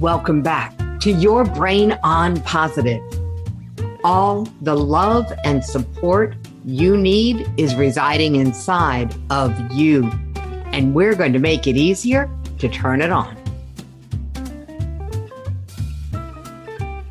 Welcome 0.00 0.42
back 0.42 0.76
to 1.00 1.10
Your 1.10 1.42
Brain 1.42 1.98
on 2.02 2.38
Positive. 2.42 3.02
All 4.04 4.44
the 4.60 4.76
love 4.76 5.32
and 5.42 5.64
support 5.64 6.36
you 6.66 6.98
need 6.98 7.50
is 7.56 7.74
residing 7.74 8.36
inside 8.36 9.14
of 9.30 9.58
you. 9.72 10.10
And 10.66 10.94
we're 10.94 11.14
going 11.14 11.32
to 11.32 11.38
make 11.38 11.66
it 11.66 11.78
easier 11.78 12.30
to 12.58 12.68
turn 12.68 13.00
it 13.00 13.10
on. 13.10 13.38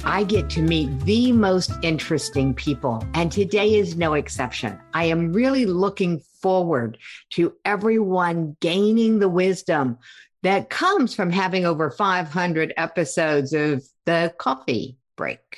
I 0.03 0.23
get 0.23 0.51
to 0.51 0.61
meet 0.61 0.99
the 0.99 1.31
most 1.31 1.71
interesting 1.81 2.53
people, 2.53 3.03
and 3.15 3.31
today 3.31 3.73
is 3.73 3.97
no 3.97 4.13
exception. 4.13 4.79
I 4.93 5.05
am 5.05 5.33
really 5.33 5.65
looking 5.65 6.19
forward 6.39 6.99
to 7.31 7.55
everyone 7.65 8.55
gaining 8.59 9.17
the 9.17 9.27
wisdom 9.27 9.97
that 10.45 10.69
comes 10.69 11.15
from 11.15 11.31
having 11.31 11.65
over 11.65 11.89
500 11.89 12.73
episodes 12.77 13.51
of 13.51 13.83
the 14.05 14.33
coffee 14.37 14.97
break. 15.15 15.57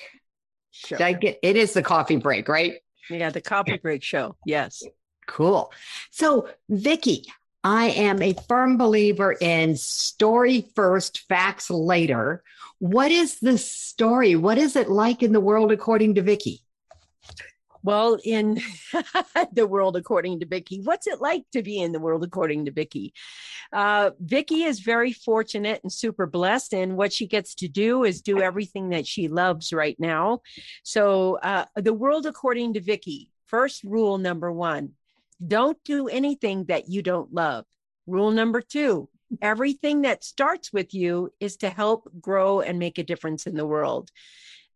Sure. 0.72 1.04
I 1.04 1.13
get 1.13 1.40
it 1.44 1.58
is 1.58 1.73
the 1.73 1.84
coffee 1.84 2.16
break, 2.16 2.48
right? 2.48 2.76
Yeah, 3.10 3.30
the 3.30 3.41
coffee 3.41 3.77
break 3.77 4.02
show. 4.02 4.38
Yes. 4.46 4.84
Cool. 5.27 5.73
So, 6.12 6.48
Vickie, 6.72 7.26
I 7.63 7.88
am 7.88 8.22
a 8.22 8.34
firm 8.48 8.77
believer 8.77 9.34
in 9.34 9.76
story 9.76 10.70
first, 10.73 11.27
facts 11.27 11.70
later. 11.70 12.44
What 12.80 13.12
is 13.12 13.40
the 13.40 13.58
story? 13.58 14.38
What 14.38 14.58
is 14.58 14.77
it 14.77 14.90
like 14.90 15.22
in 15.22 15.34
the 15.34 15.41
world 15.41 15.74
according 15.74 16.16
to 16.16 16.24
Vickie? 16.24 16.62
Well, 17.84 18.17
in 18.23 18.59
the 19.54 19.67
world 19.67 19.95
according 19.95 20.40
to 20.40 20.45
Vickie, 20.45 20.84
what's 20.84 21.08
it 21.08 21.22
like 21.22 21.44
to 21.54 21.62
be 21.62 21.80
in 21.80 21.91
the 21.91 21.99
world 21.99 22.23
according 22.23 22.66
to 22.66 22.72
Vickie? 22.72 23.12
Uh, 23.72 24.12
Vickie 24.23 24.65
is 24.65 24.79
very 24.79 25.13
fortunate 25.13 25.82
and 25.84 25.91
super 25.91 26.26
blessed, 26.26 26.74
and 26.74 26.98
what 26.98 27.13
she 27.13 27.27
gets 27.27 27.55
to 27.55 27.68
do 27.68 28.04
is 28.04 28.21
do 28.21 28.40
everything 28.40 28.90
that 28.90 29.07
she 29.07 29.27
loves 29.27 29.74
right 29.74 29.99
now. 29.99 30.41
So, 30.84 31.37
uh, 31.43 31.65
the 31.76 31.93
world 31.93 32.26
according 32.26 32.74
to 32.74 32.82
Vickie, 32.82 33.29
first 33.46 33.84
rule 33.84 34.18
number 34.18 34.52
one: 34.52 34.93
don't 35.46 35.77
do 35.84 36.07
anything 36.07 36.65
that 36.65 36.90
you 36.90 37.02
don't 37.02 37.34
love. 37.34 37.65
Rule 38.05 38.32
number 38.32 38.62
two: 38.62 39.09
everything 39.41 40.02
that 40.02 40.24
starts 40.24 40.71
with 40.71 40.93
you 40.93 41.32
is 41.40 41.57
to 41.57 41.70
help 41.70 42.09
grow 42.20 42.62
and 42.62 42.80
make 42.80 42.98
a 42.98 43.04
difference 43.04 43.46
in 43.48 43.55
the 43.55 43.68
world. 43.68 44.09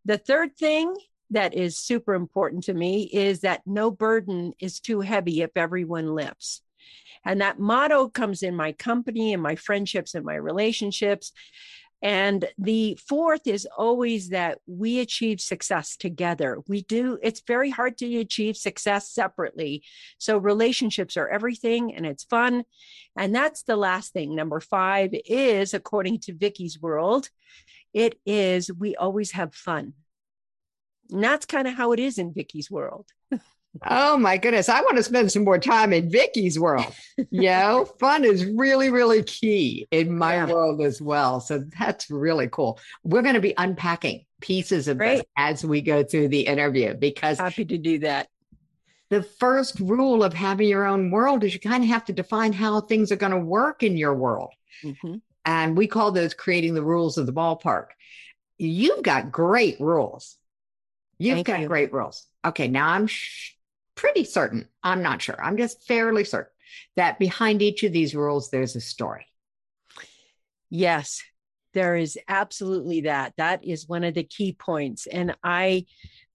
The 0.06 0.17
third 0.17 0.58
thing 0.58 0.95
that 1.32 1.54
is 1.54 1.78
super 1.78 2.14
important 2.14 2.66
to 2.66 2.74
me 2.74 3.04
is 3.12 3.42
that 3.42 3.62
no 3.66 3.90
burden 3.90 4.54
is 4.60 4.80
too 4.80 5.02
heavy 5.02 5.42
if 5.42 5.52
everyone 5.56 6.14
lifts. 6.14 6.62
And 7.23 7.42
that 7.42 7.60
motto 7.60 8.10
comes 8.10 8.44
in 8.44 8.56
my 8.56 8.72
company 8.73 9.34
and 9.34 9.42
my 9.42 9.56
friendships 9.56 10.16
and 10.16 10.26
my 10.26 10.36
relationships. 10.36 11.32
And 12.04 12.46
the 12.58 12.98
fourth 13.08 13.46
is 13.46 13.68
always 13.78 14.30
that 14.30 14.58
we 14.66 15.00
achieve 15.00 15.40
success 15.40 15.96
together. 15.96 16.58
We 16.68 16.82
do, 16.82 17.20
it's 17.22 17.42
very 17.42 17.70
hard 17.70 17.98
to 18.00 18.18
achieve 18.18 18.58
success 18.58 19.12
separately. 19.12 19.84
So 20.18 20.38
relationships 20.38 21.16
are 21.16 21.30
everything 21.30 21.94
and 21.95 22.06
it's 22.06 22.23
fun. 22.23 22.64
And 23.16 23.36
that's 23.36 23.64
the 23.64 23.76
last 23.76 24.14
thing. 24.14 24.36
Number 24.36 24.60
five 24.60 25.12
is, 25.14 25.76
according 25.76 26.22
to 26.22 26.34
Vickie's 26.34 26.82
world, 26.82 27.30
it 27.94 28.20
is 28.26 28.72
we 28.73 28.95
always 28.95 29.32
have 29.34 29.54
fun. 29.54 29.94
And 31.12 31.23
that's 31.23 31.45
kind 31.45 31.67
of 31.67 31.76
how 31.76 31.92
it 31.92 32.00
is 32.00 32.17
in 32.17 32.34
Vickie's 32.34 32.72
world. 32.72 33.08
oh 33.88 34.17
my 34.17 34.38
goodness. 34.38 34.70
I 34.70 34.81
want 34.81 34.98
to 34.98 35.04
spend 35.04 35.31
some 35.31 35.44
more 35.44 35.59
time 35.59 35.94
in 35.94 36.09
Vickie's 36.09 36.58
world. 36.58 36.94
you 37.17 37.26
know, 37.42 37.86
fun 38.00 38.23
is 38.23 38.45
really, 38.45 38.90
really 38.90 39.23
key 39.23 39.88
in 39.92 40.17
my 40.17 40.36
yeah. 40.36 40.45
world 40.45 40.82
as 40.82 41.02
well. 41.02 41.39
So 41.39 41.64
that's 41.80 42.09
really 42.09 42.48
cool. 42.50 42.80
We're 43.04 43.22
going 43.22 43.36
to 43.36 43.42
be 43.42 43.54
unpacking 43.58 44.26
pieces 44.39 44.88
of 44.88 44.98
Great. 44.98 45.17
this 45.17 45.26
as 45.38 45.66
we 45.66 45.82
go 45.82 46.04
through 46.04 46.30
the 46.30 46.42
interview 46.42 46.94
because 46.94 47.38
happy 47.38 47.66
to 47.66 47.78
do 47.78 47.99
that. 47.99 48.28
The 49.10 49.23
first 49.23 49.80
rule 49.82 50.23
of 50.23 50.33
having 50.33 50.70
your 50.70 50.86
own 50.86 51.11
world 51.11 51.43
is 51.43 51.54
you 51.54 51.60
kind 51.60 51.83
of 51.83 51.89
have 51.89 52.05
to 52.05 52.14
define 52.14 52.54
how 52.54 52.80
things 52.80 53.11
are 53.11 53.17
going 53.17 53.33
to 53.33 53.39
work 53.39 53.83
in 53.83 53.98
your 53.98 54.16
world. 54.16 54.54
Mm-hmm. 54.83 55.16
And 55.43 55.78
we 55.78 55.88
call 55.88 56.14
those 56.14 56.33
creating 56.33 56.76
the 56.76 56.83
rules 56.83 57.17
of 57.17 57.26
the 57.26 57.33
ballpark. 57.33 57.88
You've 58.58 59.04
got 59.04 59.32
great 59.32 59.82
rules 59.82 60.38
You've 61.21 61.36
Thank 61.36 61.48
got 61.48 61.59
you. 61.61 61.67
great 61.67 61.93
rules. 61.93 62.26
Okay, 62.43 62.67
now 62.67 62.89
I'm 62.89 63.05
sh- 63.05 63.54
pretty 63.95 64.23
certain, 64.23 64.67
I'm 64.82 65.04
not 65.04 65.21
sure, 65.21 65.42
I'm 65.43 65.58
just 65.58 65.87
fairly 65.87 66.23
certain 66.23 66.52
that 66.95 67.20
behind 67.20 67.61
each 67.61 67.83
of 67.83 67.93
these 67.93 68.15
rules, 68.15 68.49
there's 68.49 68.76
a 68.76 68.82
story. 68.82 69.27
Yes, 70.70 71.21
there 71.73 71.95
is 71.95 72.17
absolutely 72.27 73.02
that. 73.02 73.33
That 73.37 73.64
is 73.64 73.87
one 73.87 74.04
of 74.04 74.14
the 74.14 74.23
key 74.23 74.54
points. 74.54 75.05
And 75.05 75.36
I, 75.43 75.86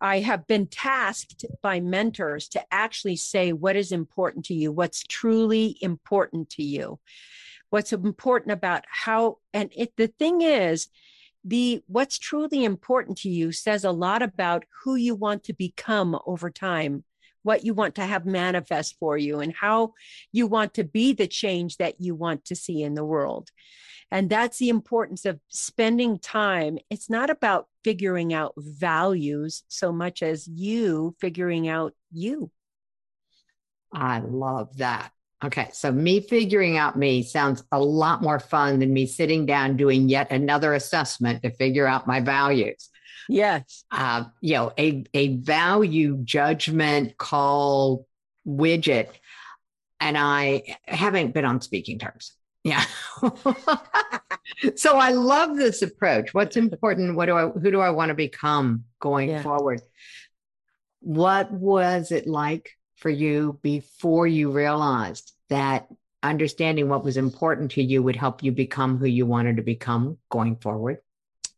I 0.01 0.21
have 0.21 0.47
been 0.47 0.67
tasked 0.67 1.45
by 1.63 1.81
mentors 1.81 2.49
to 2.49 2.63
actually 2.71 3.17
say 3.17 3.53
what 3.53 3.77
is 3.77 3.93
important 3.93 4.45
to 4.47 4.55
you, 4.55 4.71
what's 4.71 5.03
truly 5.03 5.79
important 5.81 6.51
to 6.51 6.63
you, 6.63 7.01
what's 7.71 7.93
important 7.93 8.53
about 8.53 8.85
how, 8.89 9.39
and 9.53 9.71
it, 9.75 9.93
the 9.97 10.09
thing 10.09 10.43
is, 10.43 10.89
the 11.47 11.83
what's 11.87 12.19
truly 12.19 12.65
important 12.65 13.19
to 13.19 13.29
you 13.29 13.53
says 13.53 13.85
a 13.85 13.91
lot 13.91 14.21
about 14.21 14.65
who 14.83 14.97
you 14.97 15.15
want 15.15 15.45
to 15.45 15.53
become 15.53 16.19
over 16.27 16.51
time 16.51 17.05
what 17.47 17.65
you 17.65 17.73
want 17.73 17.95
to 17.95 18.03
have 18.03 18.27
manifest 18.27 18.97
for 18.99 19.17
you 19.17 19.39
and 19.39 19.55
how 19.55 19.95
you 20.33 20.49
want 20.49 20.75
to 20.75 20.83
be 20.83 21.13
the 21.13 21.29
change 21.29 21.77
that 21.77 22.01
you 22.01 22.13
want 22.13 22.45
to 22.45 22.57
see 22.57 22.83
in 22.83 22.95
the 22.95 23.05
world. 23.05 23.51
And 24.11 24.29
that's 24.29 24.59
the 24.59 24.69
importance 24.69 25.25
of 25.25 25.39
spending 25.49 26.19
time. 26.19 26.79
It's 26.91 27.09
not 27.09 27.31
about 27.31 27.69
figuring 27.85 28.35
out 28.35 28.55
values 28.57 29.63
so 29.69 29.93
much 29.93 30.25
as 30.25 30.49
you 30.49 31.15
figuring 31.21 31.69
out 31.69 31.95
you. 32.13 32.51
I 33.93 34.19
love 34.19 34.77
that 34.79 35.13
Okay, 35.45 35.69
so 35.73 35.93
me 35.93 36.21
figuring 36.21 36.79
out 36.79 36.97
me 36.97 37.23
sounds 37.23 37.63
a 37.71 37.79
lot 37.79 38.23
more 38.23 38.39
fun 38.39 38.79
than 38.79 38.93
me 38.93 39.07
sitting 39.07 39.45
down 39.45 39.77
doing 39.77 40.09
yet 40.09 40.31
another 40.33 40.73
assessment 40.73 41.43
to 41.43 41.51
figure 41.51 41.87
out 41.87 42.07
my 42.07 42.21
values. 42.21 42.89
Yes. 43.29 43.85
Uh, 43.91 44.25
you 44.41 44.55
know, 44.55 44.73
a, 44.79 45.05
a 45.13 45.37
value 45.37 46.19
judgment 46.25 47.19
call 47.19 48.07
widget, 48.47 49.09
and 50.01 50.17
I 50.17 50.77
haven't 50.87 51.35
been 51.35 51.45
on 51.45 51.61
speaking 51.61 51.99
terms. 51.99 52.33
Yeah. 52.65 52.85
so 54.75 54.97
I 54.97 55.11
love 55.11 55.57
this 55.57 55.83
approach. 55.83 56.33
What's 56.33 56.57
important? 56.57 57.15
What 57.15 57.27
do 57.27 57.37
I, 57.37 57.49
who 57.49 57.71
do 57.71 57.81
I 57.81 57.91
want 57.91 58.09
to 58.09 58.15
become 58.15 58.85
going 59.01 59.29
yeah. 59.29 59.43
forward? 59.43 59.83
What 61.01 61.53
was 61.53 62.11
it 62.11 62.27
like 62.27 62.73
for 62.97 63.11
you 63.11 63.59
before 63.63 64.27
you 64.27 64.51
realized 64.51 65.33
that 65.49 65.89
understanding 66.23 66.89
what 66.89 67.05
was 67.05 67.17
important 67.17 67.71
to 67.73 67.83
you 67.83 68.03
would 68.03 68.17
help 68.17 68.43
you 68.43 68.53
become 68.53 68.99
who 68.99 69.07
you 69.07 69.27
wanted 69.27 69.57
to 69.57 69.63
become 69.63 70.19
going 70.31 70.57
forward? 70.57 70.99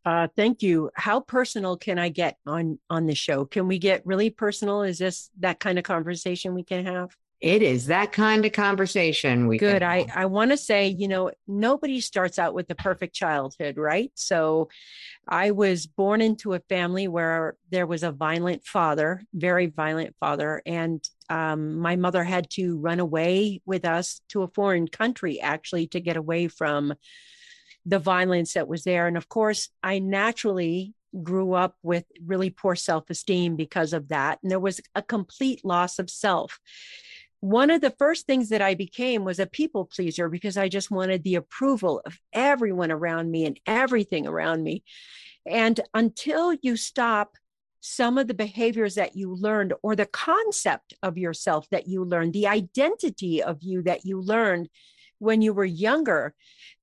Uh, 0.04 0.28
thank 0.36 0.62
you. 0.62 0.90
How 0.94 1.20
personal 1.20 1.76
can 1.76 1.98
I 1.98 2.08
get 2.08 2.38
on 2.46 2.78
on 2.88 3.06
the 3.06 3.14
show? 3.14 3.44
Can 3.44 3.68
we 3.68 3.78
get 3.78 4.06
really 4.06 4.30
personal? 4.30 4.82
Is 4.82 4.98
this 4.98 5.30
that 5.40 5.60
kind 5.60 5.78
of 5.78 5.84
conversation 5.84 6.54
we 6.54 6.64
can 6.64 6.86
have? 6.86 7.14
It 7.40 7.62
is 7.62 7.86
that 7.86 8.10
kind 8.10 8.44
of 8.44 8.52
conversation 8.52 9.46
we 9.46 9.58
good. 9.58 9.82
I 9.82 10.06
I 10.14 10.26
want 10.26 10.50
to 10.50 10.56
say, 10.56 10.88
you 10.88 11.08
know, 11.08 11.30
nobody 11.46 12.00
starts 12.00 12.38
out 12.38 12.54
with 12.54 12.68
the 12.68 12.74
perfect 12.74 13.14
childhood, 13.14 13.76
right? 13.76 14.10
So, 14.14 14.70
I 15.28 15.50
was 15.52 15.86
born 15.86 16.20
into 16.20 16.54
a 16.54 16.60
family 16.68 17.06
where 17.06 17.56
there 17.70 17.86
was 17.86 18.02
a 18.02 18.10
violent 18.10 18.64
father, 18.64 19.22
very 19.34 19.66
violent 19.66 20.16
father, 20.18 20.62
and 20.66 21.06
um, 21.28 21.78
my 21.78 21.96
mother 21.96 22.24
had 22.24 22.50
to 22.50 22.78
run 22.78 23.00
away 23.00 23.60
with 23.66 23.84
us 23.84 24.20
to 24.30 24.42
a 24.42 24.48
foreign 24.48 24.88
country 24.88 25.40
actually 25.40 25.86
to 25.88 26.00
get 26.00 26.16
away 26.16 26.48
from 26.48 26.94
the 27.84 27.98
violence 27.98 28.54
that 28.54 28.68
was 28.68 28.84
there. 28.84 29.06
And 29.06 29.16
of 29.16 29.28
course, 29.28 29.70
I 29.82 29.98
naturally 29.98 30.94
grew 31.22 31.54
up 31.54 31.76
with 31.82 32.04
really 32.24 32.50
poor 32.50 32.76
self 32.76 33.08
esteem 33.10 33.56
because 33.56 33.92
of 33.92 34.08
that. 34.08 34.38
And 34.42 34.50
there 34.50 34.60
was 34.60 34.80
a 34.94 35.02
complete 35.02 35.64
loss 35.64 35.98
of 35.98 36.10
self. 36.10 36.60
One 37.40 37.70
of 37.70 37.80
the 37.80 37.94
first 37.98 38.26
things 38.26 38.48
that 38.48 38.62
I 38.62 38.74
became 38.74 39.24
was 39.24 39.38
a 39.38 39.46
people 39.46 39.84
pleaser 39.84 40.28
because 40.28 40.56
I 40.56 40.68
just 40.68 40.90
wanted 40.90 41.22
the 41.22 41.36
approval 41.36 42.02
of 42.04 42.18
everyone 42.32 42.90
around 42.90 43.30
me 43.30 43.46
and 43.46 43.58
everything 43.64 44.26
around 44.26 44.62
me. 44.62 44.82
And 45.46 45.80
until 45.94 46.52
you 46.60 46.76
stop 46.76 47.36
some 47.80 48.18
of 48.18 48.26
the 48.26 48.34
behaviors 48.34 48.96
that 48.96 49.16
you 49.16 49.34
learned 49.34 49.72
or 49.82 49.94
the 49.94 50.06
concept 50.06 50.94
of 51.02 51.16
yourself 51.16 51.68
that 51.70 51.86
you 51.86 52.04
learned, 52.04 52.32
the 52.32 52.46
identity 52.46 53.42
of 53.42 53.62
you 53.62 53.82
that 53.82 54.04
you 54.04 54.20
learned 54.20 54.68
when 55.18 55.42
you 55.42 55.52
were 55.52 55.64
younger, 55.64 56.34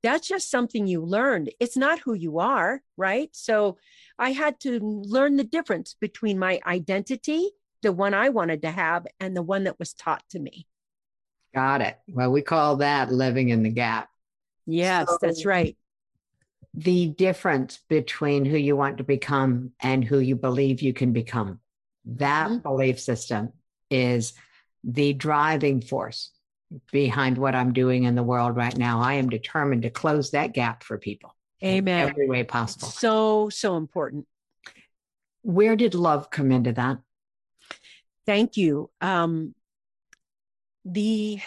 that's 0.04 0.28
just 0.28 0.52
something 0.52 0.88
you 0.88 1.02
learned. 1.02 1.52
It's 1.60 1.78
not 1.78 2.00
who 2.00 2.14
you 2.14 2.40
are, 2.40 2.82
right? 2.98 3.30
So 3.34 3.78
I 4.20 4.32
had 4.32 4.60
to 4.62 4.80
learn 4.80 5.38
the 5.38 5.44
difference 5.44 5.96
between 6.00 6.40
my 6.40 6.60
identity, 6.66 7.50
the 7.82 7.92
one 7.92 8.14
I 8.14 8.30
wanted 8.30 8.62
to 8.64 8.72
have, 8.72 9.08
and 9.20 9.36
the 9.36 9.42
one 9.42 9.66
that 9.66 9.80
was 9.80 9.94
taught 9.94 10.24
to 10.32 10.40
me. 10.40 10.68
Got 11.54 11.82
it. 11.82 11.98
Well, 12.08 12.32
we 12.32 12.42
call 12.42 12.78
that 12.78 13.12
living 13.12 13.50
in 13.50 13.64
the 13.64 13.70
gap. 13.70 14.10
Yes, 14.66 15.08
so, 15.08 15.18
that's 15.22 15.46
right. 15.46 15.78
The 16.78 17.08
difference 17.08 17.80
between 17.90 18.46
who 18.46 18.58
you 18.58 18.76
want 18.76 18.98
to 18.98 19.04
become 19.04 19.72
and 19.80 20.04
who 20.04 20.20
you 20.20 20.36
believe 20.36 20.82
you 20.82 20.94
can 20.94 21.14
become. 21.14 21.60
That 22.06 22.50
mm-hmm. 22.50 22.58
belief 22.60 23.00
system 23.00 23.54
is 23.90 24.34
the 24.84 25.14
driving 25.14 25.82
force 25.82 26.32
behind 26.92 27.38
what 27.38 27.56
I'm 27.56 27.74
doing 27.74 28.04
in 28.04 28.16
the 28.16 28.24
world 28.24 28.56
right 28.56 28.76
now. 28.78 29.02
I 29.02 29.14
am 29.14 29.30
determined 29.30 29.84
to 29.84 29.90
close 29.90 30.32
that 30.32 30.54
gap 30.54 30.84
for 30.84 30.98
people. 30.98 31.36
Amen. 31.64 32.10
every 32.10 32.28
way 32.28 32.44
possible. 32.44 32.90
So, 32.90 33.50
so 33.50 33.78
important. 33.78 34.28
Where 35.42 35.76
did 35.76 35.96
love 35.96 36.30
come 36.30 36.52
into 36.52 36.74
that? 36.74 36.98
Thank 38.26 38.58
you. 38.58 38.90
Um, 39.00 39.56
the, 40.84 41.40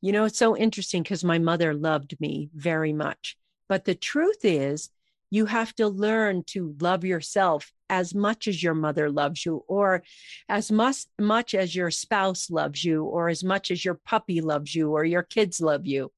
you 0.00 0.12
know, 0.12 0.24
it's 0.24 0.38
so 0.38 0.56
interesting 0.56 1.02
because 1.02 1.22
my 1.22 1.38
mother 1.38 1.72
loved 1.72 2.18
me 2.20 2.50
very 2.54 2.92
much. 2.92 3.36
But 3.68 3.84
the 3.84 3.94
truth 3.94 4.44
is, 4.44 4.90
you 5.30 5.46
have 5.46 5.74
to 5.76 5.88
learn 5.88 6.42
to 6.44 6.74
love 6.80 7.04
yourself 7.04 7.70
as 7.90 8.14
much 8.14 8.48
as 8.48 8.62
your 8.62 8.74
mother 8.74 9.10
loves 9.10 9.44
you 9.44 9.64
or 9.66 10.02
as 10.48 10.70
much 10.70 11.06
much 11.18 11.54
as 11.54 11.74
your 11.74 11.90
spouse 11.90 12.50
loves 12.50 12.84
you 12.84 13.04
or 13.04 13.28
as 13.28 13.42
much 13.42 13.70
as 13.70 13.84
your 13.84 13.94
puppy 13.94 14.40
loves 14.40 14.74
you 14.74 14.90
or 14.90 15.04
your 15.04 15.22
kids 15.22 15.60
love 15.60 15.86
you. 15.86 16.12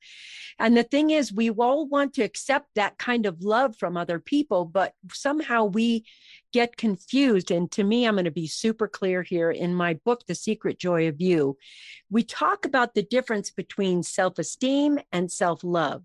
And 0.58 0.76
the 0.76 0.82
thing 0.82 1.10
is 1.10 1.32
we 1.32 1.50
all 1.50 1.86
want 1.88 2.14
to 2.14 2.22
accept 2.22 2.68
that 2.74 2.98
kind 2.98 3.24
of 3.24 3.42
love 3.42 3.76
from 3.76 3.96
other 3.96 4.18
people 4.18 4.64
but 4.64 4.94
somehow 5.12 5.64
we 5.64 6.04
get 6.52 6.76
confused. 6.76 7.50
And 7.50 7.70
to 7.72 7.84
me 7.84 8.06
i'm 8.06 8.14
going 8.14 8.24
to 8.24 8.30
be 8.30 8.46
super 8.46 8.88
clear 8.88 9.22
here. 9.22 9.50
In 9.50 9.74
my 9.74 9.94
book 9.94 10.26
the 10.26 10.34
secret 10.34 10.78
joy 10.78 11.08
of 11.08 11.20
you 11.20 11.56
we 12.10 12.22
talk 12.22 12.64
about 12.64 12.94
the 12.94 13.02
difference 13.02 13.50
between 13.50 14.02
self-esteem 14.02 14.98
and 15.12 15.30
self-love 15.30 16.04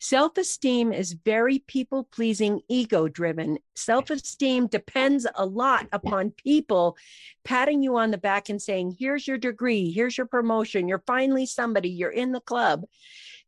Self 0.00 0.38
esteem 0.38 0.92
is 0.92 1.12
very 1.12 1.58
people 1.58 2.04
pleasing, 2.04 2.60
ego 2.68 3.08
driven. 3.08 3.58
Self 3.74 4.10
esteem 4.10 4.68
depends 4.68 5.26
a 5.34 5.44
lot 5.44 5.88
upon 5.92 6.30
people 6.30 6.96
patting 7.44 7.82
you 7.82 7.96
on 7.96 8.12
the 8.12 8.18
back 8.18 8.48
and 8.48 8.62
saying, 8.62 8.96
Here's 8.98 9.26
your 9.26 9.38
degree, 9.38 9.90
here's 9.90 10.16
your 10.16 10.26
promotion, 10.26 10.86
you're 10.86 11.02
finally 11.06 11.46
somebody, 11.46 11.90
you're 11.90 12.10
in 12.10 12.30
the 12.30 12.40
club. 12.40 12.84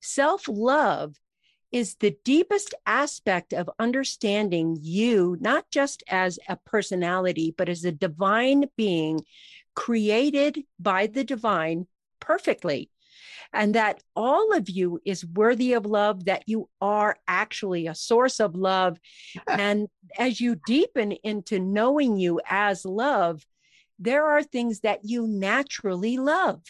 Self 0.00 0.48
love 0.48 1.14
is 1.70 1.94
the 1.96 2.16
deepest 2.24 2.74
aspect 2.84 3.52
of 3.52 3.70
understanding 3.78 4.76
you, 4.80 5.36
not 5.40 5.70
just 5.70 6.02
as 6.08 6.38
a 6.48 6.56
personality, 6.56 7.54
but 7.56 7.68
as 7.68 7.84
a 7.84 7.92
divine 7.92 8.64
being 8.76 9.20
created 9.76 10.64
by 10.80 11.06
the 11.06 11.22
divine 11.22 11.86
perfectly 12.18 12.90
and 13.52 13.74
that 13.74 14.02
all 14.14 14.52
of 14.52 14.68
you 14.68 15.00
is 15.04 15.24
worthy 15.24 15.72
of 15.72 15.86
love, 15.86 16.26
that 16.26 16.44
you 16.46 16.68
are 16.80 17.16
actually 17.26 17.86
a 17.86 17.94
source 17.94 18.40
of 18.40 18.54
love. 18.54 18.98
and 19.48 19.88
as 20.18 20.40
you 20.40 20.56
deepen 20.66 21.12
into 21.12 21.58
knowing 21.58 22.16
you 22.16 22.40
as 22.48 22.84
love, 22.84 23.44
there 23.98 24.26
are 24.26 24.42
things 24.42 24.80
that 24.80 25.00
you 25.04 25.26
naturally 25.26 26.16
love. 26.16 26.62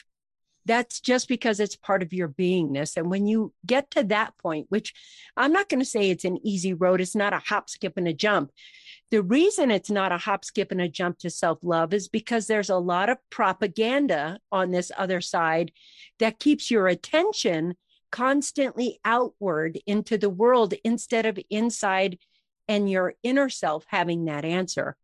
That's 0.66 1.00
just 1.00 1.28
because 1.28 1.58
it's 1.58 1.76
part 1.76 2.02
of 2.02 2.12
your 2.12 2.28
beingness. 2.28 2.96
And 2.96 3.10
when 3.10 3.26
you 3.26 3.52
get 3.64 3.90
to 3.92 4.04
that 4.04 4.36
point, 4.36 4.66
which 4.68 4.92
I'm 5.36 5.52
not 5.52 5.68
going 5.68 5.80
to 5.80 5.86
say 5.86 6.10
it's 6.10 6.24
an 6.24 6.44
easy 6.46 6.74
road, 6.74 7.00
it's 7.00 7.16
not 7.16 7.32
a 7.32 7.38
hop, 7.38 7.70
skip, 7.70 7.96
and 7.96 8.06
a 8.06 8.12
jump. 8.12 8.52
The 9.10 9.22
reason 9.22 9.72
it's 9.72 9.90
not 9.90 10.12
a 10.12 10.18
hop, 10.18 10.44
skip, 10.44 10.70
and 10.70 10.80
a 10.80 10.88
jump 10.88 11.18
to 11.18 11.30
self 11.30 11.58
love 11.62 11.92
is 11.92 12.08
because 12.08 12.46
there's 12.46 12.70
a 12.70 12.76
lot 12.76 13.08
of 13.08 13.18
propaganda 13.28 14.38
on 14.52 14.70
this 14.70 14.92
other 14.96 15.20
side 15.20 15.72
that 16.18 16.38
keeps 16.38 16.70
your 16.70 16.86
attention 16.86 17.74
constantly 18.12 19.00
outward 19.04 19.78
into 19.86 20.16
the 20.16 20.30
world 20.30 20.74
instead 20.84 21.26
of 21.26 21.38
inside 21.48 22.18
and 22.68 22.88
your 22.88 23.14
inner 23.22 23.48
self 23.48 23.84
having 23.88 24.26
that 24.26 24.44
answer. 24.44 24.96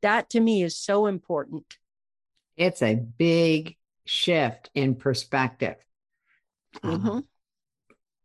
That 0.00 0.30
to 0.30 0.40
me 0.40 0.62
is 0.62 0.78
so 0.78 1.06
important. 1.06 1.76
It's 2.56 2.82
a 2.82 2.94
big 2.94 3.76
shift 4.06 4.70
in 4.74 4.94
perspective. 4.94 5.76
Mm-hmm. 6.82 7.08
Um, 7.08 7.24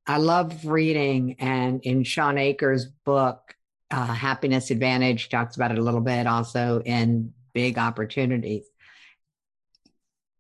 I 0.08 0.18
love 0.18 0.66
reading, 0.66 1.38
and 1.40 1.82
in 1.82 2.04
Shawn 2.04 2.38
Achor's 2.38 2.86
book, 2.86 3.56
uh, 3.92 4.06
Happiness 4.06 4.72
Advantage, 4.72 5.30
talks 5.30 5.56
about 5.56 5.72
it 5.72 5.78
a 5.78 5.82
little 5.82 6.02
bit 6.02 6.28
also 6.28 6.82
in 6.86 7.34
Big 7.54 7.78
Opportunities. 7.78 8.66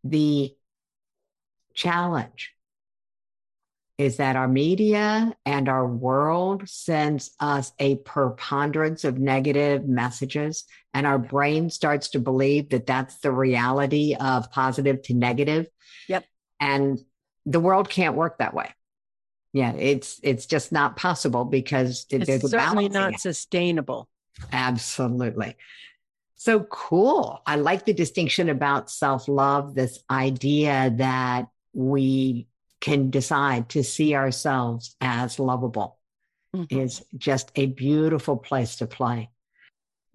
The 0.04 0.54
challenge 1.74 2.52
is 3.98 4.18
that 4.18 4.36
our 4.36 4.48
media 4.48 5.34
and 5.46 5.70
our 5.70 5.88
world 5.88 6.68
sends 6.68 7.32
us 7.40 7.72
a 7.80 7.96
preponderance 7.98 9.06
of 9.06 9.18
negative 9.18 9.88
messages 9.88 10.66
and 10.94 11.08
our 11.08 11.18
brain 11.18 11.70
starts 11.70 12.10
to 12.10 12.20
believe 12.20 12.70
that 12.70 12.86
that's 12.86 13.18
the 13.20 13.32
reality 13.32 14.16
of 14.20 14.52
positive 14.52 15.02
to 15.04 15.14
negative. 15.14 15.68
Yep. 16.10 16.26
And 16.60 17.00
the 17.46 17.60
world 17.62 17.90
can't 17.90 18.16
work 18.16 18.40
that 18.40 18.54
way 18.54 18.70
yeah 19.56 19.74
it's 19.74 20.19
it's 20.22 20.46
just 20.46 20.72
not 20.72 20.96
possible 20.96 21.46
because 21.46 22.06
it's 22.10 22.50
certainly 22.50 22.90
not 22.90 23.19
sustainable 23.19 24.07
absolutely 24.52 25.56
so 26.36 26.60
cool 26.60 27.42
i 27.48 27.56
like 27.56 27.86
the 27.86 27.94
distinction 27.94 28.50
about 28.50 28.92
self-love 28.92 29.74
this 29.74 30.04
idea 30.12 30.94
that 30.96 31.48
we 31.74 32.48
can 32.86 33.10
decide 33.10 33.69
to 33.69 33.84
see 33.84 34.13
ourselves 34.13 34.96
as 35.02 35.40
lovable 35.40 35.98
mm-hmm. 36.56 36.80
is 36.80 37.04
just 37.18 37.51
a 37.56 37.66
beautiful 37.66 38.38
place 38.38 38.78
to 38.78 38.88
play. 38.88 39.30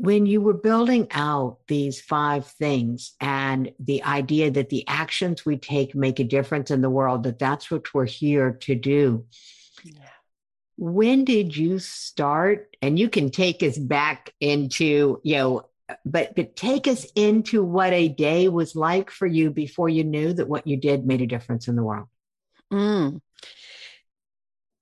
When 0.01 0.25
you 0.25 0.41
were 0.41 0.55
building 0.55 1.09
out 1.11 1.59
these 1.69 2.01
five 2.01 2.47
things 2.47 3.13
and 3.21 3.73
the 3.79 4.03
idea 4.03 4.51
that 4.51 4.71
the 4.71 4.89
actions 4.89 5.45
we 5.45 5.59
take 5.59 5.95
make 5.95 6.19
a 6.19 6.25
difference 6.25 6.71
in 6.71 6.81
the 6.81 6.89
world, 6.89 7.25
that 7.25 7.39
that's 7.39 7.71
what 7.71 7.93
we're 7.93 8.07
here 8.07 8.53
to 8.63 8.75
do. 8.75 9.27
Yeah. 9.85 9.93
When 10.79 11.27
did 11.27 11.55
you 11.55 11.79
start? 11.79 12.75
And 12.81 12.99
you 12.99 13.11
can 13.11 13.29
take 13.29 13.63
us 13.63 13.77
back 13.77 14.33
into, 14.41 15.21
you 15.23 15.37
know, 15.37 15.67
but 16.07 16.35
but 16.35 16.57
take 16.57 16.87
us 16.87 17.05
into 17.15 17.63
what 17.63 17.93
a 17.93 18.09
day 18.09 18.49
was 18.49 18.75
like 18.75 19.11
for 19.11 19.27
you 19.27 19.51
before 19.51 19.91
you 19.91 20.05
knew 20.05 20.33
that 20.33 20.49
what 20.49 20.67
you 20.67 20.79
did 20.79 21.07
made 21.07 21.21
a 21.21 21.27
difference 21.27 21.69
in 21.69 21.77
the 21.77 21.83
world. 21.83 22.09
Mm. 22.73 23.21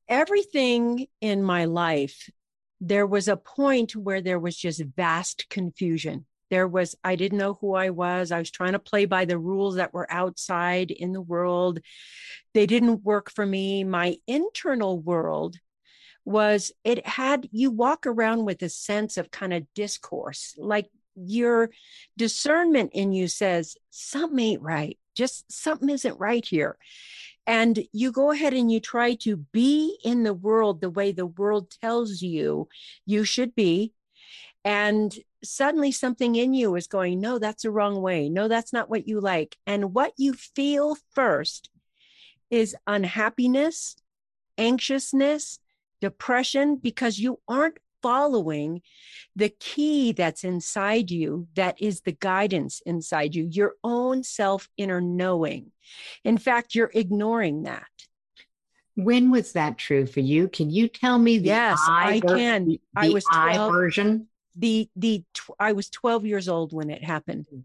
Everything 0.09 1.07
in 1.21 1.43
my 1.43 1.65
life, 1.65 2.31
there 2.81 3.07
was 3.07 3.29
a 3.29 3.37
point 3.37 3.97
where 3.97 4.21
there 4.21 4.39
was 4.39 4.57
just 4.57 4.83
vast 4.97 5.49
confusion. 5.49 6.27
There 6.51 6.69
was, 6.69 6.95
I 7.05 7.17
didn't 7.17 7.39
know 7.39 7.59
who 7.61 7.75
I 7.75 7.91
was. 7.91 8.33
I 8.33 8.39
was 8.39 8.51
trying 8.51 8.73
to 8.73 8.79
play 8.79 9.05
by 9.05 9.25
the 9.25 9.39
rules 9.39 9.77
that 9.77 9.93
were 9.93 10.11
outside 10.11 10.91
in 10.91 11.13
the 11.13 11.21
world. 11.21 11.81
They 12.55 12.67
didn't 12.67 13.05
work 13.05 13.31
for 13.31 13.45
me. 13.45 13.85
My 13.85 14.17
internal 14.27 14.99
world 14.99 15.59
was 16.29 16.73
it 16.85 17.07
had 17.07 17.49
you 17.53 17.71
walk 17.71 18.07
around 18.07 18.45
with 18.45 18.63
a 18.63 18.69
sense 18.69 19.17
of 19.17 19.31
kind 19.31 19.55
of 19.55 19.67
discourse 19.75 20.55
like 20.59 20.87
your 21.17 21.71
discernment 22.19 22.91
in 22.93 23.13
you 23.13 23.27
says 23.27 23.77
something 23.89 24.39
ain't 24.39 24.61
right 24.61 24.99
just 25.15 25.51
something 25.51 25.89
isn't 25.89 26.21
right 26.21 26.45
here 26.45 26.77
and 27.49 27.83
you 27.93 28.13
go 28.13 28.31
ahead 28.31 28.53
and 28.53 28.71
you 28.71 28.79
try 28.79 29.15
to 29.15 29.39
be 29.39 29.99
in 30.05 30.23
the 30.23 30.35
world 30.35 30.83
the 30.83 30.91
way 30.91 31.13
the 31.13 31.27
world 31.27 31.75
tells 31.81 32.21
you 32.21 32.69
you 33.07 33.25
should 33.25 33.55
be. 33.55 33.95
And 34.65 35.15
suddenly 35.43 35.91
something 35.91 36.37
in 36.37 36.53
you 36.53 36.77
is 36.77 36.87
going 36.87 37.21
no 37.21 37.39
that's 37.39 37.63
the 37.63 37.71
wrong 37.71 38.03
way. 38.03 38.29
No 38.29 38.49
that's 38.49 38.73
not 38.73 38.91
what 38.91 39.09
you 39.09 39.21
like. 39.21 39.57
And 39.67 39.95
what 39.95 40.13
you 40.19 40.35
feel 40.35 40.97
first 41.15 41.71
is 42.51 42.77
unhappiness 42.87 43.97
anxiousness 44.59 45.59
depression 46.01 46.77
because 46.77 47.19
you 47.19 47.41
aren't 47.49 47.79
following 48.03 48.83
the 49.37 49.49
key 49.49 50.13
that's 50.13 50.45
inside 50.45 51.11
you 51.11 51.49
that 51.55 51.81
is 51.81 52.01
the 52.03 52.13
guidance 52.13 52.83
inside 52.87 53.35
you, 53.35 53.49
your 53.51 53.75
own 53.85 54.23
self 54.23 54.69
inner 54.77 55.01
knowing. 55.01 55.73
In 56.25 56.39
fact, 56.39 56.75
you're 56.75 56.91
ignoring 56.95 57.65
that. 57.65 57.87
When 58.95 59.31
was 59.31 59.53
that 59.53 59.79
true 59.79 60.07
for 60.07 60.21
you? 60.21 60.49
Can 60.49 60.71
you 60.71 60.89
tell 60.89 61.19
me 61.19 61.39
the 61.39 61.47
yes, 61.47 61.79
I, 61.87 62.15
I 62.15 62.21
can. 62.21 62.67
The, 62.67 62.81
I 62.97 63.11
was 63.11 63.25
12, 63.25 63.61
I 63.61 63.73
version. 63.73 64.29
The 64.57 64.89
the 64.97 65.23
I 65.61 65.73
was 65.73 65.89
12 65.89 66.27
years 66.27 66.49
old 66.49 66.73
when 66.73 66.91
it 66.91 67.05
happened. 67.05 67.47
Hmm. 67.51 67.61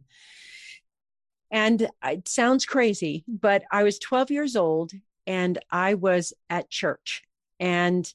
And 1.49 1.87
it 2.03 2.27
sounds 2.27 2.65
crazy, 2.65 3.23
but 3.27 3.63
I 3.71 3.83
was 3.83 3.99
12 3.99 4.31
years 4.31 4.55
old 4.55 4.91
and 5.27 5.59
I 5.69 5.93
was 5.93 6.33
at 6.49 6.69
church 6.69 7.23
and 7.59 8.11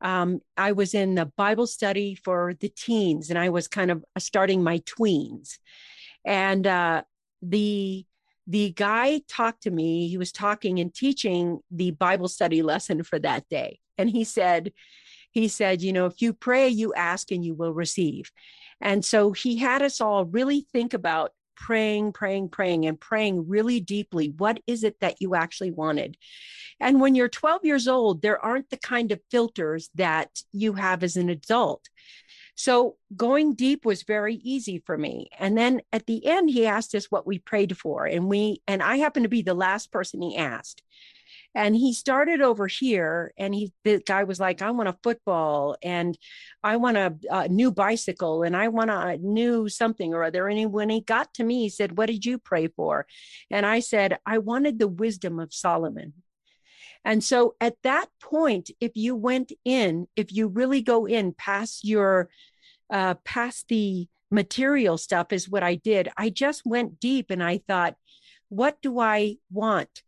um, 0.00 0.40
I 0.56 0.72
was 0.72 0.94
in 0.94 1.14
the 1.14 1.26
Bible 1.26 1.66
study 1.66 2.14
for 2.14 2.54
the 2.58 2.68
teens, 2.68 3.30
and 3.30 3.38
I 3.38 3.48
was 3.48 3.68
kind 3.68 3.90
of 3.90 4.04
starting 4.18 4.62
my 4.62 4.78
tweens. 4.80 5.58
And 6.24 6.66
uh, 6.66 7.02
the 7.42 8.04
the 8.46 8.70
guy 8.70 9.22
talked 9.28 9.64
to 9.64 9.70
me. 9.70 10.08
He 10.08 10.18
was 10.18 10.30
talking 10.32 10.78
and 10.78 10.94
teaching 10.94 11.60
the 11.70 11.90
Bible 11.90 12.28
study 12.28 12.62
lesson 12.62 13.02
for 13.02 13.18
that 13.20 13.48
day, 13.48 13.80
and 13.98 14.10
he 14.10 14.24
said, 14.24 14.72
he 15.30 15.48
said, 15.48 15.82
you 15.82 15.92
know, 15.92 16.06
if 16.06 16.22
you 16.22 16.32
pray, 16.32 16.68
you 16.68 16.94
ask 16.94 17.30
and 17.30 17.44
you 17.44 17.54
will 17.54 17.74
receive. 17.74 18.30
And 18.80 19.04
so 19.04 19.32
he 19.32 19.56
had 19.56 19.82
us 19.82 20.00
all 20.00 20.24
really 20.24 20.66
think 20.72 20.94
about 20.94 21.32
praying, 21.56 22.12
praying, 22.12 22.50
praying, 22.50 22.86
and 22.86 23.00
praying 23.00 23.48
really 23.48 23.80
deeply. 23.80 24.32
What 24.36 24.60
is 24.66 24.84
it 24.84 25.00
that 25.00 25.20
you 25.20 25.34
actually 25.34 25.70
wanted? 25.72 26.16
And 26.78 27.00
when 27.00 27.14
you're 27.14 27.28
12 27.28 27.64
years 27.64 27.88
old, 27.88 28.22
there 28.22 28.42
aren't 28.44 28.70
the 28.70 28.76
kind 28.76 29.10
of 29.10 29.20
filters 29.30 29.90
that 29.94 30.42
you 30.52 30.74
have 30.74 31.02
as 31.02 31.16
an 31.16 31.28
adult. 31.28 31.88
So 32.54 32.96
going 33.14 33.54
deep 33.54 33.84
was 33.84 34.02
very 34.02 34.36
easy 34.36 34.82
for 34.84 34.96
me. 34.96 35.28
And 35.38 35.56
then 35.56 35.82
at 35.92 36.06
the 36.06 36.26
end, 36.26 36.50
he 36.50 36.66
asked 36.66 36.94
us 36.94 37.10
what 37.10 37.26
we 37.26 37.38
prayed 37.38 37.76
for. 37.76 38.06
And 38.06 38.26
we, 38.26 38.62
and 38.66 38.82
I 38.82 38.96
happened 38.96 39.24
to 39.24 39.28
be 39.28 39.42
the 39.42 39.54
last 39.54 39.92
person 39.92 40.22
he 40.22 40.36
asked. 40.36 40.82
And 41.56 41.74
he 41.74 41.94
started 41.94 42.42
over 42.42 42.66
here, 42.66 43.32
and 43.38 43.54
he 43.54 43.72
the 43.82 44.02
guy 44.04 44.24
was 44.24 44.38
like, 44.38 44.60
"I 44.60 44.70
want 44.72 44.90
a 44.90 44.98
football, 45.02 45.74
and 45.82 46.16
I 46.62 46.76
want 46.76 46.98
a, 46.98 47.16
a 47.30 47.48
new 47.48 47.72
bicycle, 47.72 48.42
and 48.42 48.54
I 48.54 48.68
want 48.68 48.90
a 48.90 49.16
new 49.16 49.66
something 49.70 50.12
or 50.12 50.22
other." 50.22 50.48
And 50.48 50.58
he, 50.58 50.66
when 50.66 50.90
he 50.90 51.00
got 51.00 51.32
to 51.34 51.44
me, 51.44 51.62
he 51.62 51.70
said, 51.70 51.96
"What 51.96 52.08
did 52.08 52.26
you 52.26 52.38
pray 52.38 52.68
for?" 52.68 53.06
And 53.50 53.64
I 53.64 53.80
said, 53.80 54.18
"I 54.26 54.36
wanted 54.36 54.78
the 54.78 54.86
wisdom 54.86 55.40
of 55.40 55.54
Solomon." 55.54 56.12
And 57.06 57.24
so 57.24 57.54
at 57.58 57.76
that 57.84 58.08
point, 58.20 58.70
if 58.78 58.92
you 58.94 59.16
went 59.16 59.50
in, 59.64 60.08
if 60.14 60.32
you 60.32 60.48
really 60.48 60.82
go 60.82 61.06
in 61.06 61.32
past 61.32 61.86
your, 61.86 62.28
uh, 62.90 63.14
past 63.24 63.68
the 63.68 64.08
material 64.30 64.98
stuff, 64.98 65.32
is 65.32 65.48
what 65.48 65.62
I 65.62 65.76
did. 65.76 66.10
I 66.18 66.28
just 66.28 66.66
went 66.66 67.00
deep 67.00 67.30
and 67.30 67.42
I 67.42 67.62
thought, 67.66 67.96
what 68.48 68.82
do 68.82 68.98
I 68.98 69.36
want? 69.50 70.02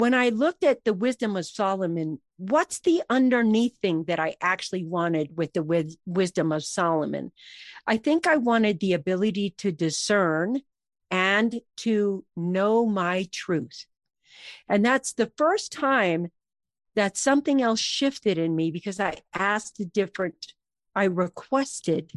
When 0.00 0.14
I 0.14 0.30
looked 0.30 0.64
at 0.64 0.84
the 0.84 0.94
wisdom 0.94 1.36
of 1.36 1.44
Solomon, 1.44 2.22
what's 2.38 2.80
the 2.80 3.02
underneath 3.10 3.76
thing 3.82 4.04
that 4.04 4.18
I 4.18 4.34
actually 4.40 4.82
wanted 4.82 5.36
with 5.36 5.52
the 5.52 5.62
wis- 5.62 5.98
wisdom 6.06 6.52
of 6.52 6.64
Solomon? 6.64 7.32
I 7.86 7.98
think 7.98 8.26
I 8.26 8.36
wanted 8.36 8.80
the 8.80 8.94
ability 8.94 9.50
to 9.58 9.70
discern 9.70 10.62
and 11.10 11.60
to 11.84 12.24
know 12.34 12.86
my 12.86 13.28
truth. 13.30 13.84
And 14.70 14.82
that's 14.82 15.12
the 15.12 15.30
first 15.36 15.70
time 15.70 16.28
that 16.94 17.18
something 17.18 17.60
else 17.60 17.80
shifted 17.80 18.38
in 18.38 18.56
me 18.56 18.70
because 18.70 19.00
I 19.00 19.18
asked 19.34 19.80
a 19.80 19.84
different, 19.84 20.54
I 20.94 21.04
requested 21.04 22.10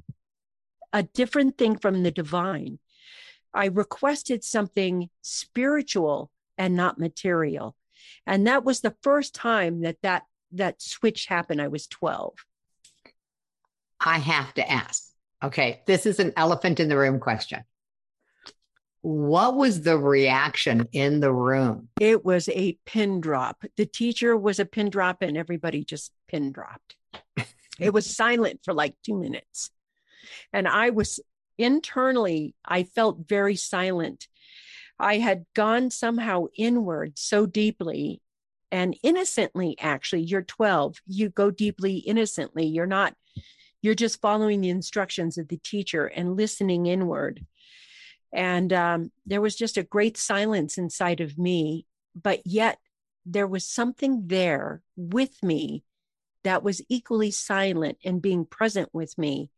a 0.94 1.04
different 1.04 1.58
thing 1.58 1.78
from 1.78 2.04
the 2.04 2.12
divine. 2.12 2.80
I 3.54 3.66
requested 3.66 4.46
something 4.46 5.10
spiritual 5.22 6.32
and 6.58 6.76
not 6.76 7.00
material. 7.00 7.76
And 8.26 8.48
that 8.48 8.64
was 8.64 8.82
the 8.82 8.96
first 9.02 9.34
time 9.34 9.82
that 9.82 9.98
that, 10.02 10.24
that 10.54 10.82
switch 10.82 11.26
happened. 11.26 11.62
I 11.62 11.68
was 11.68 11.88
12. 11.88 12.34
I 14.00 14.20
have 14.20 14.54
to 14.56 14.70
ask. 14.70 15.04
Okay, 15.44 15.82
this 15.86 16.06
is 16.06 16.20
an 16.20 16.34
elephant 16.38 16.80
in 16.80 16.88
the 16.88 16.98
room 16.98 17.20
question. 17.20 17.64
What 19.02 19.56
was 19.56 19.82
the 19.82 19.98
reaction 19.98 20.88
in 20.94 21.20
the 21.20 21.34
room? 21.34 21.90
It 22.00 22.24
was 22.24 22.48
a 22.48 22.78
pin 22.86 23.20
drop. 23.20 23.64
The 23.76 23.86
teacher 23.86 24.38
was 24.38 24.60
a 24.60 24.66
pin 24.66 24.90
drop, 24.90 25.22
and 25.22 25.36
everybody 25.36 25.84
just 25.84 26.14
pin 26.30 26.54
dropped. 26.54 26.96
it 27.78 27.94
was 27.94 28.06
silent 28.16 28.62
for 28.64 28.74
like 28.74 28.96
two 29.06 29.20
minutes. 29.20 29.72
And 30.54 30.70
I 30.70 30.92
was 30.92 31.20
internally, 31.58 32.56
I 32.64 32.84
felt 32.84 33.28
very 33.28 33.58
silent. 33.58 34.28
I 35.00 35.18
had 35.18 35.46
gone 35.54 35.90
somehow 35.90 36.46
inward 36.56 37.18
so 37.18 37.46
deeply 37.46 38.22
and 38.72 38.98
innocently, 39.04 39.76
actually. 39.80 40.22
You're 40.22 40.42
12, 40.42 41.02
you 41.06 41.30
go 41.30 41.52
deeply 41.52 41.98
innocently. 41.98 42.66
You're 42.66 42.86
not, 42.86 43.16
you're 43.82 43.96
just 43.96 44.22
following 44.22 44.62
the 44.62 44.70
instructions 44.70 45.38
of 45.38 45.48
the 45.48 45.58
teacher 45.58 46.06
and 46.06 46.38
listening 46.38 46.86
inward. 46.86 47.46
And 48.32 48.74
um, 48.74 49.12
there 49.26 49.42
was 49.42 49.56
just 49.56 49.78
a 49.78 49.84
great 49.84 50.18
silence 50.18 50.78
inside 50.78 51.22
of 51.22 51.38
me, 51.38 51.86
but 52.16 52.42
yet 52.46 52.80
there 53.26 53.48
was 53.48 53.66
something 53.66 54.28
there 54.28 54.82
with 54.96 55.42
me 55.44 55.84
that 56.44 56.64
was 56.64 56.82
equally 56.90 57.32
silent 57.32 57.98
and 58.04 58.22
being 58.22 58.46
present 58.46 58.90
with 58.92 59.18
me 59.18 59.50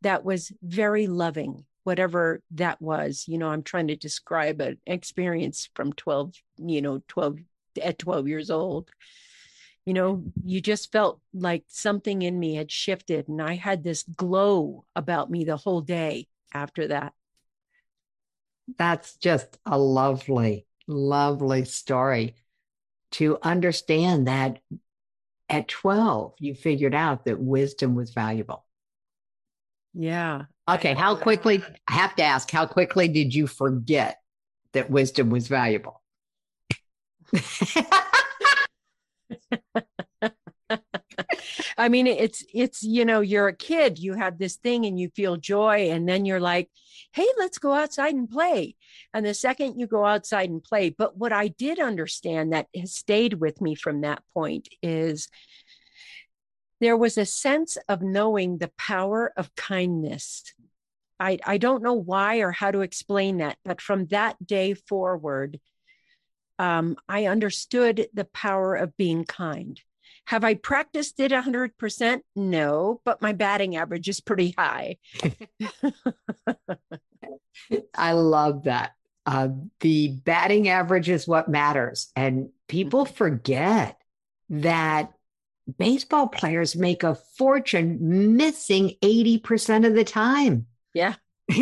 that 0.00 0.24
was 0.24 0.52
very 0.62 1.06
loving 1.06 1.64
whatever 1.84 2.42
that 2.52 2.80
was 2.80 3.24
you 3.26 3.38
know 3.38 3.48
i'm 3.48 3.62
trying 3.62 3.88
to 3.88 3.96
describe 3.96 4.60
an 4.60 4.78
experience 4.86 5.68
from 5.74 5.92
12 5.92 6.34
you 6.58 6.82
know 6.82 7.02
12 7.08 7.38
at 7.82 7.98
12 7.98 8.28
years 8.28 8.50
old 8.50 8.90
you 9.84 9.94
know 9.94 10.24
you 10.44 10.60
just 10.60 10.92
felt 10.92 11.20
like 11.34 11.64
something 11.68 12.22
in 12.22 12.38
me 12.38 12.54
had 12.54 12.70
shifted 12.70 13.28
and 13.28 13.42
i 13.42 13.54
had 13.54 13.82
this 13.82 14.02
glow 14.02 14.84
about 14.94 15.30
me 15.30 15.44
the 15.44 15.56
whole 15.56 15.80
day 15.80 16.28
after 16.54 16.88
that 16.88 17.12
that's 18.78 19.16
just 19.16 19.58
a 19.66 19.78
lovely, 19.78 20.66
lovely 20.86 21.64
story 21.64 22.36
to 23.12 23.38
understand 23.42 24.26
that 24.26 24.58
at 25.48 25.68
12, 25.68 26.34
you 26.38 26.54
figured 26.54 26.94
out 26.94 27.24
that 27.24 27.38
wisdom 27.38 27.94
was 27.94 28.12
valuable. 28.12 28.64
Yeah. 29.92 30.44
Okay. 30.68 30.94
How 30.94 31.16
quickly, 31.16 31.62
I 31.88 31.92
have 31.92 32.14
to 32.16 32.22
ask, 32.22 32.50
how 32.50 32.66
quickly 32.66 33.08
did 33.08 33.34
you 33.34 33.46
forget 33.46 34.18
that 34.72 34.90
wisdom 34.90 35.30
was 35.30 35.48
valuable? 35.48 36.02
I 41.78 41.88
mean, 41.88 42.06
it's 42.06 42.44
it's 42.52 42.82
you 42.82 43.04
know, 43.04 43.20
you're 43.20 43.48
a 43.48 43.56
kid, 43.56 43.98
you 43.98 44.14
have 44.14 44.38
this 44.38 44.56
thing 44.56 44.86
and 44.86 44.98
you 44.98 45.10
feel 45.14 45.36
joy, 45.36 45.90
and 45.90 46.08
then 46.08 46.24
you're 46.24 46.40
like, 46.40 46.70
hey, 47.12 47.26
let's 47.38 47.58
go 47.58 47.72
outside 47.72 48.14
and 48.14 48.30
play. 48.30 48.76
And 49.12 49.26
the 49.26 49.34
second 49.34 49.78
you 49.78 49.86
go 49.86 50.04
outside 50.04 50.50
and 50.50 50.62
play, 50.62 50.90
but 50.90 51.16
what 51.16 51.32
I 51.32 51.48
did 51.48 51.78
understand 51.80 52.52
that 52.52 52.68
has 52.76 52.94
stayed 52.94 53.34
with 53.34 53.60
me 53.60 53.74
from 53.74 54.02
that 54.02 54.22
point 54.32 54.68
is 54.82 55.28
there 56.82 56.96
was 56.96 57.16
a 57.16 57.24
sense 57.24 57.78
of 57.88 58.02
knowing 58.02 58.58
the 58.58 58.70
power 58.76 59.32
of 59.36 59.54
kindness. 59.54 60.52
I, 61.20 61.38
I 61.46 61.58
don't 61.58 61.82
know 61.82 61.94
why 61.94 62.38
or 62.38 62.50
how 62.50 62.72
to 62.72 62.80
explain 62.80 63.38
that, 63.38 63.56
but 63.64 63.80
from 63.80 64.06
that 64.06 64.44
day 64.44 64.74
forward, 64.74 65.60
um, 66.58 66.96
I 67.08 67.26
understood 67.26 68.08
the 68.12 68.24
power 68.24 68.74
of 68.74 68.96
being 68.96 69.24
kind. 69.24 69.80
Have 70.26 70.44
I 70.44 70.54
practiced 70.54 71.20
it 71.20 71.30
100%? 71.30 72.20
No, 72.34 73.00
but 73.04 73.22
my 73.22 73.32
batting 73.32 73.76
average 73.76 74.08
is 74.08 74.20
pretty 74.20 74.54
high. 74.56 74.96
I 77.94 78.12
love 78.12 78.64
that. 78.64 78.92
Uh, 79.24 79.48
the 79.80 80.08
batting 80.08 80.68
average 80.68 81.08
is 81.08 81.28
what 81.28 81.48
matters. 81.48 82.10
And 82.16 82.50
people 82.68 83.04
forget 83.04 83.96
that 84.50 85.12
baseball 85.78 86.28
players 86.28 86.76
make 86.76 87.02
a 87.02 87.14
fortune 87.14 88.36
missing 88.36 88.96
80% 89.02 89.86
of 89.86 89.94
the 89.94 90.04
time. 90.04 90.66
Yeah. 90.94 91.14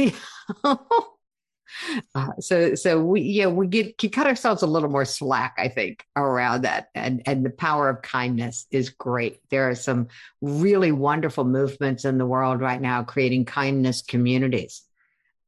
Uh, 2.15 2.33
so 2.41 2.75
so 2.75 3.01
we 3.01 3.21
yeah 3.21 3.47
we 3.47 3.67
get 3.67 3.97
to 3.97 4.09
cut 4.09 4.27
ourselves 4.27 4.63
a 4.63 4.67
little 4.67 4.89
more 4.89 5.05
slack 5.05 5.55
I 5.57 5.69
think 5.69 6.05
around 6.17 6.63
that 6.63 6.89
and 6.95 7.23
and 7.27 7.47
the 7.47 7.51
power 7.51 7.89
of 7.89 8.03
kindness 8.03 8.67
is 8.71 8.91
great. 8.91 9.41
There 9.51 9.69
are 9.71 9.75
some 9.75 10.09
really 10.41 10.93
wonderful 10.93 11.45
movements 11.45 12.05
in 12.05 12.19
the 12.19 12.27
world 12.27 12.61
right 12.61 12.81
now 12.81 13.05
creating 13.05 13.45
kindness 13.45 14.03
communities. 14.03 14.83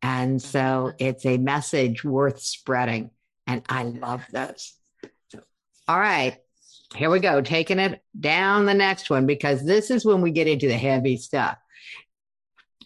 And 0.01 0.41
so 0.41 0.93
it's 0.99 1.27
a 1.27 1.39
message 1.39 2.05
worth 2.05 2.41
spreading 2.41 3.11
and 3.47 3.63
I 3.69 3.83
love 3.85 4.25
those. 4.31 4.75
So, 5.29 5.41
all 5.89 5.99
right. 5.99 6.39
Here 6.95 7.11
we 7.11 7.21
go, 7.21 7.41
taking 7.41 7.79
it 7.79 8.03
down 8.19 8.67
the 8.67 8.75
next 8.75 9.09
one 9.09 9.27
because 9.27 9.65
this 9.65 9.91
is 9.91 10.05
when 10.05 10.21
we 10.21 10.31
get 10.31 10.47
into 10.47 10.69
the 10.69 10.77
heavy 10.77 11.17
stuff 11.17 11.57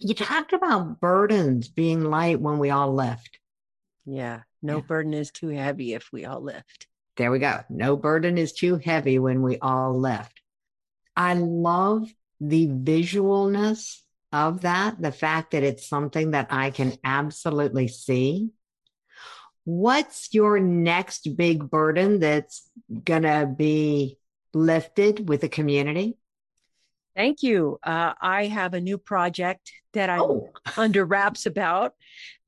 you 0.00 0.14
talked 0.14 0.52
about 0.52 1.00
burdens 1.00 1.68
being 1.68 2.04
light 2.04 2.40
when 2.40 2.58
we 2.58 2.70
all 2.70 2.94
lift. 2.94 3.38
Yeah. 4.04 4.42
No 4.62 4.76
yeah. 4.76 4.82
burden 4.82 5.14
is 5.14 5.30
too 5.30 5.48
heavy 5.48 5.94
if 5.94 6.10
we 6.12 6.24
all 6.24 6.40
lift. 6.40 6.86
There 7.16 7.30
we 7.30 7.38
go. 7.38 7.60
No 7.70 7.96
burden 7.96 8.38
is 8.38 8.52
too 8.52 8.76
heavy 8.76 9.18
when 9.18 9.42
we 9.42 9.58
all 9.58 9.98
lift. 9.98 10.40
I 11.16 11.34
love 11.34 12.08
the 12.40 12.68
visualness 12.68 14.00
of 14.32 14.62
that, 14.62 15.00
the 15.00 15.12
fact 15.12 15.52
that 15.52 15.62
it's 15.62 15.88
something 15.88 16.32
that 16.32 16.48
I 16.50 16.70
can 16.70 16.94
absolutely 17.04 17.88
see. 17.88 18.50
What's 19.66 20.32
your 20.32 20.60
next 20.60 21.36
big 21.36 21.68
burden 21.68 22.20
that's 22.20 22.70
going 23.04 23.22
to 23.22 23.52
be 23.52 24.16
lifted 24.54 25.28
with 25.28 25.40
the 25.40 25.48
community? 25.48 26.16
Thank 27.16 27.42
you. 27.42 27.80
Uh, 27.82 28.12
I 28.20 28.46
have 28.46 28.74
a 28.74 28.80
new 28.80 28.96
project 28.96 29.72
that 29.92 30.08
I'm 30.08 30.20
oh. 30.20 30.50
under 30.76 31.04
wraps 31.04 31.46
about. 31.46 31.94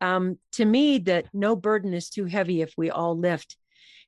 Um, 0.00 0.38
to 0.52 0.64
me, 0.64 0.98
that 0.98 1.26
no 1.34 1.56
burden 1.56 1.92
is 1.92 2.08
too 2.08 2.26
heavy 2.26 2.62
if 2.62 2.72
we 2.76 2.88
all 2.88 3.18
lift. 3.18 3.56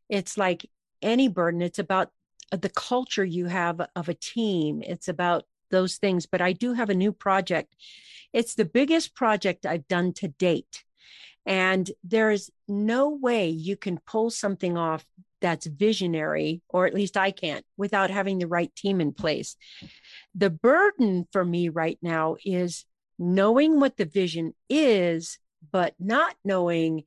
It's 0.08 0.38
like 0.38 0.64
any 1.02 1.26
burden, 1.26 1.62
it's 1.62 1.80
about 1.80 2.10
the 2.52 2.68
culture 2.68 3.24
you 3.24 3.46
have 3.46 3.80
of 3.96 4.08
a 4.08 4.14
team. 4.14 4.82
It's 4.86 5.08
about 5.08 5.46
those 5.72 5.96
things. 5.96 6.26
But 6.26 6.40
I 6.40 6.52
do 6.52 6.74
have 6.74 6.90
a 6.90 6.94
new 6.94 7.10
project. 7.10 7.74
It's 8.32 8.54
the 8.54 8.64
biggest 8.64 9.16
project 9.16 9.66
I've 9.66 9.88
done 9.88 10.12
to 10.14 10.28
date. 10.28 10.84
And 11.46 11.90
there's 12.04 12.50
no 12.68 13.10
way 13.10 13.48
you 13.48 13.76
can 13.76 13.98
pull 14.06 14.30
something 14.30 14.76
off 14.76 15.04
that's 15.40 15.66
visionary, 15.66 16.62
or 16.68 16.86
at 16.86 16.94
least 16.94 17.16
I 17.16 17.30
can't, 17.30 17.64
without 17.76 18.10
having 18.10 18.38
the 18.38 18.46
right 18.46 18.74
team 18.76 19.00
in 19.00 19.12
place. 19.12 19.56
The 20.34 20.50
burden 20.50 21.26
for 21.32 21.44
me 21.44 21.70
right 21.70 21.98
now 22.02 22.36
is 22.44 22.84
knowing 23.18 23.80
what 23.80 23.96
the 23.96 24.04
vision 24.04 24.54
is, 24.68 25.38
but 25.72 25.94
not 25.98 26.36
knowing 26.44 27.04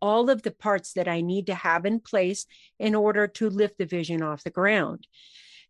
all 0.00 0.28
of 0.28 0.42
the 0.42 0.50
parts 0.50 0.92
that 0.94 1.08
I 1.08 1.20
need 1.20 1.46
to 1.46 1.54
have 1.54 1.86
in 1.86 2.00
place 2.00 2.46
in 2.78 2.94
order 2.94 3.26
to 3.26 3.48
lift 3.48 3.78
the 3.78 3.86
vision 3.86 4.22
off 4.22 4.44
the 4.44 4.50
ground. 4.50 5.06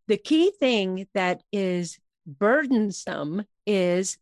The 0.08 0.16
key 0.16 0.52
thing 0.58 1.06
that 1.14 1.42
is 1.52 1.98
burdensome 2.26 3.44
is 3.66 4.18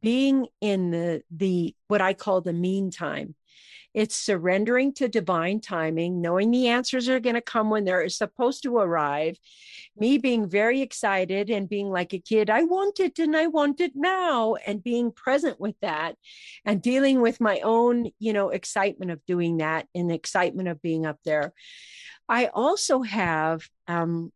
being 0.00 0.46
in 0.60 0.90
the 0.90 1.22
the 1.30 1.74
what 1.88 2.00
I 2.00 2.14
call 2.14 2.40
the 2.40 2.52
meantime. 2.52 3.34
It's 3.94 4.14
surrendering 4.14 4.92
to 4.94 5.08
divine 5.08 5.60
timing, 5.60 6.20
knowing 6.20 6.50
the 6.50 6.68
answers 6.68 7.08
are 7.08 7.20
going 7.20 7.34
to 7.34 7.40
come 7.40 7.70
when 7.70 7.84
they're 7.84 8.08
supposed 8.10 8.62
to 8.62 8.76
arrive. 8.76 9.38
Me 9.96 10.18
being 10.18 10.48
very 10.48 10.82
excited 10.82 11.50
and 11.50 11.68
being 11.68 11.90
like 11.90 12.12
a 12.12 12.18
kid, 12.18 12.50
I 12.50 12.62
want 12.64 13.00
it 13.00 13.18
and 13.18 13.34
I 13.34 13.46
want 13.46 13.80
it 13.80 13.92
now, 13.96 14.56
and 14.66 14.84
being 14.84 15.10
present 15.10 15.58
with 15.58 15.74
that 15.80 16.16
and 16.64 16.82
dealing 16.82 17.22
with 17.22 17.40
my 17.40 17.60
own, 17.60 18.10
you 18.18 18.32
know, 18.34 18.50
excitement 18.50 19.10
of 19.10 19.24
doing 19.26 19.56
that 19.56 19.88
and 19.94 20.12
excitement 20.12 20.68
of 20.68 20.82
being 20.82 21.06
up 21.06 21.18
there. 21.24 21.52
I 22.28 22.48
also 22.48 23.00
have 23.02 23.66
um, 23.88 24.32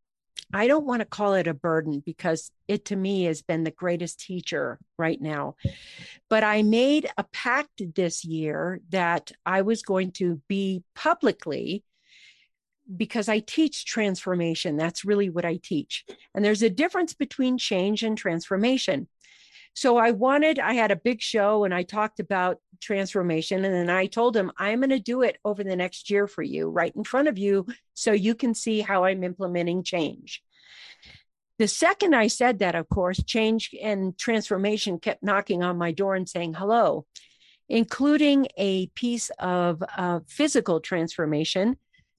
I 0.52 0.66
don't 0.66 0.86
want 0.86 1.00
to 1.00 1.06
call 1.06 1.34
it 1.34 1.46
a 1.46 1.54
burden 1.54 2.00
because 2.04 2.50
it 2.68 2.86
to 2.86 2.96
me 2.96 3.24
has 3.24 3.42
been 3.42 3.64
the 3.64 3.70
greatest 3.70 4.20
teacher 4.20 4.78
right 4.98 5.20
now. 5.20 5.56
But 6.28 6.44
I 6.44 6.62
made 6.62 7.10
a 7.16 7.24
pact 7.24 7.82
this 7.94 8.24
year 8.24 8.80
that 8.90 9.32
I 9.46 9.62
was 9.62 9.82
going 9.82 10.12
to 10.12 10.40
be 10.48 10.84
publicly 10.94 11.84
because 12.94 13.28
I 13.28 13.38
teach 13.38 13.86
transformation. 13.86 14.76
That's 14.76 15.04
really 15.04 15.30
what 15.30 15.44
I 15.44 15.56
teach. 15.62 16.04
And 16.34 16.44
there's 16.44 16.62
a 16.62 16.70
difference 16.70 17.14
between 17.14 17.56
change 17.56 18.02
and 18.02 18.18
transformation. 18.18 19.08
So 19.74 19.96
I 19.96 20.10
wanted, 20.10 20.58
I 20.58 20.74
had 20.74 20.90
a 20.90 20.96
big 20.96 21.22
show 21.22 21.64
and 21.64 21.72
I 21.72 21.82
talked 21.82 22.20
about 22.20 22.58
transformation. 22.80 23.64
And 23.64 23.74
then 23.74 23.90
I 23.90 24.06
told 24.06 24.36
him, 24.36 24.52
I'm 24.58 24.80
going 24.80 24.90
to 24.90 24.98
do 24.98 25.22
it 25.22 25.38
over 25.44 25.64
the 25.64 25.76
next 25.76 26.10
year 26.10 26.26
for 26.26 26.42
you, 26.42 26.68
right 26.68 26.94
in 26.94 27.04
front 27.04 27.28
of 27.28 27.38
you, 27.38 27.66
so 27.94 28.12
you 28.12 28.34
can 28.34 28.54
see 28.54 28.80
how 28.80 29.04
I'm 29.04 29.24
implementing 29.24 29.82
change. 29.82 30.42
The 31.58 31.68
second 31.68 32.14
I 32.14 32.26
said 32.26 32.58
that, 32.58 32.74
of 32.74 32.88
course, 32.88 33.22
change 33.22 33.70
and 33.80 34.18
transformation 34.18 34.98
kept 34.98 35.22
knocking 35.22 35.62
on 35.62 35.78
my 35.78 35.92
door 35.92 36.16
and 36.16 36.28
saying 36.28 36.54
hello, 36.54 37.06
including 37.68 38.48
a 38.56 38.88
piece 38.88 39.30
of 39.38 39.82
uh, 39.96 40.20
physical 40.26 40.80
transformation. 40.80 41.76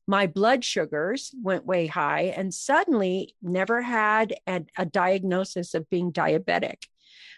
My 0.07 0.27
blood 0.27 0.63
sugars 0.63 1.33
went 1.41 1.65
way 1.65 1.87
high 1.87 2.33
and 2.35 2.53
suddenly 2.53 3.35
never 3.41 3.81
had 3.81 4.33
a, 4.47 4.63
a 4.77 4.85
diagnosis 4.85 5.73
of 5.73 5.89
being 5.89 6.11
diabetic. 6.11 6.85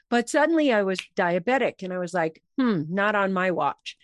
But 0.10 0.30
suddenly 0.30 0.72
I 0.72 0.84
was 0.84 1.00
diabetic 1.16 1.84
and 1.84 1.92
I 1.92 1.98
was 1.98 2.14
like, 2.14 2.42
hmm, 2.58 2.84
not 2.90 3.16
on 3.16 3.34
my 3.34 3.52
watch. 3.52 3.98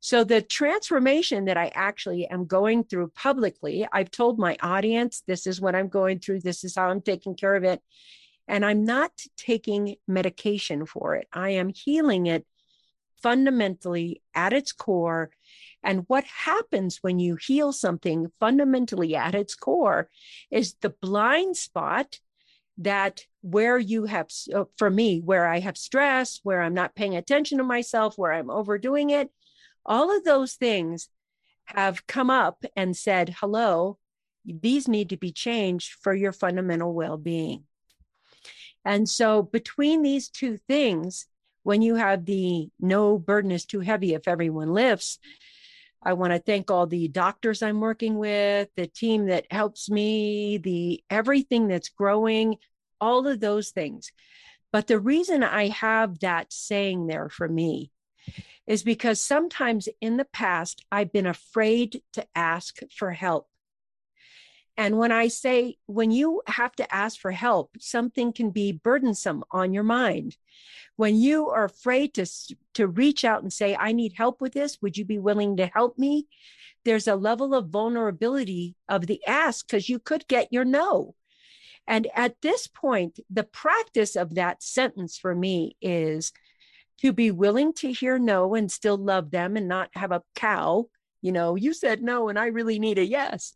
So 0.00 0.24
the 0.24 0.42
transformation 0.42 1.44
that 1.44 1.56
I 1.56 1.70
actually 1.74 2.26
am 2.26 2.46
going 2.46 2.82
through 2.82 3.12
publicly, 3.14 3.86
I've 3.92 4.10
told 4.10 4.36
my 4.36 4.56
audience, 4.60 5.22
this 5.28 5.46
is 5.46 5.60
what 5.60 5.76
I'm 5.76 5.88
going 5.88 6.18
through, 6.18 6.40
this 6.40 6.64
is 6.64 6.74
how 6.74 6.88
I'm 6.88 7.00
taking 7.00 7.36
care 7.36 7.54
of 7.54 7.62
it. 7.62 7.80
And 8.48 8.64
I'm 8.64 8.84
not 8.84 9.12
taking 9.36 9.94
medication 10.08 10.86
for 10.86 11.14
it. 11.14 11.28
I 11.32 11.50
am 11.50 11.68
healing 11.68 12.26
it 12.26 12.44
fundamentally 13.22 14.22
at 14.34 14.52
its 14.52 14.72
core. 14.72 15.30
And 15.84 16.04
what 16.08 16.24
happens 16.24 16.98
when 17.02 17.20
you 17.20 17.36
heal 17.36 17.72
something 17.72 18.32
fundamentally 18.40 19.14
at 19.14 19.36
its 19.36 19.54
core 19.54 20.10
is 20.50 20.74
the 20.80 20.90
blind 20.90 21.56
spot 21.56 22.18
that 22.84 23.24
where 23.40 23.78
you 23.78 24.04
have 24.04 24.28
uh, 24.54 24.64
for 24.76 24.90
me 24.90 25.20
where 25.20 25.46
i 25.46 25.58
have 25.58 25.76
stress 25.76 26.40
where 26.42 26.62
i'm 26.62 26.74
not 26.74 26.94
paying 26.94 27.16
attention 27.16 27.58
to 27.58 27.64
myself 27.64 28.16
where 28.16 28.32
i'm 28.32 28.50
overdoing 28.50 29.10
it 29.10 29.30
all 29.84 30.16
of 30.16 30.24
those 30.24 30.54
things 30.54 31.08
have 31.64 32.06
come 32.06 32.30
up 32.30 32.64
and 32.76 32.96
said 32.96 33.34
hello 33.40 33.98
these 34.44 34.88
need 34.88 35.10
to 35.10 35.16
be 35.16 35.32
changed 35.32 35.94
for 36.02 36.14
your 36.14 36.32
fundamental 36.32 36.92
well-being. 36.92 37.64
And 38.84 39.08
so 39.08 39.42
between 39.42 40.02
these 40.02 40.28
two 40.28 40.56
things 40.56 41.26
when 41.62 41.80
you 41.80 41.94
have 41.94 42.24
the 42.24 42.68
no 42.80 43.18
burden 43.18 43.52
is 43.52 43.64
too 43.64 43.80
heavy 43.80 44.14
if 44.14 44.26
everyone 44.26 44.72
lifts 44.72 45.18
I 46.04 46.14
want 46.14 46.32
to 46.32 46.40
thank 46.40 46.68
all 46.68 46.88
the 46.88 47.06
doctors 47.06 47.62
I'm 47.62 47.78
working 47.78 48.18
with, 48.18 48.68
the 48.74 48.88
team 48.88 49.26
that 49.26 49.46
helps 49.52 49.88
me, 49.88 50.58
the 50.58 51.00
everything 51.08 51.68
that's 51.68 51.90
growing, 51.90 52.56
all 53.02 53.26
of 53.26 53.40
those 53.40 53.70
things. 53.70 54.12
But 54.72 54.86
the 54.86 55.00
reason 55.00 55.42
I 55.42 55.68
have 55.68 56.20
that 56.20 56.52
saying 56.52 57.08
there 57.08 57.28
for 57.28 57.48
me 57.48 57.90
is 58.66 58.84
because 58.84 59.20
sometimes 59.20 59.88
in 60.00 60.16
the 60.16 60.24
past 60.24 60.86
I've 60.90 61.12
been 61.12 61.26
afraid 61.26 62.02
to 62.12 62.24
ask 62.34 62.78
for 62.96 63.10
help. 63.10 63.48
And 64.76 64.96
when 64.96 65.12
I 65.12 65.28
say, 65.28 65.76
when 65.86 66.10
you 66.10 66.42
have 66.46 66.74
to 66.76 66.94
ask 66.94 67.20
for 67.20 67.32
help, 67.32 67.76
something 67.80 68.32
can 68.32 68.50
be 68.50 68.72
burdensome 68.72 69.44
on 69.50 69.74
your 69.74 69.82
mind. 69.82 70.36
When 70.96 71.16
you 71.16 71.48
are 71.48 71.64
afraid 71.64 72.14
to, 72.14 72.26
to 72.74 72.86
reach 72.86 73.24
out 73.24 73.42
and 73.42 73.52
say, 73.52 73.76
I 73.76 73.92
need 73.92 74.14
help 74.16 74.40
with 74.40 74.52
this, 74.52 74.80
would 74.80 74.96
you 74.96 75.04
be 75.04 75.18
willing 75.18 75.56
to 75.58 75.66
help 75.66 75.98
me? 75.98 76.28
There's 76.84 77.08
a 77.08 77.16
level 77.16 77.54
of 77.54 77.68
vulnerability 77.68 78.76
of 78.88 79.06
the 79.06 79.20
ask 79.26 79.66
because 79.66 79.88
you 79.88 79.98
could 79.98 80.26
get 80.28 80.52
your 80.52 80.64
no. 80.64 81.14
And 81.86 82.06
at 82.14 82.40
this 82.42 82.66
point, 82.66 83.18
the 83.28 83.44
practice 83.44 84.16
of 84.16 84.34
that 84.36 84.62
sentence 84.62 85.18
for 85.18 85.34
me 85.34 85.76
is 85.80 86.32
to 87.00 87.12
be 87.12 87.30
willing 87.30 87.72
to 87.74 87.92
hear 87.92 88.18
no 88.18 88.54
and 88.54 88.70
still 88.70 88.96
love 88.96 89.30
them 89.30 89.56
and 89.56 89.68
not 89.68 89.90
have 89.94 90.12
a 90.12 90.22
cow 90.34 90.86
you 91.22 91.30
know, 91.30 91.54
you 91.54 91.72
said 91.72 92.02
no, 92.02 92.28
and 92.28 92.38
I 92.38 92.46
really 92.46 92.80
need 92.80 92.98
a 92.98 93.06
yes. 93.06 93.54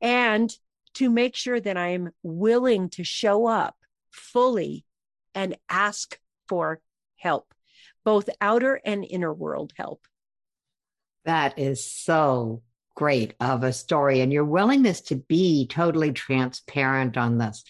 And 0.00 0.54
to 0.94 1.10
make 1.10 1.34
sure 1.34 1.58
that 1.58 1.76
I'm 1.76 2.10
willing 2.22 2.90
to 2.90 3.04
show 3.04 3.46
up 3.46 3.74
fully 4.10 4.84
and 5.34 5.56
ask 5.68 6.18
for 6.46 6.80
help, 7.16 7.52
both 8.04 8.28
outer 8.40 8.80
and 8.84 9.04
inner 9.04 9.32
world 9.32 9.72
help. 9.76 10.06
That 11.24 11.58
is 11.58 11.90
so 11.90 12.62
great 12.96 13.34
of 13.38 13.62
a 13.62 13.72
story. 13.72 14.20
And 14.20 14.32
your 14.32 14.44
willingness 14.44 15.00
to 15.02 15.14
be 15.14 15.68
totally 15.68 16.12
transparent 16.12 17.16
on 17.16 17.38
this, 17.38 17.62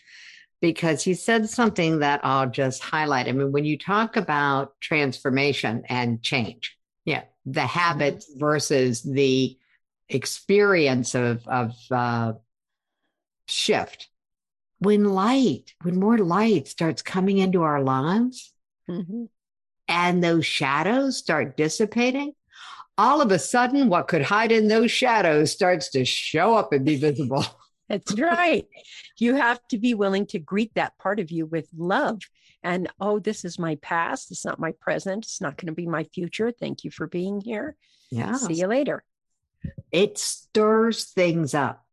because 0.62 1.06
you 1.06 1.14
said 1.14 1.50
something 1.50 1.98
that 1.98 2.20
I'll 2.24 2.48
just 2.48 2.82
highlight. 2.82 3.28
I 3.28 3.32
mean, 3.32 3.52
when 3.52 3.66
you 3.66 3.76
talk 3.76 4.16
about 4.16 4.72
transformation 4.80 5.82
and 5.88 6.22
change, 6.22 6.78
yeah, 7.04 7.24
the 7.44 7.66
habits 7.66 8.30
mm-hmm. 8.30 8.40
versus 8.40 9.02
the 9.02 9.58
experience 10.08 11.14
of 11.14 11.46
of 11.46 11.74
uh, 11.90 12.32
shift. 13.46 14.08
When 14.78 15.04
light, 15.04 15.74
when 15.82 15.98
more 15.98 16.18
light 16.18 16.68
starts 16.68 17.02
coming 17.02 17.38
into 17.38 17.62
our 17.62 17.82
lives, 17.82 18.52
mm-hmm. 18.88 19.24
and 19.88 20.22
those 20.22 20.46
shadows 20.46 21.16
start 21.16 21.56
dissipating, 21.56 22.32
all 22.98 23.20
of 23.20 23.30
a 23.30 23.38
sudden, 23.38 23.88
what 23.88 24.08
could 24.08 24.22
hide 24.22 24.52
in 24.52 24.68
those 24.68 24.90
shadows 24.90 25.52
starts 25.52 25.90
to 25.90 26.04
show 26.04 26.54
up 26.54 26.72
and 26.72 26.84
be 26.84 26.96
visible. 26.96 27.44
That's 27.88 28.18
right. 28.18 28.66
You 29.18 29.36
have 29.36 29.60
to 29.68 29.78
be 29.78 29.94
willing 29.94 30.26
to 30.28 30.38
greet 30.38 30.74
that 30.74 30.98
part 30.98 31.20
of 31.20 31.30
you 31.30 31.46
with 31.46 31.68
love 31.76 32.20
and 32.62 32.88
oh 33.00 33.20
this 33.20 33.44
is 33.44 33.60
my 33.60 33.76
past. 33.76 34.32
It's 34.32 34.44
not 34.44 34.58
my 34.58 34.72
present. 34.80 35.24
It's 35.24 35.40
not 35.40 35.56
going 35.56 35.68
to 35.68 35.72
be 35.72 35.86
my 35.86 36.04
future. 36.04 36.50
Thank 36.50 36.82
you 36.82 36.90
for 36.90 37.06
being 37.06 37.40
here. 37.40 37.76
Yeah 38.10 38.34
see 38.34 38.54
you 38.54 38.66
later. 38.66 39.04
It 39.92 40.18
stirs 40.18 41.04
things 41.04 41.54
up. 41.54 41.84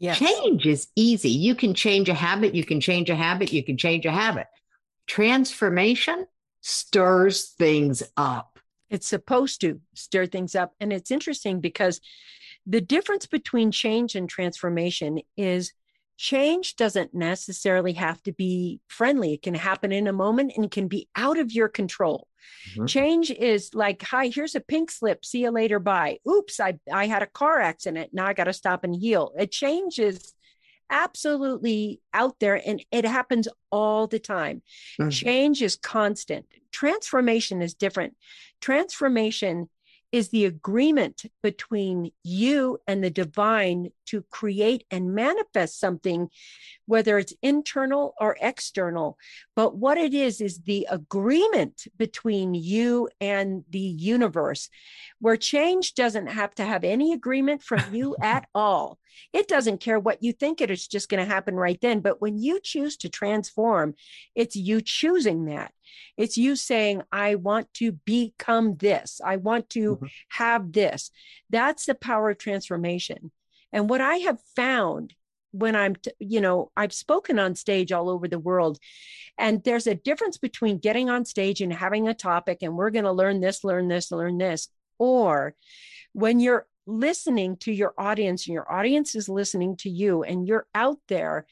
Yes. 0.00 0.18
change 0.18 0.66
is 0.66 0.88
easy. 0.96 1.30
You 1.30 1.54
can 1.54 1.74
change 1.74 2.08
a 2.08 2.14
habit. 2.14 2.54
You 2.54 2.64
can 2.64 2.80
change 2.80 3.10
a 3.10 3.14
habit. 3.14 3.52
You 3.52 3.62
can 3.62 3.76
change 3.76 4.06
a 4.06 4.10
habit. 4.10 4.46
Transformation 5.06 6.26
stirs 6.60 7.50
things 7.50 8.02
up 8.16 8.49
it's 8.90 9.06
supposed 9.06 9.60
to 9.62 9.80
stir 9.94 10.26
things 10.26 10.54
up 10.54 10.72
and 10.80 10.92
it's 10.92 11.10
interesting 11.10 11.60
because 11.60 12.00
the 12.66 12.80
difference 12.80 13.26
between 13.26 13.70
change 13.70 14.14
and 14.14 14.28
transformation 14.28 15.20
is 15.36 15.72
change 16.16 16.76
doesn't 16.76 17.14
necessarily 17.14 17.94
have 17.94 18.22
to 18.22 18.32
be 18.32 18.80
friendly. 18.88 19.32
It 19.32 19.42
can 19.42 19.54
happen 19.54 19.90
in 19.90 20.06
a 20.06 20.12
moment 20.12 20.52
and 20.56 20.70
can 20.70 20.86
be 20.86 21.08
out 21.16 21.38
of 21.38 21.50
your 21.50 21.68
control. 21.68 22.28
Mm-hmm. 22.72 22.86
Change 22.86 23.30
is 23.30 23.74
like, 23.74 24.02
hi, 24.02 24.28
here's 24.28 24.54
a 24.54 24.60
pink 24.60 24.90
slip. 24.90 25.24
See 25.24 25.40
you 25.40 25.50
later. 25.50 25.78
Bye. 25.78 26.18
Oops, 26.28 26.60
I, 26.60 26.78
I 26.92 27.06
had 27.06 27.22
a 27.22 27.26
car 27.26 27.60
accident. 27.60 28.10
Now 28.12 28.26
I 28.26 28.34
got 28.34 28.44
to 28.44 28.52
stop 28.52 28.84
and 28.84 28.94
heal. 28.94 29.32
It 29.38 29.50
changes 29.50 30.34
absolutely 30.90 32.00
out 32.12 32.38
there 32.40 32.60
and 32.66 32.84
it 32.90 33.04
happens 33.04 33.48
all 33.70 34.06
the 34.06 34.18
time. 34.18 34.62
Mm-hmm. 35.00 35.10
Change 35.10 35.62
is 35.62 35.76
constant. 35.76 36.46
Transformation 36.72 37.62
is 37.62 37.74
different. 37.74 38.14
Transformation 38.60 39.68
is 40.12 40.30
the 40.30 40.44
agreement 40.44 41.22
between 41.42 42.10
you 42.24 42.78
and 42.86 43.02
the 43.02 43.10
divine 43.10 43.90
to 44.06 44.22
create 44.30 44.84
and 44.90 45.14
manifest 45.14 45.78
something, 45.78 46.28
whether 46.86 47.16
it's 47.18 47.34
internal 47.42 48.14
or 48.20 48.36
external. 48.40 49.16
But 49.54 49.76
what 49.76 49.98
it 49.98 50.12
is, 50.12 50.40
is 50.40 50.58
the 50.58 50.88
agreement 50.90 51.84
between 51.96 52.54
you 52.54 53.08
and 53.20 53.64
the 53.70 53.78
universe, 53.78 54.68
where 55.20 55.36
change 55.36 55.94
doesn't 55.94 56.26
have 56.26 56.54
to 56.56 56.64
have 56.64 56.82
any 56.82 57.12
agreement 57.12 57.62
from 57.62 57.94
you 57.94 58.16
at 58.22 58.48
all. 58.54 58.98
It 59.32 59.48
doesn't 59.48 59.80
care 59.80 59.98
what 59.98 60.22
you 60.22 60.32
think 60.32 60.60
it 60.60 60.70
is 60.70 60.88
just 60.88 61.08
going 61.08 61.24
to 61.24 61.32
happen 61.32 61.54
right 61.54 61.80
then. 61.80 62.00
But 62.00 62.20
when 62.20 62.38
you 62.38 62.60
choose 62.60 62.96
to 62.98 63.08
transform, 63.08 63.94
it's 64.34 64.56
you 64.56 64.80
choosing 64.80 65.46
that. 65.46 65.72
It's 66.16 66.36
you 66.36 66.56
saying, 66.56 67.02
I 67.12 67.36
want 67.36 67.72
to 67.74 67.92
become 67.92 68.76
this. 68.76 69.20
I 69.24 69.36
want 69.36 69.70
to 69.70 69.96
mm-hmm. 69.96 70.06
have 70.30 70.72
this. 70.72 71.10
That's 71.48 71.86
the 71.86 71.94
power 71.94 72.30
of 72.30 72.38
transformation. 72.38 73.30
And 73.72 73.88
what 73.88 74.00
I 74.00 74.16
have 74.16 74.40
found 74.56 75.14
when 75.52 75.74
I'm, 75.74 75.96
t- 75.96 76.12
you 76.18 76.40
know, 76.40 76.70
I've 76.76 76.92
spoken 76.92 77.38
on 77.38 77.54
stage 77.54 77.90
all 77.92 78.08
over 78.08 78.28
the 78.28 78.38
world, 78.38 78.78
and 79.36 79.62
there's 79.64 79.86
a 79.86 79.94
difference 79.94 80.38
between 80.38 80.78
getting 80.78 81.10
on 81.10 81.24
stage 81.24 81.60
and 81.60 81.72
having 81.72 82.06
a 82.06 82.14
topic, 82.14 82.58
and 82.62 82.76
we're 82.76 82.90
going 82.90 83.04
to 83.04 83.12
learn 83.12 83.40
this, 83.40 83.64
learn 83.64 83.88
this, 83.88 84.12
learn 84.12 84.38
this, 84.38 84.68
or 84.98 85.54
when 86.12 86.40
you're 86.40 86.66
listening 86.86 87.56
to 87.56 87.72
your 87.72 87.94
audience 87.98 88.46
and 88.46 88.54
your 88.54 88.70
audience 88.70 89.14
is 89.14 89.28
listening 89.28 89.76
to 89.76 89.88
you 89.88 90.22
and 90.22 90.46
you're 90.46 90.66
out 90.74 90.98
there 91.08 91.46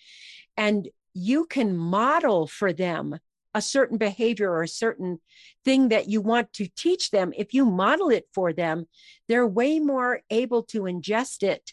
and 0.57 0.89
you 1.15 1.47
can 1.47 1.77
model 1.77 2.47
for 2.47 2.73
them 2.73 3.19
a 3.55 3.63
certain 3.63 3.99
behavior 3.99 4.51
or 4.51 4.63
a 4.63 4.69
certain 4.69 5.21
thing 5.65 5.89
that 5.89 6.09
you 6.09 6.21
want 6.21 6.53
to 6.53 6.69
teach 6.77 7.11
them 7.11 7.33
if 7.37 7.55
you 7.55 7.65
model 7.65 8.11
it 8.11 8.27
for 8.35 8.53
them 8.53 8.87
they're 9.29 9.47
way 9.47 9.79
more 9.79 10.21
able 10.31 10.63
to 10.63 10.83
ingest 10.83 11.43
it 11.43 11.73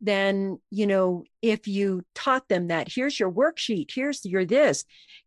than 0.00 0.58
you 0.70 0.86
know 0.86 1.24
if 1.40 1.66
you 1.66 2.02
taught 2.14 2.48
them 2.48 2.68
that 2.68 2.88
here's 2.92 3.18
your 3.18 3.30
worksheet 3.30 3.90
here's 3.94 4.24
your 4.24 4.44
this 4.44 4.84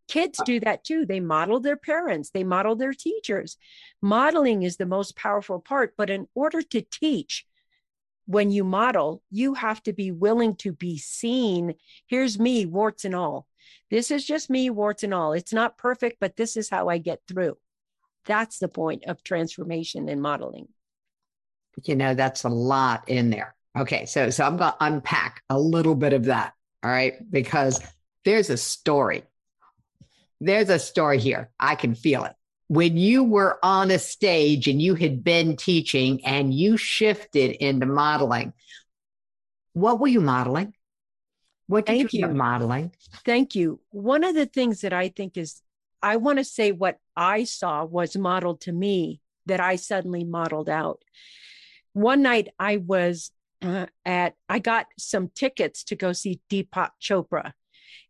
kids 0.07 0.39
uh 0.39 0.43
do 0.43 0.59
that 0.59 0.83
too 0.83 1.05
they 1.05 1.19
model 1.19 1.59
their 1.59 1.77
parents 1.77 2.29
they 2.31 2.43
model 2.43 2.75
their 2.75 2.93
teachers 2.93 3.57
modeling 4.01 4.63
is 4.63 4.77
the 4.77 4.85
most 4.85 5.15
powerful 5.15 5.59
part 5.59 5.93
but 5.97 6.09
in 6.09 6.27
order 6.35 6.61
to 6.61 6.81
teach 6.81 7.45
when 8.29 8.51
you 8.51 8.63
model, 8.63 9.23
you 9.31 9.55
have 9.55 9.81
to 9.81 9.91
be 9.91 10.11
willing 10.11 10.55
to 10.57 10.71
be 10.71 10.99
seen. 10.99 11.73
Here's 12.05 12.37
me, 12.37 12.67
warts 12.67 13.03
and 13.03 13.15
all. 13.15 13.47
This 13.89 14.11
is 14.11 14.25
just 14.25 14.49
me, 14.49 14.69
warts 14.69 15.03
and 15.03 15.13
all. 15.13 15.33
It's 15.33 15.53
not 15.53 15.77
perfect, 15.77 16.17
but 16.19 16.35
this 16.35 16.57
is 16.57 16.69
how 16.69 16.89
I 16.89 16.97
get 16.97 17.21
through. 17.27 17.57
That's 18.25 18.59
the 18.59 18.67
point 18.67 19.05
of 19.05 19.23
transformation 19.23 20.09
and 20.09 20.21
modeling. 20.21 20.67
You 21.83 21.95
know, 21.95 22.13
that's 22.13 22.43
a 22.43 22.49
lot 22.49 23.07
in 23.07 23.29
there. 23.29 23.55
Okay, 23.77 24.05
so 24.05 24.29
so 24.29 24.43
I'm 24.43 24.57
going 24.57 24.71
to 24.71 24.77
unpack 24.79 25.43
a 25.49 25.59
little 25.59 25.95
bit 25.95 26.13
of 26.13 26.25
that. 26.25 26.53
All 26.83 26.91
right, 26.91 27.13
because 27.31 27.79
there's 28.25 28.49
a 28.49 28.57
story. 28.57 29.23
There's 30.41 30.69
a 30.69 30.79
story 30.79 31.19
here. 31.19 31.49
I 31.59 31.75
can 31.75 31.95
feel 31.95 32.25
it 32.25 32.33
when 32.69 32.97
you 32.97 33.23
were 33.23 33.57
on 33.63 33.89
a 33.89 33.97
stage 33.97 34.67
and 34.67 34.79
you 34.79 34.93
had 34.93 35.23
been 35.23 35.57
teaching 35.57 36.23
and 36.23 36.53
you 36.53 36.77
shifted 36.77 37.51
into 37.51 37.87
modeling, 37.87 38.53
what 39.73 39.99
were 39.99 40.07
you 40.07 40.21
modeling? 40.21 40.73
What 41.69 41.85
did 41.85 41.97
Thank 41.97 42.13
you, 42.13 42.21
you 42.21 42.33
modeling? 42.33 42.91
Thank 43.23 43.53
you. 43.53 43.79
One 43.91 44.23
of 44.23 44.33
the 44.33 44.47
things 44.47 44.81
that 44.81 44.91
I 44.91 45.09
think 45.09 45.37
is, 45.37 45.61
I 46.01 46.15
want 46.15 46.39
to 46.39 46.43
say 46.43 46.71
what 46.71 46.97
I 47.15 47.43
saw 47.43 47.85
was 47.85 48.17
modeled 48.17 48.61
to 48.61 48.71
me 48.71 49.21
that 49.45 49.59
I 49.59 49.75
suddenly 49.75 50.23
modeled 50.23 50.67
out. 50.67 51.03
One 51.93 52.23
night 52.23 52.47
I 52.57 52.77
was 52.77 53.29
uh, 53.61 53.85
at, 54.03 54.33
I 54.49 54.57
got 54.57 54.87
some 54.97 55.29
tickets 55.35 55.83
to 55.85 55.95
go 55.95 56.11
see 56.11 56.41
Deepak 56.49 56.89
Chopra 56.99 57.53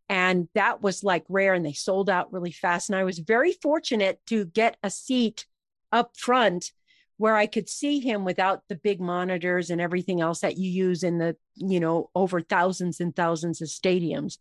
and 0.08 0.48
that 0.56 0.82
was 0.82 1.04
like 1.04 1.26
rare 1.28 1.54
and 1.54 1.66
they 1.66 1.74
sold 1.74 2.10
out 2.10 2.34
really 2.34 2.52
fast 2.52 2.90
and 2.90 2.98
i 2.98 3.04
was 3.04 3.20
very 3.20 3.52
fortunate 3.52 4.20
to 4.26 4.46
get 4.46 4.76
a 4.82 4.90
seat 4.90 5.46
up 5.92 6.18
front 6.18 6.72
where 7.20 7.36
i 7.36 7.46
could 7.46 7.70
see 7.70 8.00
him 8.00 8.26
without 8.26 8.64
the 8.68 8.76
big 8.76 9.00
monitors 9.00 9.70
and 9.70 9.80
everything 9.80 10.22
else 10.22 10.40
that 10.40 10.58
you 10.58 10.70
use 10.70 11.04
in 11.04 11.18
the 11.18 11.36
you 11.56 11.80
know 11.80 12.10
over 12.16 12.42
thousands 12.42 13.00
and 13.00 13.16
thousands 13.16 13.62
of 13.62 13.68
stadiums 13.68 14.38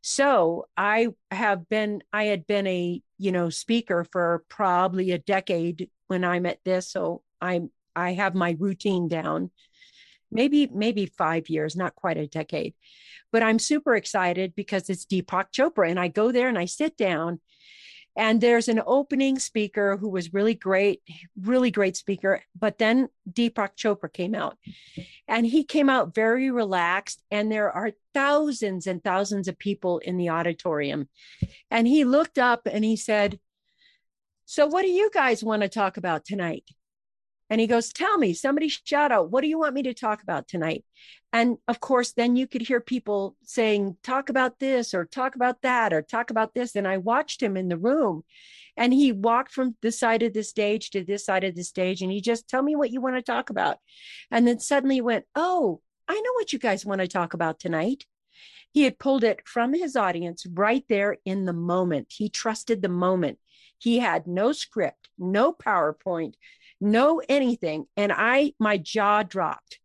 so 0.00 0.66
i 0.76 1.08
have 1.30 1.68
been 1.68 2.02
i 2.12 2.24
had 2.24 2.46
been 2.46 2.66
a 2.66 3.02
you 3.18 3.32
know 3.32 3.50
speaker 3.50 4.06
for 4.10 4.44
probably 4.48 5.10
a 5.10 5.18
decade 5.18 5.90
when 6.06 6.24
i'm 6.24 6.46
at 6.46 6.58
this 6.64 6.90
so 6.90 7.22
i'm 7.40 7.70
i 7.94 8.12
have 8.12 8.34
my 8.34 8.56
routine 8.58 9.08
down 9.08 9.50
maybe 10.30 10.66
maybe 10.72 11.06
five 11.06 11.48
years 11.48 11.76
not 11.76 11.94
quite 11.94 12.16
a 12.16 12.26
decade 12.26 12.74
but 13.34 13.42
I'm 13.42 13.58
super 13.58 13.96
excited 13.96 14.54
because 14.54 14.88
it's 14.88 15.04
Deepak 15.04 15.46
Chopra. 15.52 15.90
And 15.90 15.98
I 15.98 16.06
go 16.06 16.30
there 16.30 16.48
and 16.48 16.56
I 16.56 16.66
sit 16.66 16.96
down, 16.96 17.40
and 18.16 18.40
there's 18.40 18.68
an 18.68 18.80
opening 18.86 19.38
speaker 19.38 19.96
who 19.96 20.08
was 20.08 20.32
really 20.32 20.54
great, 20.54 21.02
really 21.40 21.70
great 21.70 21.96
speaker. 21.96 22.42
But 22.58 22.78
then 22.78 23.08
Deepak 23.30 23.76
Chopra 23.76 24.12
came 24.12 24.34
out, 24.34 24.56
and 25.26 25.44
he 25.44 25.64
came 25.64 25.88
out 25.88 26.14
very 26.14 26.50
relaxed. 26.50 27.22
And 27.30 27.50
there 27.50 27.72
are 27.72 27.92
thousands 28.12 28.86
and 28.86 29.02
thousands 29.02 29.48
of 29.48 29.58
people 29.58 29.98
in 29.98 30.16
the 30.16 30.28
auditorium. 30.28 31.08
And 31.70 31.88
he 31.88 32.04
looked 32.04 32.38
up 32.38 32.68
and 32.70 32.84
he 32.84 32.96
said, 32.96 33.40
So, 34.44 34.66
what 34.66 34.82
do 34.82 34.88
you 34.88 35.10
guys 35.12 35.42
want 35.42 35.62
to 35.62 35.68
talk 35.68 35.96
about 35.96 36.24
tonight? 36.24 36.64
And 37.50 37.60
he 37.60 37.66
goes, 37.66 37.92
Tell 37.92 38.18
me, 38.18 38.34
somebody 38.34 38.68
shout 38.68 39.12
out, 39.12 39.30
what 39.30 39.42
do 39.42 39.48
you 39.48 39.58
want 39.58 39.74
me 39.74 39.82
to 39.84 39.94
talk 39.94 40.22
about 40.22 40.48
tonight? 40.48 40.84
And 41.32 41.58
of 41.66 41.80
course, 41.80 42.12
then 42.12 42.36
you 42.36 42.46
could 42.46 42.62
hear 42.62 42.80
people 42.80 43.36
saying, 43.42 43.96
Talk 44.02 44.28
about 44.28 44.58
this 44.58 44.94
or 44.94 45.04
talk 45.04 45.34
about 45.34 45.62
that 45.62 45.92
or 45.92 46.02
talk 46.02 46.30
about 46.30 46.54
this. 46.54 46.74
And 46.76 46.86
I 46.86 46.98
watched 46.98 47.42
him 47.42 47.56
in 47.56 47.68
the 47.68 47.78
room 47.78 48.24
and 48.76 48.92
he 48.92 49.12
walked 49.12 49.52
from 49.52 49.76
this 49.82 49.98
side 49.98 50.22
of 50.22 50.32
the 50.32 50.42
stage 50.42 50.90
to 50.90 51.04
this 51.04 51.24
side 51.24 51.44
of 51.44 51.54
the 51.54 51.64
stage 51.64 52.02
and 52.02 52.10
he 52.10 52.20
just, 52.20 52.48
Tell 52.48 52.62
me 52.62 52.76
what 52.76 52.90
you 52.90 53.00
want 53.00 53.16
to 53.16 53.22
talk 53.22 53.50
about. 53.50 53.78
And 54.30 54.46
then 54.46 54.58
suddenly 54.60 55.00
went, 55.00 55.26
Oh, 55.34 55.80
I 56.08 56.14
know 56.14 56.32
what 56.34 56.52
you 56.52 56.58
guys 56.58 56.84
want 56.84 57.00
to 57.00 57.08
talk 57.08 57.34
about 57.34 57.58
tonight. 57.58 58.04
He 58.72 58.82
had 58.82 58.98
pulled 58.98 59.22
it 59.22 59.46
from 59.46 59.72
his 59.72 59.94
audience 59.94 60.46
right 60.52 60.84
there 60.88 61.18
in 61.24 61.44
the 61.44 61.52
moment. 61.52 62.08
He 62.10 62.28
trusted 62.28 62.82
the 62.82 62.88
moment. 62.88 63.38
He 63.78 64.00
had 64.00 64.26
no 64.26 64.52
script, 64.52 65.08
no 65.18 65.52
PowerPoint, 65.52 66.34
no 66.84 67.20
anything. 67.28 67.86
And 67.96 68.12
I, 68.12 68.52
my 68.60 68.76
jaw 68.78 69.22
dropped. 69.22 69.80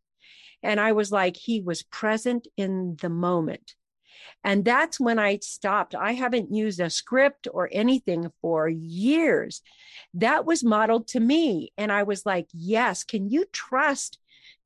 And 0.62 0.80
I 0.80 0.92
was 0.92 1.12
like, 1.12 1.38
he 1.38 1.62
was 1.62 1.84
present 1.84 2.48
in 2.58 2.98
the 3.02 3.10
moment. 3.10 3.76
And 4.44 4.64
that's 4.64 5.00
when 5.00 5.20
I 5.20 5.40
stopped. 5.42 5.96
I 5.96 6.14
haven't 6.14 6.54
used 6.54 6.80
a 6.80 6.90
script 6.90 7.48
or 7.52 7.70
anything 7.72 8.32
for 8.42 8.70
years. 8.70 9.62
That 10.14 10.46
was 10.46 10.64
modeled 10.64 11.08
to 11.10 11.20
me. 11.20 11.72
And 11.78 11.92
I 11.92 12.04
was 12.04 12.26
like, 12.26 12.48
yes, 12.54 13.04
can 13.04 13.30
you 13.30 13.46
trust 13.52 14.18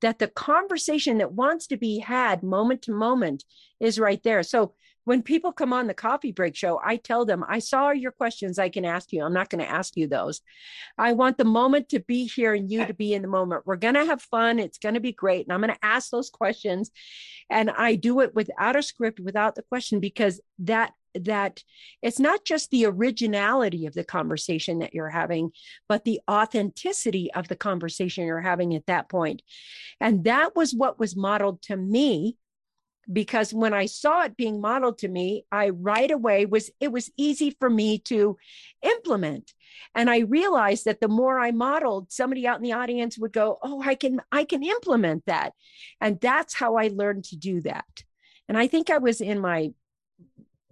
that 0.02 0.20
the 0.20 0.28
conversation 0.28 1.20
that 1.20 1.32
wants 1.32 1.68
to 1.68 1.78
be 1.78 2.00
had 2.00 2.44
moment 2.44 2.84
to 2.84 2.92
moment 2.92 3.46
is 3.80 4.00
right 4.00 4.22
there? 4.24 4.44
So 4.44 4.74
when 5.06 5.22
people 5.22 5.52
come 5.52 5.74
on 5.74 5.88
the 5.88 5.94
coffee 5.94 6.32
break 6.32 6.56
show, 6.56 6.80
I 6.84 6.98
tell 6.98 7.26
them, 7.26 7.44
I 7.48 7.60
saw 7.60 7.92
your 7.92 8.12
questions 8.12 8.60
I 8.60 8.70
can 8.70 8.86
ask 8.86 9.12
you. 9.12 9.24
I'm 9.24 9.34
not 9.34 9.50
going 9.50 9.64
to 9.64 9.70
ask 9.70 9.96
you 9.98 10.08
those. 10.08 10.42
I 10.98 11.14
want 11.14 11.38
the 11.38 11.46
moment 11.46 11.90
to 11.90 12.00
be 12.00 12.26
here 12.26 12.54
and 12.54 12.72
you 12.72 12.86
to 12.86 12.94
be 12.94 13.14
in 13.14 13.22
the 13.22 13.28
moment. 13.28 13.64
We're 13.66 13.76
going 13.76 13.96
to 13.96 14.06
have 14.06 14.22
fun. 14.22 14.60
It's 14.60 14.78
going 14.78 14.96
to 14.96 15.02
be 15.02 15.12
great. 15.12 15.46
And 15.46 15.54
I'm 15.54 15.62
going 15.62 15.74
to 15.74 15.86
ask 15.86 16.10
those 16.10 16.30
questions. 16.30 16.92
And 17.50 17.70
I 17.70 17.96
do 17.96 18.22
it 18.22 18.34
without 18.34 18.76
a 18.76 18.82
script, 18.82 19.20
without 19.20 19.56
the 19.56 19.64
question, 19.64 20.00
because 20.00 20.42
that 20.60 20.94
that 21.16 21.64
it's 22.02 22.20
not 22.20 22.44
just 22.44 22.72
the 22.72 22.86
originality 22.86 23.86
of 23.86 23.94
the 23.94 24.04
conversation 24.04 24.80
that 24.80 24.94
you're 24.94 25.10
having, 25.10 25.52
but 25.88 26.06
the 26.06 26.20
authenticity 26.30 27.32
of 27.34 27.48
the 27.48 27.56
conversation 27.56 28.26
you're 28.26 28.42
having 28.42 28.74
at 28.76 28.88
that 28.88 29.10
point. 29.10 29.42
And 30.00 30.24
that 30.24 30.56
was 30.56 30.74
what 30.74 31.00
was 31.00 31.16
modeled 31.16 31.62
to 31.64 31.78
me 31.78 32.38
because 33.12 33.54
when 33.54 33.74
I 33.74 33.86
saw 33.86 34.24
it 34.24 34.38
being 34.38 34.62
modeled 34.62 35.00
to 35.00 35.08
me, 35.08 35.46
I 35.52 35.70
right 35.70 36.10
away 36.10 36.46
was 36.46 36.72
it 36.80 36.92
was 36.92 37.12
easy 37.18 37.56
for 37.60 37.70
me 37.70 38.00
to 38.00 38.38
implement. 38.82 39.54
And 39.96 40.10
I 40.10 40.20
realized 40.20 40.86
that 40.86 41.02
the 41.02 41.08
more 41.08 41.40
I 41.40 41.52
modeled, 41.52 42.12
somebody 42.12 42.48
out 42.48 42.58
in 42.58 42.64
the 42.64 42.74
audience 42.74 43.18
would 43.18 43.34
go, 43.34 43.58
"Oh, 43.62 43.82
I 43.84 43.96
can 43.96 44.22
I 44.32 44.46
can 44.46 44.64
implement 44.64 45.26
that." 45.26 45.54
And 46.00 46.20
that's 46.22 46.54
how 46.54 46.76
I 46.76 46.90
learned 46.90 47.26
to 47.26 47.36
do 47.36 47.62
that. 47.62 48.04
And 48.48 48.58
I 48.58 48.68
think 48.68 48.90
I 48.90 49.00
was 49.00 49.22
in 49.22 49.40
my 49.40 49.72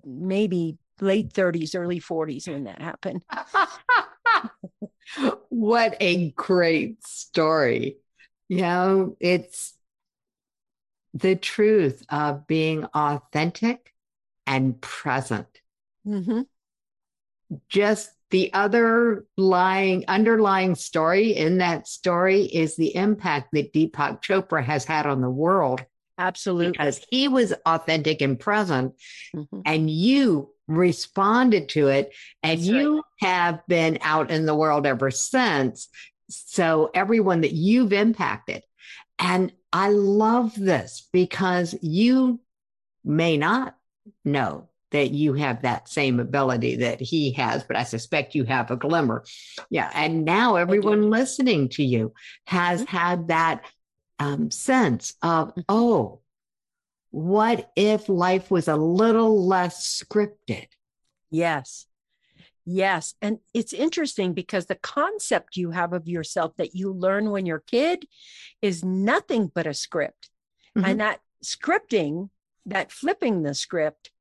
maybe 0.05 0.77
late 0.99 1.33
30s, 1.33 1.75
early 1.75 1.99
40s 1.99 2.47
when 2.47 2.65
that 2.65 2.81
happened. 2.81 3.23
what 5.49 5.97
a 5.99 6.31
great 6.31 7.05
story. 7.05 7.97
You 8.47 8.61
know, 8.61 9.17
it's 9.19 9.73
the 11.13 11.36
truth 11.36 12.06
of 12.10 12.47
being 12.47 12.86
authentic 12.86 13.93
and 14.47 14.80
present. 14.82 15.47
Mm-hmm. 16.06 16.41
Just 17.67 18.12
the 18.30 18.54
other 18.54 19.26
lying 19.38 20.06
underlying 20.08 20.76
story 20.76 21.36
in 21.36 21.58
that 21.58 21.88
story 21.88 22.43
is 22.43 22.76
the 22.76 22.95
impact 22.95 23.50
that 23.52 23.74
Deepak 23.74 24.21
Chopra 24.21 24.63
has 24.63 24.86
had 24.86 25.06
on 25.06 25.21
the 25.21 25.30
world. 25.30 25.86
Absolutely. 26.17 26.71
Because 26.71 27.06
he 27.10 27.28
was 27.28 27.54
authentic 27.65 28.21
and 28.21 28.39
present, 28.39 28.93
mm-hmm. 29.36 29.62
and 29.65 29.89
you 29.89 30.52
responded 30.67 31.69
to 31.69 31.88
it, 31.88 32.13
and 32.43 32.60
That's 32.60 32.67
you 32.67 32.95
right. 32.95 33.04
have 33.28 33.67
been 33.67 33.97
out 34.02 34.32
in 34.32 34.45
the 34.45 34.56
world 34.56 34.86
ever 34.86 35.12
since. 35.12 35.89
So, 36.30 36.89
everyone 36.93 37.41
that 37.41 37.52
you've 37.52 37.91
impacted. 37.91 38.63
And 39.19 39.52
I 39.73 39.89
love 39.89 40.55
this 40.55 41.07
because 41.12 41.75
you 41.81 42.39
may 43.03 43.38
not 43.38 43.75
know 44.25 44.67
that 44.91 45.12
you 45.12 45.34
have 45.34 45.62
that 45.62 45.88
same 45.88 46.19
ability 46.19 46.77
that 46.77 46.99
he 46.99 47.31
has, 47.31 47.63
but 47.63 47.77
I 47.77 47.84
suspect 47.84 48.36
you 48.36 48.43
have 48.43 48.71
a 48.71 48.75
glimmer. 48.75 49.23
Yeah. 49.69 49.89
And 49.93 50.25
now 50.25 50.57
everyone 50.57 51.10
listening 51.10 51.69
to 51.69 51.84
you 51.84 52.13
has 52.45 52.81
mm-hmm. 52.81 52.97
had 52.97 53.27
that 53.29 53.65
um, 54.19 54.51
sense 54.51 55.13
of, 55.21 55.49
mm-hmm. 55.49 55.62
oh, 55.69 56.19
what 57.12 57.71
if 57.75 58.10
life 58.10 58.51
was 58.51 58.67
a 58.67 58.75
little 58.75 59.47
less 59.47 60.03
scripted? 60.03 60.67
Yes. 61.29 61.86
Yes. 62.65 63.15
And 63.21 63.39
it's 63.54 63.74
interesting 63.74 64.34
because 64.34 64.67
the 64.67 64.76
concept 64.76 65.58
you 65.58 65.71
have 65.71 65.93
of 65.93 66.08
yourself 66.08 66.56
that 66.58 66.76
you 66.76 66.93
learn 66.93 67.32
when 67.32 67.45
you're 67.45 67.58
a 67.58 67.63
kid 67.63 68.06
is 68.62 68.84
nothing 68.84 69.52
but 69.54 69.67
a 69.67 69.74
script. 69.74 70.30
Mm-hmm. 70.78 70.88
And 70.88 71.00
that 71.00 71.19
scripting, 71.43 72.30
that 72.65 72.91
flipping 72.91 73.43
the 73.43 73.56
script, 73.56 74.12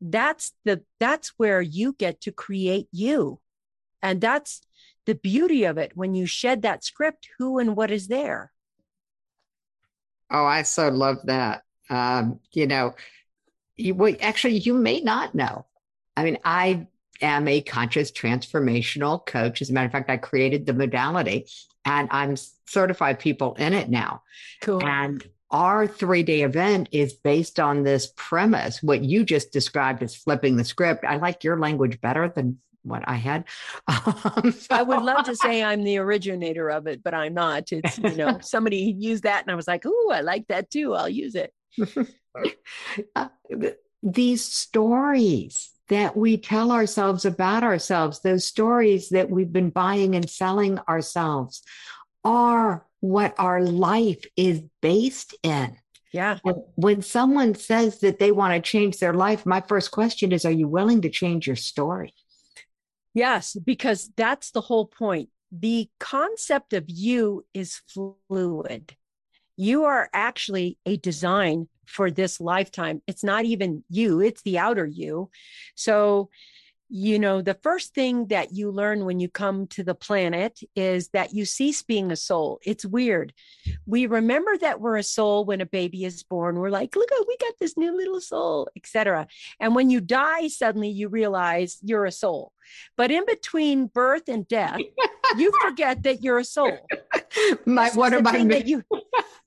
that's 0.00 0.52
the 0.64 0.82
that's 0.98 1.34
where 1.36 1.60
you 1.60 1.94
get 1.96 2.20
to 2.22 2.32
create 2.32 2.88
you. 2.90 3.40
And 4.02 4.20
that's 4.20 4.60
the 5.06 5.14
beauty 5.14 5.64
of 5.64 5.78
it. 5.78 5.92
When 5.94 6.14
you 6.14 6.26
shed 6.26 6.62
that 6.62 6.84
script, 6.84 7.28
who 7.38 7.58
and 7.58 7.76
what 7.76 7.90
is 7.90 8.08
there? 8.08 8.52
Oh, 10.30 10.44
I 10.44 10.62
so 10.62 10.88
love 10.88 11.18
that. 11.24 11.62
Um, 11.88 12.40
you 12.52 12.66
know, 12.66 12.94
you, 13.76 13.94
well, 13.94 14.14
actually, 14.20 14.58
you 14.58 14.74
may 14.74 15.00
not 15.00 15.34
know. 15.34 15.64
I 16.16 16.24
mean, 16.24 16.38
I 16.44 16.88
am 17.20 17.48
a 17.48 17.60
conscious 17.60 18.10
transformational 18.10 19.24
coach. 19.24 19.62
As 19.62 19.70
a 19.70 19.72
matter 19.72 19.86
of 19.86 19.92
fact, 19.92 20.10
I 20.10 20.16
created 20.16 20.66
the 20.66 20.74
modality 20.74 21.46
and 21.84 22.08
I'm 22.10 22.36
certified 22.66 23.18
people 23.18 23.54
in 23.54 23.72
it 23.72 23.88
now. 23.88 24.22
Cool. 24.60 24.84
And 24.84 25.24
our 25.50 25.86
three 25.86 26.22
day 26.22 26.42
event 26.42 26.88
is 26.92 27.14
based 27.14 27.58
on 27.58 27.82
this 27.82 28.12
premise. 28.16 28.82
What 28.82 29.02
you 29.02 29.24
just 29.24 29.52
described 29.52 30.02
as 30.02 30.14
flipping 30.14 30.56
the 30.56 30.64
script. 30.64 31.04
I 31.04 31.16
like 31.16 31.44
your 31.44 31.58
language 31.58 32.00
better 32.00 32.28
than 32.28 32.58
what 32.82 33.02
I 33.06 33.16
had. 33.16 33.44
Um, 33.86 34.52
so. 34.52 34.66
I 34.70 34.82
would 34.82 35.02
love 35.02 35.24
to 35.26 35.36
say 35.36 35.62
I'm 35.62 35.84
the 35.84 35.98
originator 35.98 36.70
of 36.70 36.86
it, 36.86 37.02
but 37.02 37.14
I'm 37.14 37.34
not. 37.34 37.72
It's, 37.72 37.98
you 37.98 38.16
know, 38.16 38.38
somebody 38.42 38.94
used 38.98 39.24
that 39.24 39.42
and 39.42 39.50
I 39.50 39.54
was 39.54 39.68
like, 39.68 39.84
oh, 39.86 40.10
I 40.12 40.20
like 40.20 40.46
that 40.48 40.70
too. 40.70 40.94
I'll 40.94 41.08
use 41.08 41.34
it. 41.34 41.52
uh, 43.16 43.28
these 44.02 44.44
stories 44.44 45.70
that 45.88 46.16
we 46.16 46.36
tell 46.36 46.70
ourselves 46.70 47.24
about 47.24 47.62
ourselves, 47.62 48.20
those 48.20 48.44
stories 48.44 49.08
that 49.10 49.30
we've 49.30 49.52
been 49.52 49.70
buying 49.70 50.14
and 50.14 50.28
selling 50.28 50.78
ourselves, 50.80 51.62
are 52.24 52.86
what 53.00 53.34
our 53.38 53.62
life 53.62 54.24
is 54.36 54.62
based 54.82 55.34
in. 55.42 55.76
Yeah. 56.10 56.38
when 56.74 57.02
someone 57.02 57.54
says 57.54 58.00
that 58.00 58.18
they 58.18 58.32
want 58.32 58.54
to 58.54 58.70
change 58.70 58.98
their 58.98 59.12
life, 59.12 59.44
my 59.44 59.60
first 59.60 59.90
question 59.90 60.32
is 60.32 60.46
Are 60.46 60.50
you 60.50 60.66
willing 60.66 61.02
to 61.02 61.10
change 61.10 61.46
your 61.46 61.56
story? 61.56 62.14
Yes, 63.12 63.54
because 63.62 64.10
that's 64.16 64.50
the 64.50 64.62
whole 64.62 64.86
point. 64.86 65.28
The 65.52 65.90
concept 66.00 66.72
of 66.72 66.84
you 66.88 67.44
is 67.52 67.82
fluid. 67.88 68.96
You 69.56 69.84
are 69.84 70.08
actually 70.12 70.78
a 70.86 70.96
design 70.96 71.68
for 71.88 72.10
this 72.10 72.40
lifetime. 72.40 73.02
It's 73.06 73.24
not 73.24 73.44
even 73.44 73.82
you, 73.88 74.20
it's 74.20 74.42
the 74.42 74.58
outer 74.58 74.86
you. 74.86 75.30
So, 75.74 76.30
you 76.90 77.18
know, 77.18 77.42
the 77.42 77.54
first 77.62 77.94
thing 77.94 78.28
that 78.28 78.52
you 78.52 78.70
learn 78.70 79.04
when 79.04 79.20
you 79.20 79.28
come 79.28 79.66
to 79.68 79.84
the 79.84 79.94
planet 79.94 80.58
is 80.74 81.08
that 81.08 81.34
you 81.34 81.44
cease 81.44 81.82
being 81.82 82.10
a 82.10 82.16
soul. 82.16 82.60
It's 82.64 82.84
weird. 82.84 83.34
We 83.84 84.06
remember 84.06 84.56
that 84.58 84.80
we're 84.80 84.96
a 84.96 85.02
soul 85.02 85.44
when 85.44 85.60
a 85.60 85.66
baby 85.66 86.04
is 86.04 86.22
born. 86.22 86.56
We're 86.56 86.70
like, 86.70 86.96
look, 86.96 87.10
we 87.26 87.36
got 87.36 87.54
this 87.60 87.76
new 87.76 87.94
little 87.94 88.22
soul, 88.22 88.68
etc. 88.74 89.26
And 89.60 89.74
when 89.74 89.90
you 89.90 90.00
die, 90.00 90.48
suddenly 90.48 90.88
you 90.88 91.08
realize 91.08 91.78
you're 91.82 92.06
a 92.06 92.12
soul. 92.12 92.52
But 92.96 93.10
in 93.10 93.26
between 93.26 93.86
birth 93.86 94.28
and 94.28 94.48
death, 94.48 94.80
you 95.36 95.52
forget 95.60 96.02
that 96.04 96.22
you're 96.22 96.38
a 96.38 96.44
soul. 96.44 96.78
My 97.66 97.90
what 97.90 98.14
I 98.14 98.44
that 98.44 98.66
you 98.66 98.82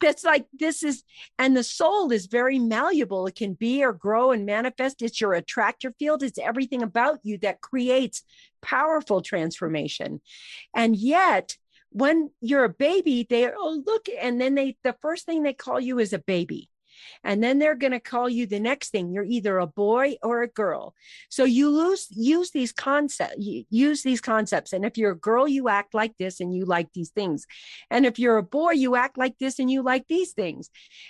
that's 0.01 0.23
like 0.23 0.45
this 0.53 0.83
is 0.83 1.03
and 1.37 1.55
the 1.55 1.63
soul 1.63 2.11
is 2.11 2.25
very 2.25 2.59
malleable. 2.59 3.27
It 3.27 3.35
can 3.35 3.53
be 3.53 3.83
or 3.83 3.93
grow 3.93 4.31
and 4.31 4.45
manifest. 4.45 5.01
It's 5.01 5.21
your 5.21 5.33
attractor 5.33 5.93
field. 5.97 6.23
It's 6.23 6.39
everything 6.39 6.81
about 6.81 7.19
you 7.23 7.37
that 7.39 7.61
creates 7.61 8.23
powerful 8.61 9.21
transformation. 9.21 10.21
And 10.75 10.95
yet 10.95 11.57
when 11.91 12.31
you're 12.41 12.63
a 12.63 12.69
baby, 12.69 13.27
they 13.29 13.49
oh 13.49 13.83
look, 13.85 14.07
and 14.19 14.41
then 14.41 14.55
they 14.55 14.77
the 14.83 14.95
first 15.01 15.25
thing 15.25 15.43
they 15.43 15.53
call 15.53 15.79
you 15.79 15.99
is 15.99 16.13
a 16.13 16.19
baby. 16.19 16.69
And 17.23 17.43
then 17.43 17.59
they're 17.59 17.75
going 17.75 17.91
to 17.91 17.99
call 17.99 18.29
you 18.29 18.45
the 18.45 18.59
next 18.59 18.89
thing. 18.89 19.11
You're 19.11 19.23
either 19.23 19.57
a 19.57 19.67
boy 19.67 20.15
or 20.23 20.41
a 20.41 20.47
girl. 20.47 20.93
So 21.29 21.43
you 21.43 21.69
lose, 21.69 22.07
use 22.09 22.51
these 22.51 22.71
concepts, 22.71 23.35
use 23.37 24.03
these 24.03 24.21
concepts. 24.21 24.73
And 24.73 24.85
if 24.85 24.97
you're 24.97 25.11
a 25.11 25.17
girl, 25.17 25.47
you 25.47 25.69
act 25.69 25.93
like 25.93 26.17
this 26.17 26.39
and 26.39 26.53
you 26.53 26.65
like 26.65 26.91
these 26.93 27.09
things. 27.09 27.45
And 27.89 28.05
if 28.05 28.19
you're 28.19 28.37
a 28.37 28.43
boy, 28.43 28.71
you 28.71 28.95
act 28.95 29.17
like 29.17 29.37
this 29.39 29.59
and 29.59 29.69
you 29.69 29.81
like 29.83 30.07
these 30.07 30.31
things. 30.33 30.69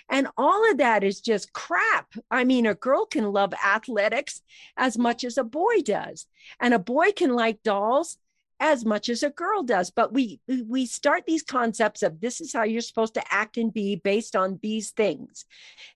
And 0.09 0.27
all 0.37 0.69
of 0.69 0.77
that 0.77 1.03
is 1.03 1.21
just 1.21 1.53
crap. 1.53 2.13
I 2.29 2.43
mean, 2.43 2.65
a 2.65 2.75
girl 2.75 3.05
can 3.05 3.31
love 3.31 3.53
athletics 3.53 4.41
as 4.77 4.97
much 4.97 5.23
as 5.23 5.37
a 5.37 5.43
boy 5.43 5.81
does. 5.83 6.27
And 6.59 6.73
a 6.73 6.79
boy 6.79 7.11
can 7.11 7.35
like 7.35 7.63
dolls 7.63 8.17
as 8.61 8.85
much 8.85 9.09
as 9.09 9.23
a 9.23 9.29
girl 9.29 9.63
does 9.63 9.89
but 9.89 10.13
we 10.13 10.39
we 10.67 10.85
start 10.85 11.23
these 11.25 11.43
concepts 11.43 12.03
of 12.03 12.21
this 12.21 12.39
is 12.39 12.53
how 12.53 12.63
you're 12.63 12.81
supposed 12.81 13.15
to 13.15 13.33
act 13.33 13.57
and 13.57 13.73
be 13.73 13.95
based 13.95 14.35
on 14.35 14.59
these 14.61 14.91
things. 14.91 15.45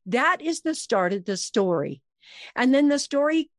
That 0.05 0.41
is 0.41 0.61
the 0.61 0.75
start 0.75 1.13
of 1.13 1.25
the 1.25 1.37
story. 1.37 2.01
And 2.55 2.73
then 2.73 2.89
the 2.89 2.99
story 2.99 3.49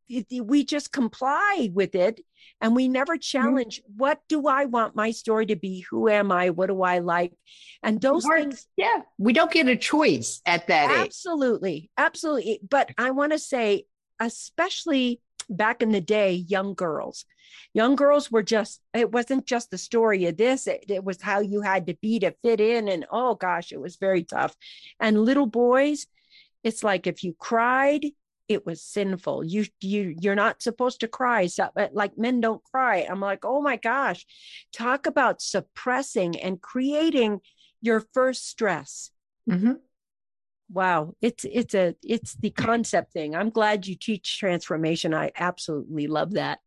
we 0.40 0.64
just 0.64 0.92
comply 0.92 1.70
with 1.72 1.94
it 1.94 2.20
and 2.60 2.76
we 2.76 2.88
never 2.88 3.14
mm-hmm. 3.14 3.20
challenge 3.20 3.80
mm-hmm. 3.80 3.98
what 3.98 4.20
do 4.28 4.46
i 4.46 4.64
want 4.64 4.94
my 4.94 5.10
story 5.10 5.46
to 5.46 5.56
be? 5.56 5.84
Who 5.90 6.08
am 6.08 6.30
i? 6.32 6.50
What 6.50 6.68
do 6.68 6.82
i 6.82 6.98
like? 6.98 7.32
And 7.82 8.00
those 8.00 8.24
We're, 8.24 8.40
things 8.40 8.66
yeah. 8.76 9.02
We 9.18 9.32
don't 9.32 9.52
get 9.52 9.68
a 9.68 9.76
choice 9.76 10.42
at 10.46 10.66
that 10.68 10.90
absolutely. 10.90 11.74
Age. 11.74 11.90
absolutely. 11.96 12.60
But 12.68 12.90
i 12.98 13.10
want 13.10 13.32
to 13.32 13.38
say 13.38 13.86
especially 14.18 15.20
back 15.48 15.82
in 15.82 15.92
the 15.92 16.00
day 16.00 16.32
young 16.32 16.74
girls. 16.74 17.24
Young 17.72 17.96
girls 17.96 18.30
were 18.30 18.42
just 18.42 18.80
it 18.94 19.12
wasn't 19.12 19.46
just 19.46 19.70
the 19.70 19.78
story 19.78 20.26
of 20.26 20.36
this 20.36 20.66
it, 20.66 20.84
it, 20.88 21.04
was 21.04 21.20
how 21.20 21.40
you 21.40 21.60
had 21.60 21.86
to 21.86 21.94
be 21.94 22.18
to 22.20 22.34
fit 22.42 22.60
in 22.60 22.88
and 22.88 23.06
oh 23.10 23.34
gosh 23.34 23.72
it 23.72 23.80
was 23.80 23.96
very 23.96 24.24
tough. 24.24 24.54
And 25.00 25.24
little 25.24 25.46
boys 25.46 26.06
it's 26.64 26.82
like 26.82 27.06
if 27.06 27.22
you 27.22 27.34
cried 27.38 28.06
it 28.48 28.64
was 28.64 28.82
sinful. 28.82 29.44
You 29.44 29.66
you 29.80 30.14
you're 30.20 30.36
not 30.36 30.62
supposed 30.62 31.00
to 31.00 31.08
cry. 31.08 31.46
So 31.46 31.68
like 31.92 32.16
men 32.16 32.40
don't 32.40 32.62
cry. 32.64 33.06
I'm 33.08 33.20
like 33.20 33.44
oh 33.44 33.60
my 33.60 33.76
gosh 33.76 34.24
talk 34.72 35.06
about 35.06 35.42
suppressing 35.42 36.40
and 36.40 36.60
creating 36.60 37.40
your 37.80 38.04
first 38.12 38.48
stress. 38.48 39.10
Mm-hmm 39.48 39.74
wow 40.70 41.14
it's 41.20 41.44
it's 41.50 41.74
a 41.74 41.94
it's 42.02 42.34
the 42.34 42.50
concept 42.50 43.12
thing 43.12 43.34
i'm 43.34 43.50
glad 43.50 43.86
you 43.86 43.94
teach 43.94 44.38
transformation 44.38 45.14
i 45.14 45.30
absolutely 45.36 46.06
love 46.06 46.32
that 46.32 46.58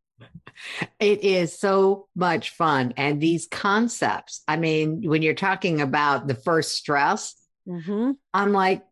it 0.99 1.23
is 1.23 1.57
so 1.57 2.07
much 2.15 2.51
fun 2.51 2.93
and 2.97 3.21
these 3.21 3.47
concepts 3.47 4.41
i 4.47 4.55
mean 4.55 5.01
when 5.03 5.21
you're 5.21 5.33
talking 5.33 5.81
about 5.81 6.27
the 6.27 6.35
first 6.35 6.73
stress 6.73 7.35
mm-hmm. 7.67 8.11
i'm 8.33 8.53
like 8.53 8.83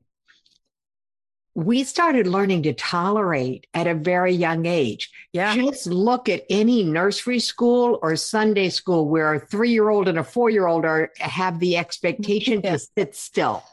we 1.57 1.83
started 1.83 2.27
learning 2.27 2.61
to 2.61 2.71
tolerate 2.73 3.65
at 3.73 3.87
a 3.87 3.95
very 3.95 4.31
young 4.31 4.67
age. 4.67 5.09
Yeah. 5.33 5.55
Just 5.55 5.87
look 5.87 6.29
at 6.29 6.43
any 6.51 6.83
nursery 6.83 7.39
school 7.39 7.97
or 8.03 8.15
Sunday 8.15 8.69
school 8.69 9.09
where 9.09 9.33
a 9.33 9.39
three 9.39 9.71
year 9.71 9.89
old 9.89 10.07
and 10.07 10.19
a 10.19 10.23
four 10.23 10.51
year 10.51 10.67
old 10.67 10.85
are 10.85 11.11
have 11.17 11.57
the 11.57 11.77
expectation 11.77 12.61
yeah. 12.63 12.73
to 12.73 12.79
sit 12.97 13.15
still. 13.15 13.63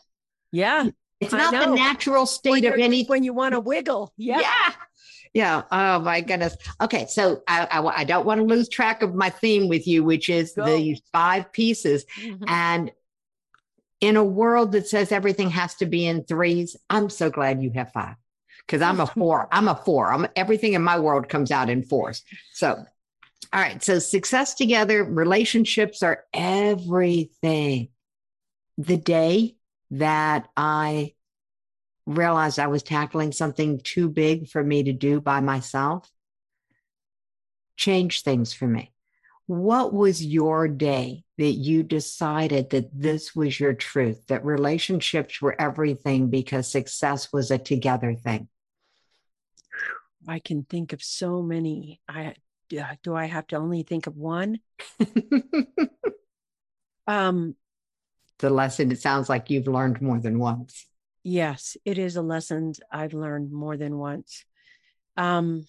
Yeah. 0.51 0.89
It's 1.25 1.33
not 1.33 1.53
the 1.53 1.75
natural 1.75 2.27
state 2.27 2.65
of 2.65 2.75
any 2.75 3.05
when 3.05 3.25
you 3.25 3.33
want 3.33 3.55
to 3.55 3.61
wiggle. 3.61 4.13
Yeah. 4.17 4.41
Yeah. 4.41 4.73
Yeah. 5.35 5.63
Oh 5.73 5.99
my 5.99 6.21
goodness. 6.21 6.57
Okay. 6.81 7.07
So 7.07 7.43
I, 7.49 7.67
I, 7.67 8.01
I, 8.01 8.05
don't 8.05 8.25
want 8.25 8.39
to 8.39 8.45
lose 8.45 8.69
track 8.69 9.03
of 9.03 9.17
my 9.17 9.31
theme 9.31 9.69
with 9.69 9.85
you, 9.85 10.05
which 10.05 10.29
is 10.29 10.53
Go. 10.53 10.65
the 10.65 10.97
five 11.13 11.53
pieces. 11.53 12.05
Mm-hmm. 12.21 12.45
And 12.47 12.93
in 14.01 14.17
a 14.17 14.23
world 14.25 14.73
that 14.73 14.87
says 14.87 15.11
everything 15.11 15.51
has 15.51 15.75
to 15.77 15.87
be 15.87 16.07
in 16.07 16.25
threes, 16.25 16.77
I'm 16.89 17.11
so 17.11 17.31
glad 17.31 17.61
you 17.61 17.73
have 17.73 17.91
five 17.91 18.15
because 18.65 18.81
I'm 18.81 19.01
a 19.01 19.09
four. 19.09 19.49
I'm 19.53 19.67
a 19.67 19.75
four. 19.75 20.13
I'm 20.13 20.29
everything 20.37 20.75
in 20.75 20.83
my 20.83 21.01
world 21.01 21.29
comes 21.29 21.51
out 21.51 21.69
in 21.69 21.83
fours. 21.83 22.23
So, 22.53 22.85
all 23.53 23.61
right. 23.61 23.83
So 23.83 23.99
success 23.99 24.55
together, 24.55 25.03
relationships 25.03 26.05
are 26.05 26.25
everything. 26.33 27.89
The 28.79 28.97
day 28.97 29.57
that 29.95 30.49
I 30.57 31.15
realized 32.07 32.59
I 32.59 32.67
was 32.67 32.83
tackling 32.83 33.33
something 33.33 33.81
too 33.81 34.09
big 34.09 34.49
for 34.49 34.63
me 34.63 34.83
to 34.85 34.93
do 34.93 35.21
by 35.21 35.41
myself 35.41 36.11
changed 37.77 38.25
things 38.25 38.53
for 38.53 38.67
me. 38.67 38.93
What 39.47 39.93
was 39.93 40.25
your 40.25 40.69
day 40.69 41.25
that 41.39 41.53
you 41.53 41.83
decided 41.83 42.71
that 42.71 42.89
this 42.93 43.35
was 43.35 43.59
your 43.59 43.75
truth, 43.75 44.27
that 44.29 44.45
relationships 44.45 45.41
were 45.41 45.61
everything 45.61 46.29
because 46.29 46.71
success 46.71 47.33
was 47.33 47.51
a 47.51 47.59
together 47.59 48.15
thing? 48.15 48.49
I 50.27 50.39
can 50.39 50.65
think 50.65 50.93
of 50.93 51.03
so 51.03 51.43
many. 51.43 52.01
I 52.09 52.35
do 53.03 53.15
I 53.15 53.27
have 53.27 53.47
to 53.49 53.57
only 53.57 53.83
think 53.83 54.07
of 54.07 54.17
one? 54.17 54.61
um 57.07 57.55
the 58.39 58.51
lesson 58.51 58.91
it 58.93 59.01
sounds 59.01 59.29
like 59.29 59.51
you've 59.51 59.69
learned 59.69 60.01
more 60.03 60.19
than 60.19 60.39
once. 60.39 60.87
Yes, 61.23 61.77
it 61.85 61.99
is 61.99 62.17
a 62.17 62.23
lesson 62.23 62.73
I've 62.91 63.15
learned 63.15 63.53
more 63.53 63.77
than 63.77 63.99
once. 63.99 64.45
Um 65.17 65.67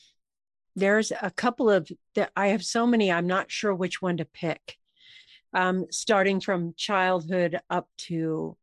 there's 0.75 1.11
a 1.11 1.31
couple 1.31 1.69
of 1.69 1.89
that 2.15 2.31
I 2.35 2.47
have 2.47 2.63
so 2.63 2.85
many 2.85 3.11
I'm 3.11 3.27
not 3.27 3.51
sure 3.51 3.73
which 3.73 4.01
one 4.01 4.17
to 4.17 4.25
pick. 4.25 4.77
Um 5.53 5.85
starting 5.91 6.41
from 6.41 6.73
childhood 6.75 7.59
up 7.69 7.87
to 8.09 8.57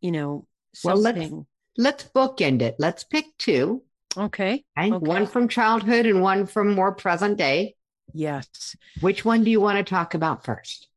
you 0.00 0.12
know 0.12 0.46
something. 0.74 1.02
Well, 1.02 1.46
let's 1.76 2.02
let's 2.04 2.04
bookend 2.14 2.62
it. 2.62 2.76
Let's 2.78 3.04
pick 3.04 3.26
two 3.38 3.82
Okay. 4.16 4.64
okay. 4.78 4.92
okay. 4.92 5.06
One 5.06 5.26
from 5.26 5.48
childhood 5.48 6.06
and 6.06 6.22
one 6.22 6.46
from 6.46 6.74
more 6.74 6.92
present 6.94 7.36
day. 7.36 7.74
Yes. 8.12 8.76
Which 9.00 9.24
one 9.24 9.44
do 9.44 9.50
you 9.50 9.60
want 9.60 9.78
to 9.78 9.88
talk 9.88 10.14
about 10.14 10.44
first? 10.44 10.88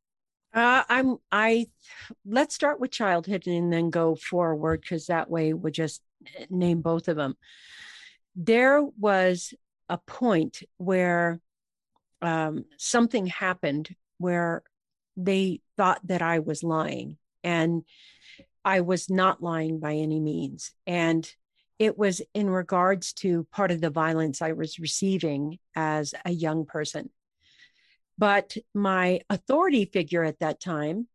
Uh, 0.54 0.82
I'm 0.88 1.16
I 1.30 1.66
let's 2.26 2.54
start 2.54 2.78
with 2.78 2.90
childhood 2.90 3.46
and 3.46 3.72
then 3.72 3.90
go 3.90 4.14
forward 4.14 4.82
because 4.82 5.06
that 5.06 5.30
way 5.30 5.54
we'll 5.54 5.72
just 5.72 6.02
name 6.50 6.82
both 6.82 7.08
of 7.08 7.16
them. 7.16 7.36
There 8.36 8.82
was 8.98 9.54
a 9.88 9.98
point 9.98 10.62
where 10.76 11.40
um, 12.20 12.64
something 12.76 13.26
happened 13.26 13.94
where 14.18 14.62
they 15.16 15.60
thought 15.76 16.00
that 16.06 16.22
I 16.22 16.38
was 16.38 16.62
lying, 16.62 17.16
and 17.42 17.82
I 18.64 18.80
was 18.80 19.10
not 19.10 19.42
lying 19.42 19.80
by 19.80 19.94
any 19.94 20.20
means. 20.20 20.72
And 20.86 21.30
it 21.78 21.98
was 21.98 22.22
in 22.32 22.48
regards 22.48 23.12
to 23.14 23.46
part 23.50 23.70
of 23.70 23.80
the 23.80 23.90
violence 23.90 24.40
I 24.40 24.52
was 24.52 24.78
receiving 24.78 25.58
as 25.74 26.14
a 26.24 26.30
young 26.30 26.64
person. 26.64 27.10
But 28.18 28.56
my 28.74 29.20
authority 29.30 29.84
figure 29.84 30.24
at 30.24 30.40
that 30.40 30.60
time, 30.60 31.08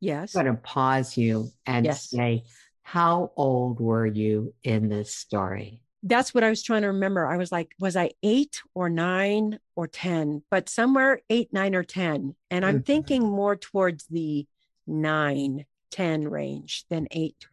yes. 0.00 0.34
I'm 0.34 0.44
going 0.44 0.56
to 0.56 0.62
pause 0.62 1.16
you 1.16 1.50
and 1.66 1.84
yes. 1.84 2.10
say, 2.10 2.44
how 2.82 3.32
old 3.36 3.80
were 3.80 4.06
you 4.06 4.54
in 4.62 4.88
this 4.88 5.14
story? 5.14 5.80
That's 6.02 6.34
what 6.34 6.44
I 6.44 6.50
was 6.50 6.62
trying 6.62 6.82
to 6.82 6.88
remember. 6.88 7.26
I 7.26 7.38
was 7.38 7.50
like, 7.50 7.74
was 7.78 7.96
I 7.96 8.10
eight 8.22 8.60
or 8.74 8.90
nine 8.90 9.58
or 9.74 9.88
10? 9.88 10.42
But 10.50 10.68
somewhere 10.68 11.20
eight, 11.30 11.50
nine, 11.52 11.74
or 11.74 11.82
10. 11.82 12.34
And 12.50 12.64
I'm 12.64 12.76
mm-hmm. 12.76 12.82
thinking 12.82 13.22
more 13.22 13.56
towards 13.56 14.06
the 14.06 14.46
nine 14.86 15.64
10 15.92 16.28
range 16.28 16.84
than 16.90 17.08
eight. 17.10 17.46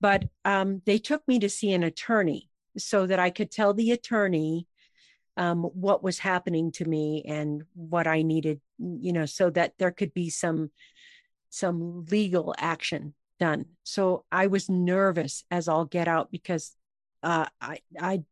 But 0.00 0.28
um, 0.44 0.80
they 0.86 0.98
took 0.98 1.26
me 1.28 1.38
to 1.40 1.50
see 1.50 1.72
an 1.72 1.82
attorney 1.82 2.48
so 2.78 3.06
that 3.06 3.18
I 3.18 3.30
could 3.30 3.50
tell 3.50 3.74
the 3.74 3.90
attorney 3.90 4.66
um, 5.36 5.62
what 5.62 6.02
was 6.02 6.18
happening 6.18 6.72
to 6.72 6.84
me 6.84 7.24
and 7.26 7.62
what 7.74 8.06
I 8.06 8.22
needed, 8.22 8.60
you 8.78 9.12
know, 9.12 9.26
so 9.26 9.50
that 9.50 9.74
there 9.78 9.90
could 9.90 10.14
be 10.14 10.30
some 10.30 10.70
some 11.50 12.04
legal 12.06 12.54
action 12.58 13.14
done. 13.40 13.64
So 13.82 14.24
I 14.30 14.46
was 14.46 14.68
nervous 14.68 15.44
as 15.50 15.66
all 15.66 15.84
get 15.84 16.06
out 16.06 16.30
because 16.30 16.76
uh, 17.22 17.46
I, 17.60 17.80
I 18.00 18.22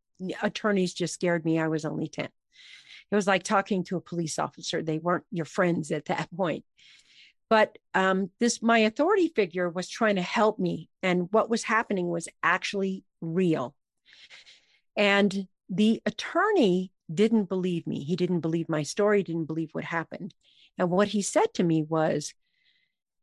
attorneys 0.43 0.95
just 0.95 1.15
scared 1.15 1.45
me. 1.45 1.59
I 1.59 1.67
was 1.67 1.85
only 1.85 2.07
10. 2.09 2.27
It 3.11 3.15
was 3.15 3.27
like 3.27 3.43
talking 3.43 3.83
to 3.85 3.97
a 3.97 4.01
police 4.01 4.39
officer. 4.39 4.83
They 4.83 4.99
weren't 4.99 5.25
your 5.33 5.47
friends 5.47 5.91
at 5.91 6.05
that 6.07 6.29
point 6.37 6.65
but 7.49 7.79
um, 7.95 8.31
this 8.41 8.63
my 8.63 8.79
authority 8.81 9.33
figure 9.35 9.69
was 9.69 9.89
trying 9.89 10.17
to 10.17 10.23
help 10.23 10.59
me 10.59 10.89
and 11.03 11.29
what 11.33 11.51
was 11.51 11.63
happening 11.63 12.09
was 12.09 12.29
actually 12.43 13.05
real 13.21 13.75
and 14.97 15.47
the 15.69 16.01
attorney 16.07 16.93
didn't 17.13 17.45
believe 17.45 17.87
me 17.87 18.05
he 18.05 18.17
didn't 18.17 18.41
believe 18.41 18.69
my 18.69 18.83
story 18.83 19.23
didn't 19.23 19.47
believe 19.47 19.71
what 19.73 19.85
happened 19.85 20.35
and 20.77 20.91
what 20.91 21.09
he 21.09 21.23
said 21.23 21.53
to 21.55 21.65
me 21.65 21.83
was 21.83 22.35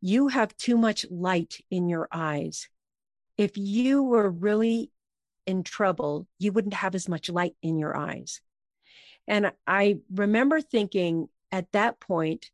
you 0.01 0.27
have 0.27 0.55
too 0.58 0.77
much 0.77 1.05
light 1.10 1.63
in 1.69 1.88
your 1.89 2.08
eyes 2.12 2.67
if 3.38 3.58
you 3.58 4.03
were 4.03 4.29
really 4.29 4.91
in 5.45 5.63
trouble 5.63 6.27
you 6.39 6.51
wouldn't 6.51 6.73
have 6.73 6.95
as 6.95 7.08
much 7.08 7.29
light 7.29 7.55
in 7.62 7.77
your 7.77 7.95
eyes 7.95 8.41
and 9.27 9.51
i 9.67 9.97
remember 10.12 10.62
thinking 10.62 11.27
at 11.51 11.71
that 11.71 11.99
point 11.99 12.51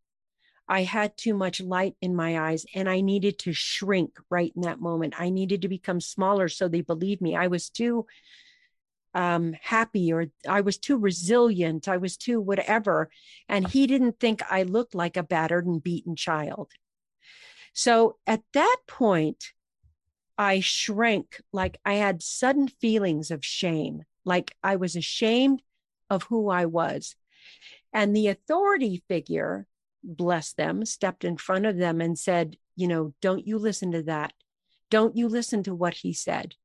I 0.68 0.84
had 0.84 1.18
too 1.18 1.34
much 1.34 1.60
light 1.60 1.96
in 2.00 2.16
my 2.16 2.40
eyes 2.40 2.66
and 2.74 2.90
I 2.90 3.02
needed 3.02 3.38
to 3.40 3.52
shrink 3.52 4.18
right 4.30 4.54
in 4.56 4.62
that 4.62 4.80
moment. 4.80 5.20
I 5.20 5.30
needed 5.30 5.64
to 5.64 5.68
become 5.68 6.00
smaller 6.00 6.48
so 6.48 6.70
they 6.70 6.80
believed 6.80 7.22
me. 7.22 7.36
I 7.36 7.48
was 7.48 7.70
too 7.70 8.06
um, 9.14 9.56
happy 9.62 10.14
or 10.14 10.28
I 10.48 10.62
was 10.62 10.78
too 10.78 10.98
resilient. 10.98 11.88
I 11.88 11.98
was 11.98 12.18
too 12.18 12.40
whatever. 12.40 13.10
And 13.50 13.68
he 13.68 13.88
didn't 13.88 14.20
think 14.20 14.42
I 14.50 14.64
looked 14.64 14.96
like 14.96 15.18
a 15.18 15.24
battered 15.24 15.66
and 15.66 15.84
beaten 15.84 16.16
child. 16.16 16.72
So 17.74 18.18
at 18.28 18.42
that 18.54 18.78
point, 18.88 19.54
I 20.38 20.60
shrank 20.60 21.42
like 21.52 21.80
I 21.86 21.96
had 21.96 22.24
sudden 22.24 22.68
feelings 22.68 23.32
of 23.32 23.46
shame, 23.46 24.04
like 24.26 24.56
I 24.64 24.76
was 24.76 24.96
ashamed 24.96 25.62
of 26.10 26.24
who 26.24 26.50
I 26.50 26.66
was. 26.66 27.16
And 27.94 28.16
the 28.16 28.28
authority 28.28 29.04
figure 29.08 29.68
bless 30.04 30.54
them, 30.54 30.86
stepped 30.86 31.24
in 31.24 31.38
front 31.38 31.66
of 31.66 31.78
them 31.78 32.02
and 32.02 32.18
said, 32.18 32.58
you 32.76 32.88
know, 32.88 33.14
don't 33.22 33.46
you 33.46 33.58
listen 33.58 33.92
to 33.92 34.04
that. 34.04 34.34
Don't 34.90 35.16
you 35.16 35.28
listen 35.28 35.64
to 35.64 35.76
what 35.76 35.96
he 35.96 36.14
said. 36.14 36.56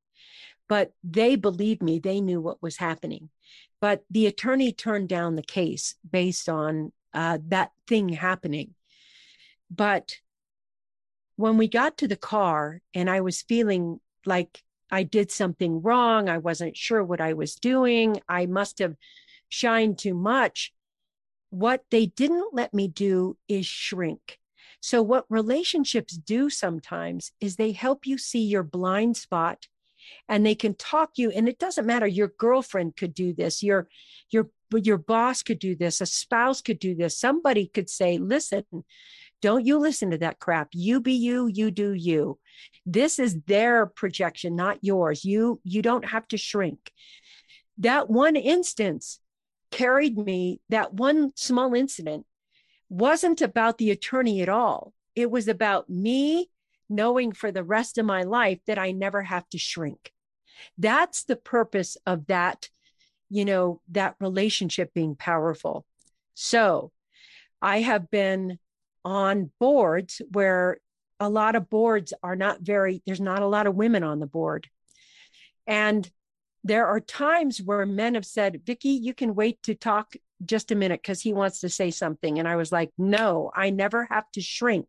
But 0.67 0.91
they 1.03 1.35
believed 1.35 1.81
me, 1.81 1.99
they 1.99 2.21
knew 2.21 2.41
what 2.41 2.61
was 2.61 2.77
happening. 2.77 3.29
But 3.79 4.03
the 4.09 4.27
attorney 4.27 4.71
turned 4.71 5.09
down 5.09 5.35
the 5.35 5.43
case 5.43 5.95
based 6.09 6.49
on 6.49 6.91
uh, 7.13 7.39
that 7.47 7.71
thing 7.87 8.09
happening. 8.09 8.73
But 9.69 10.17
when 11.35 11.57
we 11.57 11.67
got 11.67 11.97
to 11.97 12.07
the 12.07 12.15
car 12.15 12.81
and 12.93 13.09
I 13.09 13.21
was 13.21 13.43
feeling 13.43 13.99
like 14.25 14.63
I 14.89 15.03
did 15.03 15.31
something 15.31 15.81
wrong, 15.81 16.27
I 16.27 16.39
wasn't 16.39 16.75
sure 16.75 17.03
what 17.03 17.21
I 17.21 17.33
was 17.33 17.55
doing, 17.55 18.21
I 18.27 18.45
must 18.45 18.79
have 18.79 18.95
shined 19.49 19.99
too 19.99 20.13
much 20.13 20.73
what 21.49 21.83
they 21.91 22.07
didn't 22.07 22.53
let 22.53 22.73
me 22.73 22.87
do 22.87 23.37
is 23.47 23.65
shrink. 23.65 24.39
So, 24.79 25.01
what 25.01 25.25
relationships 25.29 26.17
do 26.17 26.49
sometimes 26.49 27.31
is 27.39 27.55
they 27.55 27.71
help 27.71 28.05
you 28.05 28.17
see 28.17 28.43
your 28.43 28.63
blind 28.63 29.17
spot 29.17 29.67
and 30.27 30.45
they 30.45 30.55
can 30.55 30.73
talk 30.75 31.11
you 31.15 31.31
and 31.31 31.47
it 31.47 31.59
doesn't 31.59 31.85
matter 31.85 32.07
your 32.07 32.31
girlfriend 32.37 32.95
could 32.95 33.13
do 33.13 33.33
this 33.33 33.63
your 33.63 33.87
your 34.29 34.49
your 34.73 34.97
boss 34.97 35.43
could 35.43 35.59
do 35.59 35.75
this 35.75 36.01
a 36.01 36.05
spouse 36.05 36.61
could 36.61 36.79
do 36.79 36.95
this 36.95 37.17
somebody 37.17 37.67
could 37.67 37.89
say 37.89 38.17
listen 38.17 38.63
don't 39.41 39.65
you 39.65 39.77
listen 39.77 40.11
to 40.11 40.17
that 40.19 40.39
crap. 40.39 40.69
You 40.73 40.99
be 40.99 41.13
you 41.13 41.47
you 41.47 41.71
do 41.71 41.93
you. 41.93 42.39
This 42.85 43.19
is 43.19 43.39
their 43.45 43.85
projection 43.85 44.55
not 44.55 44.79
yours. 44.81 45.23
You 45.23 45.61
you 45.63 45.81
don't 45.81 46.05
have 46.05 46.27
to 46.29 46.37
shrink. 46.37 46.91
That 47.77 48.09
one 48.09 48.35
instance 48.35 49.19
carried 49.69 50.17
me, 50.17 50.61
that 50.69 50.93
one 50.93 51.33
small 51.35 51.73
incident 51.75 52.25
wasn't 52.89 53.41
about 53.41 53.77
the 53.77 53.91
attorney 53.91 54.41
at 54.41 54.49
all. 54.49 54.93
It 55.15 55.29
was 55.29 55.47
about 55.47 55.89
me 55.89 56.49
knowing 56.89 57.31
for 57.31 57.51
the 57.51 57.63
rest 57.63 57.97
of 57.97 58.05
my 58.05 58.23
life 58.23 58.59
that 58.67 58.79
I 58.79 58.91
never 58.91 59.23
have 59.23 59.47
to 59.49 59.57
shrink. 59.57 60.11
That's 60.77 61.23
the 61.23 61.35
purpose 61.35 61.97
of 62.05 62.27
that, 62.27 62.69
you 63.29 63.45
know, 63.45 63.81
that 63.89 64.15
relationship 64.19 64.93
being 64.93 65.15
powerful. 65.15 65.85
So 66.33 66.91
I 67.61 67.81
have 67.81 68.09
been 68.09 68.59
on 69.03 69.51
boards 69.59 70.21
where 70.31 70.79
a 71.19 71.29
lot 71.29 71.55
of 71.55 71.69
boards 71.69 72.13
are 72.21 72.35
not 72.35 72.61
very, 72.61 73.01
there's 73.05 73.21
not 73.21 73.41
a 73.41 73.47
lot 73.47 73.67
of 73.67 73.75
women 73.75 74.03
on 74.03 74.19
the 74.19 74.27
board. 74.27 74.67
And 75.65 76.09
there 76.63 76.87
are 76.87 76.99
times 76.99 77.61
where 77.61 77.85
men 77.85 78.15
have 78.15 78.25
said, 78.25 78.61
Vickie, 78.65 79.01
you 79.01 79.13
can 79.13 79.35
wait 79.35 79.61
to 79.63 79.75
talk 79.75 80.15
just 80.45 80.71
a 80.71 80.75
minute 80.75 81.01
because 81.01 81.21
he 81.21 81.33
wants 81.33 81.61
to 81.61 81.69
say 81.69 81.91
something. 81.91 82.39
And 82.39 82.47
I 82.47 82.55
was 82.55 82.71
like, 82.71 82.91
no, 82.97 83.51
I 83.55 83.69
never 83.69 84.07
have 84.11 84.29
to 84.33 84.41
shrink. 84.41 84.87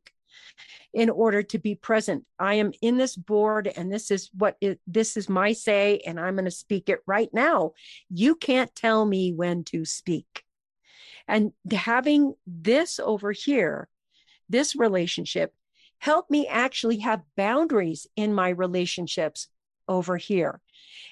In 0.93 1.11
order 1.11 1.43
to 1.43 1.59
be 1.59 1.74
present. 1.74 2.24
I 2.39 2.55
am 2.55 2.72
in 2.80 2.97
this 2.97 3.14
board 3.16 3.66
and 3.66 3.93
this 3.93 4.11
is 4.11 4.30
what 4.32 4.57
it, 4.61 4.80
this 4.86 5.16
is 5.16 5.28
my 5.28 5.53
say 5.53 6.01
and 6.07 6.18
I'm 6.18 6.34
going 6.34 6.45
to 6.47 6.51
speak 6.51 6.89
it 6.89 7.01
right 7.07 7.28
now. 7.32 7.72
You 8.09 8.34
can't 8.34 8.74
tell 8.74 9.05
me 9.05 9.32
when 9.32 9.64
to 9.64 9.84
speak. 9.84 10.45
And 11.26 11.53
having 11.70 12.34
this 12.47 12.99
over 12.99 13.32
here, 13.32 13.89
this 14.49 14.74
relationship 14.74 15.53
helped 15.99 16.30
me 16.30 16.47
actually 16.47 16.99
have 17.01 17.22
boundaries 17.36 18.07
in 18.16 18.32
my 18.32 18.49
relationships 18.49 19.49
over 19.89 20.16
here. 20.16 20.61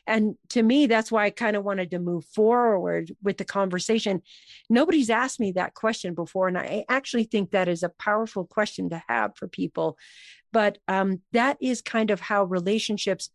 And 0.07 0.37
to 0.51 0.63
me, 0.63 0.87
that's 0.87 1.11
why 1.11 1.25
I 1.25 1.31
kind 1.31 1.57
of 1.57 1.65
wanted 1.65 1.91
to 1.91 1.99
move 1.99 2.25
forward 2.27 3.15
with 3.23 3.39
the 3.39 3.45
conversation. 3.45 4.23
Nobody's 4.71 5.11
asked 5.11 5.41
me 5.41 5.53
that 5.53 5.75
question 5.75 6.15
before. 6.15 6.47
And 6.47 6.57
I 6.57 6.85
actually 6.89 7.25
think 7.25 7.51
that 7.51 7.69
is 7.69 7.83
a 7.83 7.89
powerful 7.89 8.45
question 8.45 8.91
to 8.91 9.03
have 9.09 9.37
for 9.37 9.49
people. 9.49 9.99
But 10.53 10.79
um, 10.87 11.23
that 11.33 11.59
is 11.61 11.83
kind 11.83 12.11
of 12.11 12.21
how 12.21 12.45
relationships 12.45 13.31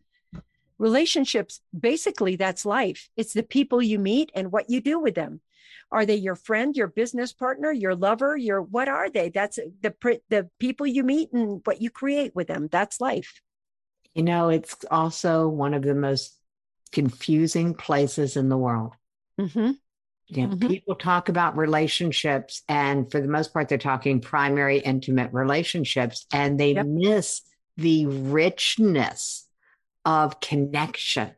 relationships 0.77 1.61
basically 1.79 2.35
that's 2.35 2.65
life 2.65 3.07
it's 3.15 3.33
the 3.33 3.43
people 3.43 3.83
you 3.83 3.99
meet 3.99 4.31
and 4.33 4.51
what 4.51 4.67
you 4.67 4.81
do 4.81 4.99
with 4.99 5.13
them 5.13 5.39
are 5.91 6.07
they 6.07 6.15
your 6.15 6.35
friend 6.35 6.75
your 6.75 6.87
business 6.87 7.31
partner 7.33 7.71
your 7.71 7.93
lover 7.93 8.35
your 8.35 8.63
what 8.63 8.87
are 8.87 9.07
they 9.07 9.29
that's 9.29 9.59
the 9.81 10.19
the 10.31 10.49
people 10.57 10.87
you 10.87 11.03
meet 11.03 11.31
and 11.33 11.61
what 11.65 11.83
you 11.83 11.91
create 11.91 12.35
with 12.35 12.47
them 12.47 12.67
that's 12.71 12.99
life 12.99 13.41
you 14.14 14.24
know 14.24 14.49
it's 14.49 14.78
also 14.89 15.47
one 15.47 15.74
of 15.74 15.82
the 15.84 15.95
most 15.95 16.36
confusing 16.91 17.74
places 17.74 18.38
in 18.38 18.49
the 18.49 18.57
world. 18.57 18.93
Mm-hmm. 19.39 19.72
You 20.28 20.47
know, 20.47 20.55
mm-hmm. 20.55 20.68
people 20.68 20.95
talk 20.95 21.28
about 21.28 21.57
relationships, 21.57 22.62
and 22.70 23.12
for 23.12 23.20
the 23.20 23.28
most 23.28 23.51
part, 23.51 23.68
they're 23.68 23.78
talking 23.78 24.22
primary 24.22 24.80
intimate 24.80 25.34
relationships, 25.34 26.26
and 26.32 26.59
they 26.59 26.74
yep. 26.74 26.86
miss 26.86 27.41
the 27.76 28.05
richness 28.05 29.45
of 30.05 30.39
connection. 30.39 31.32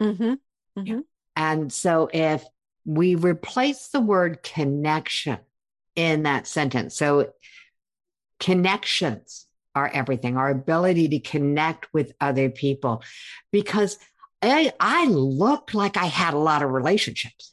Mm-hmm. 0.00 0.34
mm-hmm. 0.78 1.00
And 1.36 1.72
so, 1.72 2.08
if 2.12 2.44
we 2.86 3.14
replace 3.14 3.88
the 3.88 4.00
word 4.00 4.42
connection 4.42 5.38
in 5.94 6.22
that 6.22 6.46
sentence, 6.46 6.96
so 6.96 7.32
connections 8.40 9.43
are 9.74 9.90
everything, 9.92 10.36
our 10.36 10.50
ability 10.50 11.08
to 11.08 11.18
connect 11.18 11.92
with 11.92 12.12
other 12.20 12.50
people, 12.50 13.02
because 13.50 13.98
I, 14.42 14.72
I 14.78 15.06
looked 15.06 15.74
like 15.74 15.96
I 15.96 16.06
had 16.06 16.34
a 16.34 16.38
lot 16.38 16.62
of 16.62 16.70
relationships. 16.70 17.50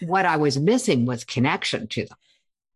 What 0.00 0.26
I 0.26 0.36
was 0.36 0.58
missing 0.58 1.06
was 1.06 1.24
connection 1.24 1.88
to 1.88 2.04
them. 2.04 2.18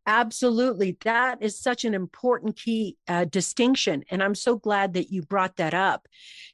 Absolutely. 0.06 0.96
That 1.04 1.42
is 1.42 1.60
such 1.60 1.84
an 1.84 1.94
important 1.94 2.56
key 2.56 2.96
uh, 3.06 3.26
distinction. 3.26 4.02
And 4.10 4.22
I'm 4.22 4.34
so 4.34 4.56
glad 4.56 4.94
that 4.94 5.12
you 5.12 5.22
brought 5.22 5.56
that 5.56 5.74
up 5.74 6.08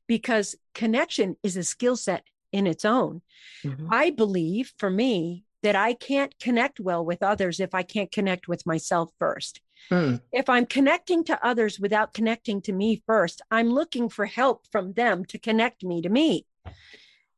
because 0.09 0.57
connection 0.75 1.37
is 1.43 1.57
a 1.57 1.63
skill 1.63 1.97
set 1.97 2.25
in 2.53 2.67
its 2.67 2.85
own. 2.85 3.23
Mm-hmm. 3.65 3.87
I 3.91 4.11
believe 4.11 4.73
for 4.79 4.91
me 4.91 5.45
that 5.63 5.77
I 5.77 5.95
can't 5.95 6.39
connect 6.39 6.81
well 6.81 7.05
with 7.05 7.23
others 7.23 7.61
if 7.61 7.75
I 7.75 7.83
can't 7.83 8.13
connect 8.13 8.49
with 8.49 8.67
myself 8.67 9.11
first. 9.19 9.61
Mm. 9.91 10.21
If 10.33 10.49
I'm 10.49 10.67
connecting 10.67 11.25
to 11.25 11.47
others 11.47 11.79
without 11.79 12.15
connecting 12.15 12.61
to 12.63 12.73
me 12.73 13.03
first, 13.07 13.43
I'm 13.51 13.71
looking 13.71 14.09
for 14.09 14.27
help 14.27 14.67
from 14.71 14.93
them 14.95 15.25
to 15.27 15.39
connect 15.39 15.85
me 15.85 16.03
to 16.03 16.09
me. 16.09 16.47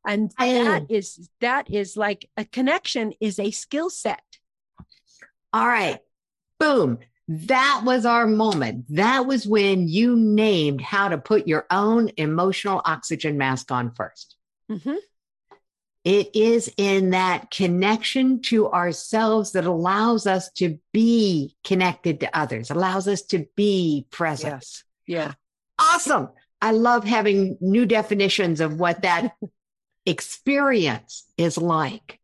And 0.05 0.31
that 0.37 0.85
is 0.89 1.29
that 1.41 1.69
is 1.69 1.97
like 1.97 2.29
a 2.37 2.45
connection 2.45 3.13
is 3.19 3.37
a 3.37 3.51
skill 3.51 3.89
set. 3.89 4.23
All 5.53 5.67
right. 5.67 5.99
Boom. 6.59 6.99
That 7.27 7.81
was 7.85 8.05
our 8.05 8.25
moment. 8.25 8.85
That 8.89 9.27
was 9.27 9.45
when 9.45 9.87
you 9.87 10.15
named 10.15 10.81
how 10.81 11.09
to 11.09 11.17
put 11.17 11.47
your 11.47 11.67
own 11.69 12.09
emotional 12.17 12.81
oxygen 12.85 13.37
mask 13.37 13.71
on 13.71 13.91
1st 13.91 14.25
mm-hmm. 14.71 14.95
It 16.05 16.33
is 16.33 16.71
in 16.77 17.09
that 17.09 17.51
connection 17.51 18.41
to 18.41 18.69
ourselves 18.71 19.51
that 19.51 19.65
allows 19.65 20.25
us 20.25 20.49
to 20.51 20.79
be 20.93 21.55
connected 21.63 22.19
to 22.19 22.37
others 22.37 22.71
allows 22.71 23.07
us 23.07 23.21
to 23.21 23.45
be 23.55 24.05
present 24.09 24.53
yes 24.53 24.83
yeah 25.07 25.33
awesome 25.77 26.29
I 26.61 26.71
love 26.71 27.03
having 27.03 27.57
new 27.61 27.85
definitions 27.85 28.61
of 28.61 28.79
what 28.79 29.03
that 29.03 29.35
experience 30.05 31.25
is 31.37 31.57
like. 31.57 32.19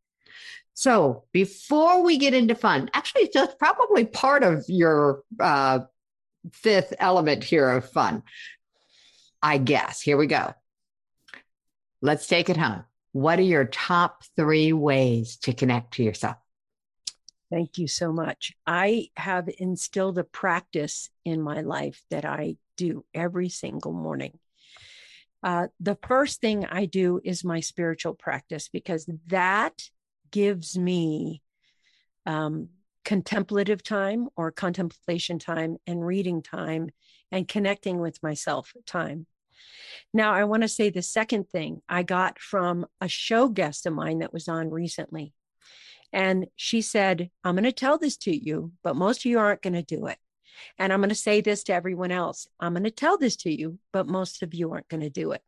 So 0.73 1.23
before 1.31 2.03
we 2.03 2.17
get 2.17 2.33
into 2.33 2.55
fun, 2.55 2.89
actually, 2.93 3.29
that's 3.33 3.55
probably 3.55 4.05
part 4.05 4.43
of 4.43 4.65
your 4.67 5.23
uh, 5.39 5.79
fifth 6.51 6.93
element 6.99 7.45
here 7.45 7.69
of 7.69 7.89
fun, 7.89 8.23
I 9.41 9.57
guess. 9.57 10.01
Here 10.01 10.17
we 10.17 10.27
go. 10.27 10.53
Let's 12.01 12.27
take 12.27 12.49
it 12.49 12.57
home. 12.57 12.83
What 13.15 13.39
are 13.39 13.43
your 13.43 13.63
top 13.63 14.25
three 14.35 14.73
ways 14.73 15.37
to 15.43 15.53
connect 15.53 15.93
to 15.93 16.03
yourself? 16.03 16.35
Thank 17.49 17.77
you 17.77 17.87
so 17.87 18.11
much. 18.11 18.51
I 18.67 19.07
have 19.15 19.47
instilled 19.57 20.17
a 20.17 20.25
practice 20.25 21.09
in 21.23 21.41
my 21.41 21.61
life 21.61 22.03
that 22.09 22.25
I 22.25 22.57
do 22.75 23.05
every 23.13 23.47
single 23.47 23.93
morning. 23.93 24.37
Uh, 25.41 25.67
the 25.79 25.97
first 26.05 26.41
thing 26.41 26.65
I 26.65 26.87
do 26.87 27.21
is 27.23 27.45
my 27.45 27.61
spiritual 27.61 28.15
practice 28.15 28.67
because 28.67 29.09
that 29.27 29.83
gives 30.29 30.77
me 30.77 31.41
um, 32.25 32.67
contemplative 33.05 33.81
time 33.81 34.27
or 34.35 34.51
contemplation 34.51 35.39
time 35.39 35.77
and 35.87 36.05
reading 36.05 36.41
time 36.41 36.89
and 37.31 37.47
connecting 37.47 38.01
with 38.01 38.21
myself 38.21 38.73
time. 38.85 39.25
Now, 40.13 40.33
I 40.33 40.45
want 40.45 40.63
to 40.63 40.69
say 40.69 40.89
the 40.89 41.01
second 41.01 41.49
thing 41.49 41.81
I 41.89 42.03
got 42.03 42.39
from 42.39 42.85
a 43.01 43.07
show 43.07 43.49
guest 43.49 43.85
of 43.85 43.93
mine 43.93 44.19
that 44.19 44.33
was 44.33 44.47
on 44.47 44.69
recently. 44.69 45.33
And 46.13 46.47
she 46.55 46.81
said, 46.81 47.29
I'm 47.43 47.55
going 47.55 47.65
to 47.65 47.71
tell 47.71 47.97
this 47.97 48.15
to 48.17 48.35
you, 48.35 48.71
but 48.83 48.95
most 48.95 49.21
of 49.21 49.25
you 49.25 49.39
aren't 49.39 49.61
going 49.61 49.73
to 49.73 49.83
do 49.83 50.07
it. 50.07 50.17
And 50.79 50.93
I'm 50.93 50.99
going 50.99 51.09
to 51.09 51.15
say 51.15 51.41
this 51.41 51.63
to 51.65 51.73
everyone 51.73 52.11
else. 52.11 52.47
I'm 52.59 52.73
going 52.73 52.83
to 52.83 52.91
tell 52.91 53.17
this 53.17 53.35
to 53.37 53.51
you, 53.51 53.79
but 53.91 54.07
most 54.07 54.41
of 54.41 54.53
you 54.53 54.71
aren't 54.71 54.87
going 54.87 55.01
to 55.01 55.09
do 55.09 55.33
it. 55.33 55.41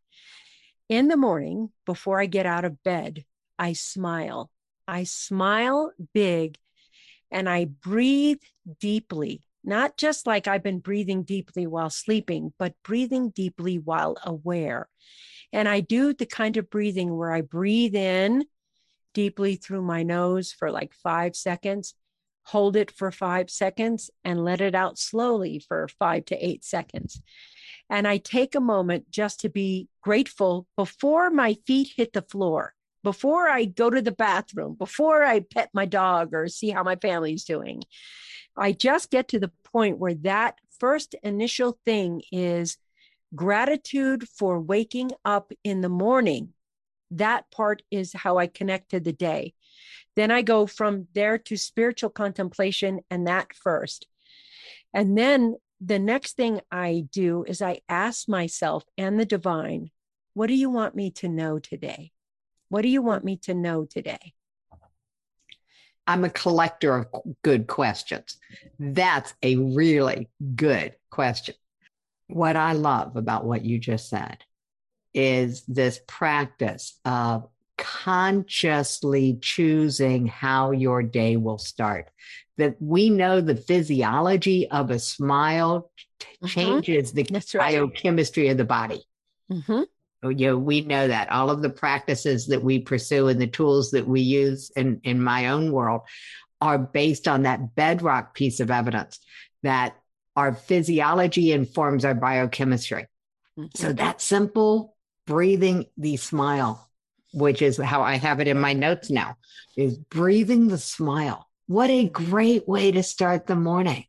In 0.90 1.08
the 1.08 1.18
morning, 1.18 1.70
before 1.86 2.20
I 2.20 2.26
get 2.26 2.46
out 2.46 2.66
of 2.66 2.84
bed, 2.84 3.24
I 3.58 3.74
smile. 3.74 4.52
I 4.88 5.04
smile 5.04 5.92
big 6.14 6.58
and 7.32 7.50
I 7.50 7.66
breathe 7.66 8.42
deeply, 8.80 9.47
not 9.68 9.98
just 9.98 10.26
like 10.26 10.48
I've 10.48 10.64
been 10.64 10.80
breathing 10.80 11.24
deeply 11.24 11.68
while 11.68 11.92
sleeping, 11.92 12.54
but 12.58 12.74
breathing 12.84 13.30
deeply 13.30 13.78
while 13.78 14.18
aware. 14.24 14.90
And 15.54 15.68
I 15.68 15.82
do 15.82 16.14
the 16.14 16.26
kind 16.26 16.58
of 16.58 16.70
breathing 16.70 17.16
where 17.16 17.32
I 17.32 17.42
breathe 17.42 17.96
in 17.96 18.46
deeply 19.14 19.56
through 19.56 19.84
my 19.84 20.04
nose 20.04 20.52
for 20.52 20.72
like 20.72 20.94
five 20.94 21.36
seconds 21.36 21.94
hold 22.48 22.78
it 22.78 22.90
for 22.90 23.12
five 23.12 23.50
seconds, 23.50 24.10
and 24.24 24.44
let 24.44 24.62
it 24.62 24.74
out 24.74 24.98
slowly 24.98 25.60
for 25.60 25.90
five 26.00 26.24
to 26.24 26.36
eight 26.36 26.64
seconds. 26.64 27.22
And 27.90 28.08
I 28.08 28.18
take 28.18 28.56
a 28.56 28.62
moment 28.62 29.12
just 29.12 29.42
to 29.42 29.50
be 29.50 29.90
grateful 30.02 30.66
before 30.78 31.30
my 31.30 31.58
feet 31.68 31.92
hit 31.98 32.14
the 32.14 32.22
floor, 32.22 32.74
before 33.04 33.50
I 33.50 33.66
go 33.66 33.90
to 33.90 34.02
the 34.02 34.14
bathroom, 34.14 34.76
before 34.76 35.26
I 35.26 35.42
pet 35.42 35.70
my 35.74 35.86
dog 35.86 36.34
or 36.34 36.48
see 36.48 36.70
how 36.70 36.84
my 36.84 36.96
family's 36.96 37.44
doing. 37.44 37.84
I 38.58 38.72
just 38.72 39.12
get 39.12 39.28
to 39.30 39.40
the 39.40 39.52
point 39.64 40.00
where 40.00 40.16
that 40.16 40.60
first 40.80 41.16
initial 41.24 41.78
thing 41.86 42.22
is 42.32 42.78
gratitude 43.36 44.28
for 44.28 44.60
waking 44.60 45.12
up 45.24 45.52
in 45.64 45.82
the 45.82 45.90
morning. 45.90 46.54
That 47.12 47.50
part 47.52 47.84
is 47.92 48.14
how 48.14 48.38
I 48.38 48.48
connect 48.48 48.92
to 48.92 49.00
the 49.00 49.14
day. 49.14 49.54
Then 50.16 50.32
I 50.32 50.42
go 50.42 50.66
from 50.66 51.08
there 51.14 51.38
to 51.38 51.58
spiritual 51.58 52.10
contemplation 52.10 53.02
and 53.10 53.28
that 53.28 53.54
first. 53.56 54.08
And 54.94 55.18
then 55.18 55.56
the 55.80 56.00
next 56.00 56.36
thing 56.36 56.62
I 56.72 57.06
do 57.12 57.44
is 57.48 57.62
I 57.62 57.82
ask 57.88 58.28
myself 58.28 58.84
and 58.98 59.20
the 59.20 59.26
divine, 59.26 59.92
what 60.34 60.48
do 60.48 60.56
you 60.56 60.70
want 60.70 60.96
me 60.96 61.12
to 61.12 61.28
know 61.28 61.60
today? 61.60 62.12
What 62.70 62.82
do 62.82 62.90
you 62.90 63.02
want 63.02 63.24
me 63.24 63.38
to 63.44 63.54
know 63.54 63.86
today? 63.86 64.34
I'm 66.08 66.24
a 66.24 66.30
collector 66.30 66.96
of 66.96 67.08
good 67.44 67.68
questions. 67.68 68.38
That's 68.80 69.34
a 69.44 69.58
really 69.58 70.30
good 70.56 70.96
question. 71.12 71.56
What 72.28 72.56
I 72.56 72.74
love 72.74 73.16
about 73.18 73.46
what 73.46 73.64
you 73.64 73.78
just 73.78 74.10
said 74.10 74.38
is 75.14 75.64
this 75.68 76.00
practice 76.08 77.00
of 77.06 77.48
consciously 77.78 79.38
choosing 79.42 80.28
how 80.28 80.72
your 80.72 81.04
day 81.04 81.38
will 81.38 81.58
start. 81.58 82.10
That 82.58 82.76
we 82.80 83.10
know 83.10 83.40
the 83.40 83.56
physiology 83.56 84.70
of 84.70 84.90
a 84.90 85.00
smile 85.00 85.92
mm-hmm. 86.20 86.48
changes 86.48 87.12
the 87.12 87.28
right. 87.32 87.54
biochemistry 87.54 88.50
of 88.50 88.58
the 88.58 88.66
body. 88.66 89.04
Mm-hmm. 89.52 89.84
You 90.24 90.48
know, 90.48 90.58
we 90.58 90.82
know 90.82 91.08
that 91.08 91.32
all 91.32 91.50
of 91.50 91.62
the 91.62 91.70
practices 91.70 92.48
that 92.48 92.64
we 92.64 92.80
pursue 92.80 93.28
and 93.28 93.40
the 93.40 93.48
tools 93.48 93.92
that 93.92 94.08
we 94.08 94.22
use 94.22 94.72
in, 94.76 95.00
in 95.04 95.22
my 95.22 95.50
own 95.50 95.72
world 95.72 96.02
are 96.60 96.80
based 96.80 97.28
on 97.28 97.44
that 97.44 97.76
bedrock 97.76 98.34
piece 98.34 98.60
of 98.60 98.72
evidence 98.72 99.20
that 99.62 99.96
our 100.36 100.54
physiology 100.54 101.52
informs 101.52 102.04
our 102.04 102.16
biochemistry. 102.16 103.06
Mm-hmm. 103.58 103.68
So 103.76 103.94
that 103.94 104.22
simple 104.22 104.96
breathing 105.26 105.86
the 105.98 106.18
smile, 106.18 106.90
which 107.34 107.62
is 107.62 107.78
how 107.78 108.02
I 108.02 108.16
have 108.16 108.40
it 108.40 108.48
in 108.48 108.60
my 108.60 108.74
notes 108.74 109.10
now, 109.10 109.38
is 109.76 109.98
breathing 109.98 110.68
the 110.68 110.78
smile. 110.78 111.48
What 111.68 111.90
a 111.90 112.08
great 112.08 112.68
way 112.68 112.92
to 112.92 113.04
start 113.04 113.46
the 113.46 113.56
morning. 113.56 114.06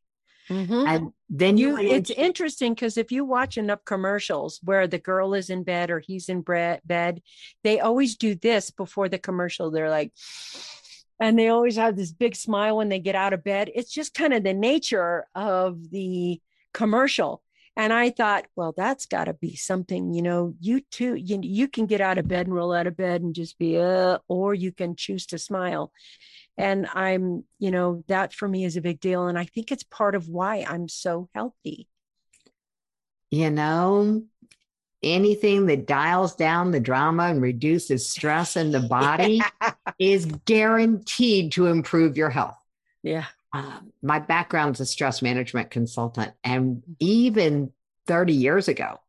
Mm-hmm. 0.49 0.87
And 0.87 1.13
then 1.31 1.59
you, 1.59 1.77
it's 1.77 2.11
interesting 2.11 2.75
because 2.75 2.97
if 2.97 3.13
you 3.13 3.25
watch 3.25 3.59
enough 3.59 3.85
commercials 3.85 4.61
where 4.63 4.87
the 4.87 4.99
girl 4.99 5.35
is 5.35 5.51
in 5.51 5.63
bed 5.63 5.91
or 5.91 6.01
he's 6.01 6.29
in 6.29 6.41
bre- 6.41 6.81
bed, 6.87 7.21
they 7.63 7.81
always 7.81 8.17
do 8.17 8.35
this 8.35 8.71
before 8.71 9.09
the 9.09 9.19
commercial. 9.19 9.71
They're 9.71 9.91
like, 9.91 10.13
and 11.21 11.39
they 11.39 11.49
always 11.49 11.77
have 11.77 11.97
this 11.97 12.13
big 12.13 12.35
smile 12.35 12.77
when 12.79 12.89
they 12.89 12.99
get 12.99 13.15
out 13.15 13.33
of 13.33 13.45
bed. 13.45 13.71
It's 13.75 13.93
just 13.93 14.15
kind 14.15 14.33
of 14.33 14.43
the 14.43 14.55
nature 14.55 15.27
of 15.35 15.91
the 15.91 16.41
commercial. 16.73 17.43
And 17.79 17.93
I 17.93 18.11
thought, 18.11 18.47
well, 18.57 18.75
that's 18.77 19.07
got 19.07 19.27
to 19.27 19.35
be 19.35 19.55
something, 19.55 20.13
you 20.13 20.21
know, 20.21 20.53
you 20.59 20.81
too, 20.91 21.15
you, 21.15 21.39
you 21.41 21.69
can 21.69 21.87
get 21.87 22.01
out 22.01 22.19
of 22.19 22.27
bed 22.27 22.49
and 22.49 22.55
roll 22.55 22.75
out 22.75 22.89
of 22.89 22.97
bed 22.97 23.23
and 23.23 23.33
just 23.33 23.57
be, 23.57 23.79
uh, 23.79 24.19
or 24.27 24.53
you 24.53 24.73
can 24.73 24.97
choose 24.97 25.27
to 25.27 25.39
smile. 25.39 25.93
And 26.57 26.89
I'm, 26.93 27.45
you 27.61 27.71
know, 27.71 28.03
that 28.09 28.35
for 28.35 28.49
me 28.49 28.65
is 28.65 28.77
a 28.77 28.81
big 28.81 28.99
deal. 28.99 29.29
And 29.29 29.39
I 29.39 29.45
think 29.45 29.71
it's 29.71 29.85
part 29.85 30.17
of 30.17 30.29
why 30.29 30.67
I'm 30.69 30.89
so 30.89 31.29
healthy. 31.37 31.87
You 33.31 33.51
know, 33.51 34.25
anything 35.01 35.67
that 35.67 35.87
dials 35.87 36.35
down 36.35 36.73
the 36.73 36.81
drama 36.81 37.27
and 37.27 37.41
reduces 37.41 38.09
stress 38.09 38.57
in 38.57 38.73
the 38.73 38.81
body 38.81 39.41
yeah. 39.63 39.73
is 40.01 40.27
guaranteed 40.47 41.53
to 41.53 41.67
improve 41.67 42.17
your 42.17 42.31
health. 42.31 42.59
Yeah. 43.05 43.27
Uh, 43.53 43.81
my 44.03 44.19
background's 44.19 44.81
a 44.81 44.87
stress 44.87 45.23
management 45.23 45.71
consultant. 45.71 46.33
And 46.45 46.83
even 46.99 47.73
30 48.07 48.35
years 48.35 48.69
ago, 48.69 49.01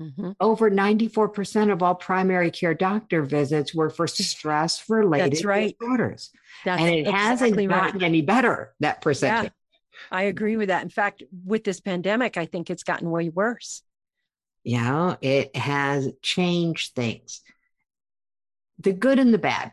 mm-hmm. 0.00 0.32
over 0.40 0.70
94% 0.70 1.72
of 1.72 1.82
all 1.82 1.94
primary 1.94 2.50
care 2.50 2.74
doctor 2.74 3.22
visits 3.22 3.74
were 3.74 3.90
for 3.90 4.06
stress 4.06 4.88
related 4.88 5.44
right. 5.44 5.76
disorders. 5.78 6.30
That's 6.64 6.80
and 6.80 6.90
it 6.90 7.00
exactly 7.00 7.18
hasn't 7.18 7.68
gotten 7.68 8.00
right. 8.00 8.06
any 8.06 8.22
better, 8.22 8.74
that 8.80 9.00
percentage. 9.00 9.52
Yeah, 9.52 10.16
I 10.16 10.22
agree 10.24 10.56
with 10.56 10.68
that. 10.68 10.82
In 10.82 10.90
fact, 10.90 11.22
with 11.44 11.64
this 11.64 11.80
pandemic, 11.80 12.36
I 12.36 12.46
think 12.46 12.70
it's 12.70 12.84
gotten 12.84 13.10
way 13.10 13.28
worse. 13.28 13.82
Know, 14.64 15.16
it 15.20 15.56
has 15.56 16.10
changed 16.22 16.94
things. 16.94 17.40
The 18.78 18.92
good 18.92 19.18
and 19.18 19.32
the 19.32 19.38
bad. 19.38 19.72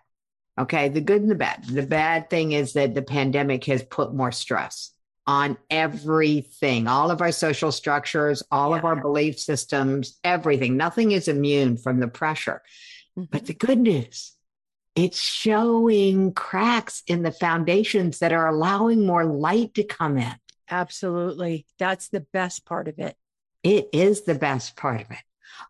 Okay. 0.57 0.89
The 0.89 1.01
good 1.01 1.21
and 1.21 1.31
the 1.31 1.35
bad. 1.35 1.65
The 1.65 1.85
bad 1.85 2.29
thing 2.29 2.53
is 2.53 2.73
that 2.73 2.95
the 2.95 3.01
pandemic 3.01 3.65
has 3.65 3.83
put 3.83 4.13
more 4.13 4.31
stress 4.31 4.91
on 5.27 5.57
everything, 5.69 6.87
all 6.87 7.09
of 7.09 7.21
our 7.21 7.31
social 7.31 7.71
structures, 7.71 8.43
all 8.51 8.71
yeah. 8.71 8.77
of 8.77 8.85
our 8.85 8.95
belief 8.95 9.39
systems, 9.39 10.19
everything. 10.23 10.77
Nothing 10.77 11.11
is 11.11 11.27
immune 11.27 11.77
from 11.77 11.99
the 11.99 12.07
pressure. 12.07 12.61
Mm-hmm. 13.17 13.29
But 13.31 13.45
the 13.47 13.53
good 13.53 13.79
news, 13.79 14.33
it's 14.95 15.19
showing 15.19 16.33
cracks 16.33 17.01
in 17.07 17.23
the 17.23 17.31
foundations 17.31 18.19
that 18.19 18.33
are 18.33 18.47
allowing 18.47 19.05
more 19.05 19.25
light 19.25 19.73
to 19.75 19.83
come 19.83 20.17
in. 20.17 20.35
Absolutely. 20.69 21.65
That's 21.79 22.09
the 22.09 22.21
best 22.21 22.65
part 22.65 22.87
of 22.87 22.99
it. 22.99 23.15
It 23.63 23.89
is 23.93 24.21
the 24.21 24.35
best 24.35 24.75
part 24.75 25.01
of 25.01 25.11
it. 25.11 25.17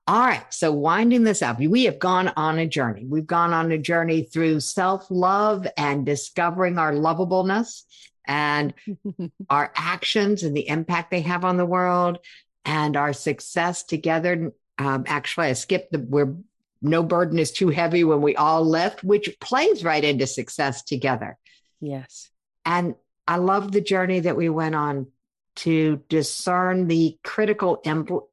All 0.08 0.20
right. 0.20 0.46
So, 0.54 0.72
winding 0.72 1.24
this 1.24 1.42
up, 1.42 1.60
we 1.60 1.86
have 1.86 2.00
gone 2.00 2.32
on 2.36 2.60
a 2.60 2.68
journey. 2.68 3.06
We've 3.06 3.26
gone 3.26 3.54
on 3.54 3.72
a 3.72 3.78
journey 3.78 4.24
through 4.24 4.60
self 4.60 5.08
love 5.10 5.68
and 5.78 6.06
discovering 6.06 6.78
our 6.78 6.94
lovableness 6.94 7.84
and 8.26 8.74
our 9.50 9.72
actions 9.76 10.44
and 10.44 10.56
the 10.56 10.68
impact 10.68 11.12
they 11.12 11.22
have 11.22 11.44
on 11.44 11.58
the 11.58 11.66
world 11.66 12.20
and 12.66 12.96
our 12.96 13.14
success 13.14 13.84
together. 13.84 14.54
Um, 14.78 15.06
actually, 15.08 15.48
I 15.48 15.54
skipped 15.54 15.92
the 15.92 16.00
where 16.00 16.36
no 16.82 17.02
burden 17.04 17.40
is 17.40 17.52
too 17.52 17.70
heavy 17.70 18.04
when 18.04 18.22
we 18.22 18.36
all 18.36 18.64
lift, 18.64 19.04
which 19.04 19.40
plays 19.40 19.84
right 19.84 20.04
into 20.04 20.28
success 20.28 20.84
together. 20.84 21.38
Yes. 21.80 22.30
And 22.66 22.96
I 23.28 23.38
love 23.38 23.72
the 23.72 23.82
journey 23.82 24.20
that 24.22 24.38
we 24.38 24.50
went 24.50 24.76
on 24.76 25.08
to 25.56 26.02
discern 26.10 26.88
the 26.88 27.18
critical 27.24 27.82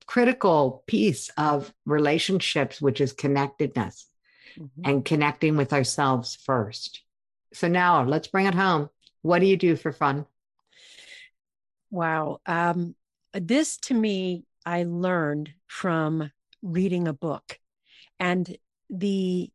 critical 0.07 0.83
piece 0.87 1.31
of 1.37 1.73
relationships 1.87 2.81
which 2.81 3.01
is 3.01 3.13
connectedness 3.13 4.07
mm-hmm. 4.59 4.83
and 4.85 5.05
connecting 5.05 5.57
with 5.57 5.73
ourselves 5.73 6.37
first. 6.45 7.03
So 7.53 7.69
now 7.69 8.05
let's 8.05 8.29
bring 8.29 8.47
it 8.47 8.55
home. 8.55 8.91
What 9.23 9.39
do 9.39 9.47
you 9.47 9.57
do 9.57 9.77
for 9.77 9.93
fun? 9.93 10.27
Wow. 11.91 12.41
Um, 12.47 12.95
this 13.35 13.77
to 13.79 13.95
me 13.95 14.45
i 14.65 14.85
learned 14.85 15.53
from 15.67 16.31
reading 16.63 17.09
a 17.09 17.13
book. 17.13 17.59
And 18.21 18.57
the 18.89 19.51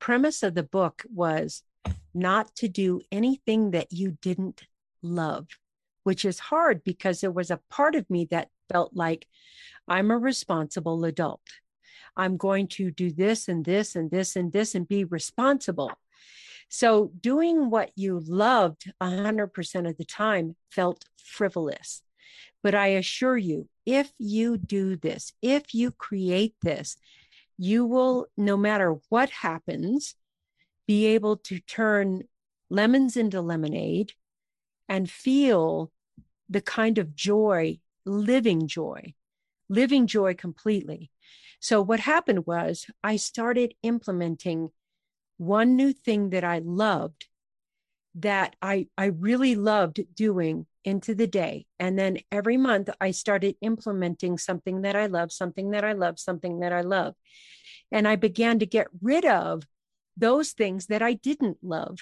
premise 0.00 0.42
of 0.42 0.54
the 0.54 0.62
book 0.62 1.04
was 1.08 1.62
not 2.14 2.54
to 2.56 2.68
do 2.68 3.00
anything 3.12 3.70
that 3.70 3.92
you 3.92 4.18
didn't 4.20 4.62
love 5.02 5.46
which 6.02 6.24
is 6.24 6.38
hard 6.38 6.82
because 6.84 7.20
there 7.20 7.30
was 7.30 7.50
a 7.50 7.60
part 7.70 7.94
of 7.94 8.08
me 8.08 8.26
that 8.30 8.48
felt 8.70 8.94
like 8.94 9.26
I'm 9.86 10.10
a 10.10 10.18
responsible 10.18 11.04
adult. 11.04 11.40
I'm 12.16 12.36
going 12.36 12.66
to 12.68 12.90
do 12.90 13.10
this 13.10 13.48
and 13.48 13.64
this 13.64 13.94
and 13.94 14.10
this 14.10 14.36
and 14.36 14.52
this 14.52 14.74
and 14.74 14.86
be 14.86 15.04
responsible. 15.04 15.92
So 16.68 17.12
doing 17.20 17.70
what 17.70 17.92
you 17.96 18.20
loved 18.26 18.92
100% 19.00 19.88
of 19.88 19.96
the 19.96 20.04
time 20.04 20.56
felt 20.70 21.04
frivolous. 21.16 22.02
But 22.62 22.74
I 22.74 22.88
assure 22.88 23.36
you, 23.36 23.68
if 23.86 24.12
you 24.18 24.58
do 24.58 24.96
this, 24.96 25.32
if 25.40 25.74
you 25.74 25.90
create 25.92 26.54
this, 26.62 26.96
you 27.56 27.86
will, 27.86 28.26
no 28.36 28.56
matter 28.56 28.96
what 29.08 29.30
happens, 29.30 30.14
be 30.86 31.06
able 31.06 31.36
to 31.36 31.60
turn 31.60 32.24
lemons 32.68 33.16
into 33.16 33.40
lemonade 33.40 34.12
and 34.88 35.10
feel 35.10 35.92
the 36.48 36.60
kind 36.60 36.98
of 36.98 37.14
joy, 37.14 37.78
living 38.04 38.66
joy, 38.66 39.14
living 39.68 40.06
joy 40.06 40.34
completely. 40.34 41.10
So, 41.60 41.82
what 41.82 42.00
happened 42.00 42.46
was 42.46 42.86
I 43.02 43.16
started 43.16 43.74
implementing 43.82 44.70
one 45.36 45.76
new 45.76 45.92
thing 45.92 46.30
that 46.30 46.44
I 46.44 46.58
loved 46.58 47.26
that 48.16 48.56
I, 48.60 48.88
I 48.96 49.06
really 49.06 49.54
loved 49.54 50.00
doing 50.14 50.66
into 50.84 51.14
the 51.14 51.26
day. 51.26 51.66
And 51.78 51.98
then 51.98 52.18
every 52.32 52.56
month 52.56 52.88
I 53.00 53.12
started 53.12 53.56
implementing 53.60 54.38
something 54.38 54.82
that 54.82 54.96
I 54.96 55.06
love, 55.06 55.30
something 55.30 55.70
that 55.70 55.84
I 55.84 55.92
love, 55.92 56.18
something 56.18 56.60
that 56.60 56.72
I 56.72 56.80
love. 56.80 57.14
And 57.92 58.08
I 58.08 58.16
began 58.16 58.58
to 58.58 58.66
get 58.66 58.88
rid 59.00 59.24
of 59.24 59.62
those 60.16 60.52
things 60.52 60.86
that 60.86 61.02
I 61.02 61.12
didn't 61.12 61.58
love 61.62 61.98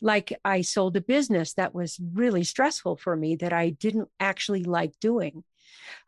like 0.00 0.38
I 0.44 0.60
sold 0.62 0.96
a 0.96 1.00
business 1.00 1.54
that 1.54 1.74
was 1.74 2.00
really 2.12 2.44
stressful 2.44 2.96
for 2.96 3.16
me 3.16 3.36
that 3.36 3.52
I 3.52 3.70
didn't 3.70 4.08
actually 4.20 4.64
like 4.64 4.98
doing. 5.00 5.44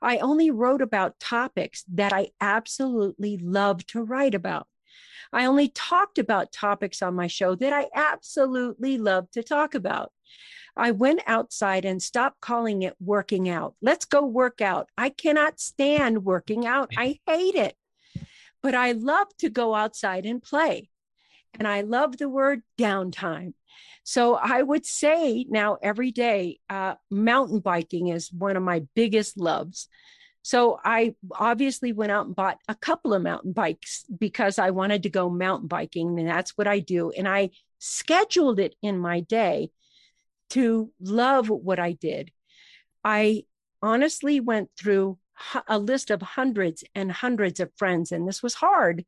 I 0.01 0.18
only 0.18 0.51
wrote 0.51 0.82
about 0.82 1.20
topics 1.20 1.84
that 1.93 2.12
I 2.12 2.30
absolutely 2.41 3.36
love 3.38 3.86
to 3.88 4.03
write 4.03 4.34
about. 4.34 4.66
I 5.32 5.47
only 5.47 5.68
talked 5.68 6.18
about 6.18 6.53
topics 6.53 7.03
on 7.03 7.14
my 7.14 7.26
show 7.26 7.55
that 7.57 7.72
I 7.72 7.88
absolutely 7.95 8.99
love 8.99 9.30
to 9.32 9.43
talk 9.43 9.74
about. 9.74 10.12
I 10.76 10.93
went 10.93 11.20
outside 11.26 11.84
and 11.84 12.03
stopped 12.03 12.41
calling 12.41 12.82
it 12.82 12.97
working 13.01 13.49
out. 13.49 13.74
Let's 13.82 14.05
go 14.05 14.24
work 14.24 14.61
out. 14.61 14.88
I 14.97 15.11
cannot 15.11 15.61
stand 15.61 16.24
working 16.24 16.66
out. 16.66 16.91
I 16.97 17.18
hate 17.26 17.55
it. 17.55 17.76
But 18.62 18.74
I 18.74 18.93
love 18.93 19.28
to 19.38 19.51
go 19.51 19.74
outside 19.74 20.26
and 20.26 20.43
play. 20.43 20.91
And 21.55 21.66
I 21.66 21.80
love 21.80 22.16
the 22.16 22.28
word 22.28 22.62
downtime. 22.78 23.55
So 24.04 24.34
I 24.34 24.62
would 24.62 24.86
say 24.86 25.46
now 25.48 25.78
every 25.82 26.10
day, 26.10 26.58
uh, 26.68 26.94
mountain 27.10 27.60
biking 27.60 28.08
is 28.08 28.32
one 28.32 28.56
of 28.56 28.62
my 28.62 28.84
biggest 28.94 29.38
loves. 29.38 29.88
So 30.42 30.80
I 30.82 31.14
obviously 31.32 31.92
went 31.92 32.12
out 32.12 32.26
and 32.26 32.34
bought 32.34 32.58
a 32.66 32.74
couple 32.74 33.12
of 33.12 33.22
mountain 33.22 33.52
bikes 33.52 34.04
because 34.16 34.58
I 34.58 34.70
wanted 34.70 35.02
to 35.02 35.10
go 35.10 35.28
mountain 35.28 35.68
biking, 35.68 36.18
and 36.18 36.28
that's 36.28 36.56
what 36.56 36.66
I 36.66 36.78
do. 36.78 37.10
And 37.10 37.28
I 37.28 37.50
scheduled 37.78 38.58
it 38.58 38.74
in 38.82 38.98
my 38.98 39.20
day 39.20 39.70
to 40.50 40.90
love 41.00 41.48
what 41.48 41.78
I 41.78 41.92
did. 41.92 42.30
I 43.04 43.44
honestly 43.82 44.40
went 44.40 44.70
through 44.78 45.18
a 45.66 45.78
list 45.78 46.10
of 46.10 46.20
hundreds 46.22 46.84
and 46.94 47.12
hundreds 47.12 47.60
of 47.60 47.70
friends, 47.76 48.12
and 48.12 48.26
this 48.26 48.42
was 48.42 48.54
hard. 48.54 49.04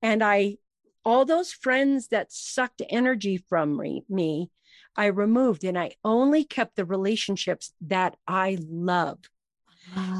And 0.00 0.22
I 0.22 0.58
all 1.04 1.24
those 1.24 1.52
friends 1.52 2.08
that 2.08 2.32
sucked 2.32 2.82
energy 2.88 3.36
from 3.48 3.76
me, 3.76 4.04
me, 4.08 4.50
I 4.96 5.06
removed 5.06 5.64
and 5.64 5.78
I 5.78 5.92
only 6.04 6.44
kept 6.44 6.76
the 6.76 6.84
relationships 6.84 7.72
that 7.82 8.16
I 8.26 8.58
love. 8.60 9.18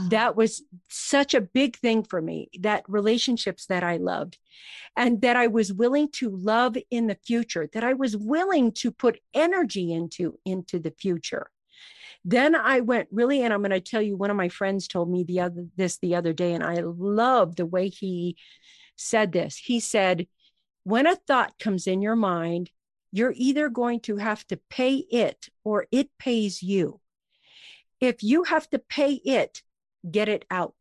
That 0.09 0.35
was 0.35 0.63
such 0.89 1.35
a 1.35 1.41
big 1.41 1.77
thing 1.77 2.03
for 2.03 2.21
me, 2.21 2.49
that 2.61 2.85
relationships 2.89 3.67
that 3.67 3.85
I 3.85 3.99
loved 3.99 4.39
and 4.97 5.21
that 5.23 5.37
I 5.37 5.47
was 5.47 5.73
willing 5.73 6.11
to 6.13 6.31
love 6.31 6.77
in 6.91 7.07
the 7.07 7.19
future, 7.25 7.69
that 7.73 7.85
I 7.85 7.93
was 7.93 8.17
willing 8.17 8.73
to 8.73 8.91
put 8.91 9.21
energy 9.33 9.93
into 9.93 10.39
into 10.45 10.81
the 10.81 10.91
future. 10.91 11.49
Then 12.25 12.55
I 12.55 12.81
went 12.81 13.09
really, 13.13 13.43
and 13.43 13.53
I'm 13.53 13.61
going 13.61 13.71
to 13.71 13.81
tell 13.81 14.03
you, 14.03 14.17
one 14.17 14.31
of 14.31 14.37
my 14.37 14.49
friends 14.49 14.89
told 14.89 15.11
me 15.11 15.23
the 15.23 15.41
other 15.41 15.67
this 15.77 15.99
the 15.99 16.17
other 16.17 16.33
day, 16.33 16.55
and 16.55 16.65
I 16.65 16.81
love 16.81 17.55
the 17.55 17.67
way 17.67 17.89
he 17.89 18.37
said 18.97 19.33
this. 19.33 19.57
He 19.57 19.79
said, 19.81 20.27
when 20.85 21.07
a 21.07 21.17
thought 21.17 21.59
comes 21.59 21.87
in 21.87 22.03
your 22.03 22.17
mind, 22.17 22.71
you're 23.13 23.35
either 23.37 23.69
going 23.69 24.01
to 24.01 24.17
have 24.17 24.47
to 24.49 24.59
pay 24.71 24.97
it 24.97 25.49
or 25.65 25.87
it 25.93 26.11
pays 26.19 26.63
you. 26.63 27.01
If 28.01 28.23
you 28.23 28.45
have 28.45 28.69
to 28.71 28.79
pay 28.79 29.13
it, 29.13 29.63
get 30.11 30.29
it 30.29 30.45
out. 30.51 30.75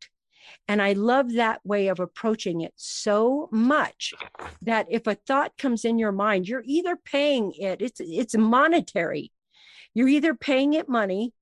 And 0.66 0.82
I 0.82 0.92
love 0.92 1.34
that 1.34 1.64
way 1.64 1.88
of 1.88 2.00
approaching 2.00 2.62
it 2.62 2.72
so 2.76 3.48
much 3.52 4.12
that 4.62 4.86
if 4.90 5.06
a 5.06 5.14
thought 5.14 5.56
comes 5.56 5.84
in 5.84 5.98
your 5.98 6.12
mind, 6.12 6.48
you're 6.48 6.64
either 6.64 6.96
paying 6.96 7.52
it, 7.52 7.80
it's 7.80 8.00
it's 8.00 8.36
monetary. 8.36 9.32
You're 9.94 10.08
either 10.08 10.34
paying 10.34 10.72
it 10.72 10.88
money 10.88 11.32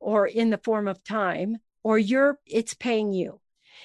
or 0.00 0.26
in 0.26 0.50
the 0.50 0.58
form 0.58 0.88
of 0.88 1.04
time, 1.04 1.58
or 1.82 1.98
you're 1.98 2.38
it's 2.46 2.74
paying 2.74 3.12
you. 3.12 3.40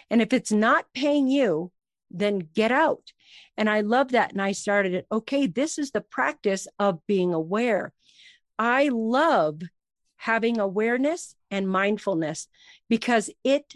And 0.10 0.22
if 0.22 0.34
it's 0.34 0.52
not 0.52 0.86
paying 0.94 1.28
you, 1.28 1.72
then 2.10 2.48
get 2.54 2.72
out. 2.72 3.12
And 3.58 3.70
I 3.70 3.82
love 3.82 4.12
that. 4.12 4.32
And 4.32 4.42
I 4.42 4.52
started 4.52 4.94
it. 4.94 5.08
Okay, 5.12 5.48
this 5.48 5.78
is 5.78 5.92
the 5.92 6.02
practice 6.02 6.68
of 6.80 7.06
being 7.08 7.34
aware. 7.34 7.94
I 8.60 8.90
love 8.92 9.62
having 10.18 10.60
awareness 10.60 11.36
and 11.52 11.70
mindfulness 11.70 12.48
because 12.90 13.30
it 13.44 13.74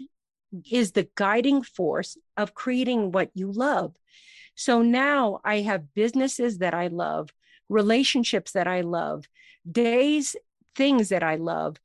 is 0.70 0.92
the 0.92 1.08
guiding 1.14 1.62
force 1.62 2.16
of 2.36 2.54
creating 2.54 3.12
what 3.12 3.30
you 3.34 3.50
love. 3.50 3.94
So 4.54 4.82
now 4.82 5.40
I 5.44 5.60
have 5.60 5.94
businesses 5.94 6.58
that 6.58 6.74
I 6.74 6.88
love, 6.88 7.30
relationships 7.68 8.52
that 8.52 8.66
I 8.66 8.82
love, 8.82 9.24
days, 9.70 10.36
things 10.76 11.08
that 11.08 11.22
I 11.22 11.36
love, 11.36 11.78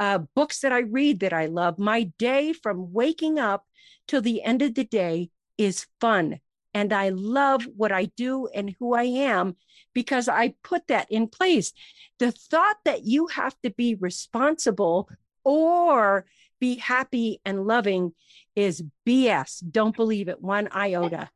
uh, 0.00 0.18
books 0.34 0.60
that 0.60 0.72
I 0.72 0.80
read 0.80 1.20
that 1.20 1.32
I 1.32 1.46
love. 1.46 1.78
My 1.78 2.04
day 2.18 2.52
from 2.52 2.92
waking 2.92 3.38
up 3.38 3.66
till 4.08 4.22
the 4.22 4.42
end 4.42 4.62
of 4.62 4.74
the 4.74 4.84
day 4.84 5.30
is 5.58 5.86
fun. 6.00 6.40
And 6.74 6.92
I 6.92 7.10
love 7.10 7.66
what 7.76 7.92
I 7.92 8.06
do 8.16 8.48
and 8.48 8.74
who 8.78 8.94
I 8.94 9.04
am 9.04 9.56
because 9.94 10.28
I 10.28 10.54
put 10.62 10.88
that 10.88 11.10
in 11.10 11.28
place. 11.28 11.72
The 12.18 12.32
thought 12.32 12.76
that 12.84 13.04
you 13.04 13.28
have 13.28 13.54
to 13.62 13.70
be 13.70 13.94
responsible 13.94 15.08
or 15.44 16.26
be 16.60 16.76
happy 16.76 17.40
and 17.44 17.66
loving 17.66 18.12
is 18.56 18.82
BS. 19.06 19.62
Don't 19.70 19.96
believe 19.96 20.28
it 20.28 20.42
one 20.42 20.68
iota. 20.74 21.30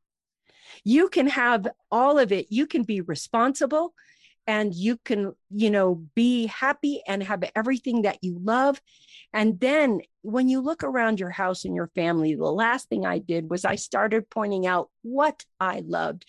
You 0.85 1.09
can 1.09 1.29
have 1.29 1.69
all 1.91 2.19
of 2.19 2.33
it. 2.33 2.47
You 2.51 2.67
can 2.67 2.83
be 2.83 3.01
responsible 3.01 3.95
and 4.49 4.75
you 4.75 4.97
can, 4.97 5.35
you 5.51 5.71
know, 5.71 6.03
be 6.15 6.47
happy 6.47 7.03
and 7.07 7.23
have 7.23 7.45
everything 7.55 8.03
that 8.03 8.19
you 8.23 8.39
love. 8.43 8.81
And 9.35 9.61
then 9.61 10.01
when 10.23 10.49
you 10.49 10.61
look 10.63 10.83
around 10.83 11.21
your 11.21 11.31
house 11.31 11.67
and 11.67 11.77
your 11.77 11.91
family, 11.95 12.35
the 12.35 12.45
last 12.45 12.89
thing 12.89 13.05
I 13.05 13.19
did 13.19 13.51
was 13.51 13.67
I 13.67 13.75
started 13.75 14.31
pointing 14.31 14.67
out 14.67 14.89
what 15.03 15.45
I 15.61 15.83
loved. 15.87 16.25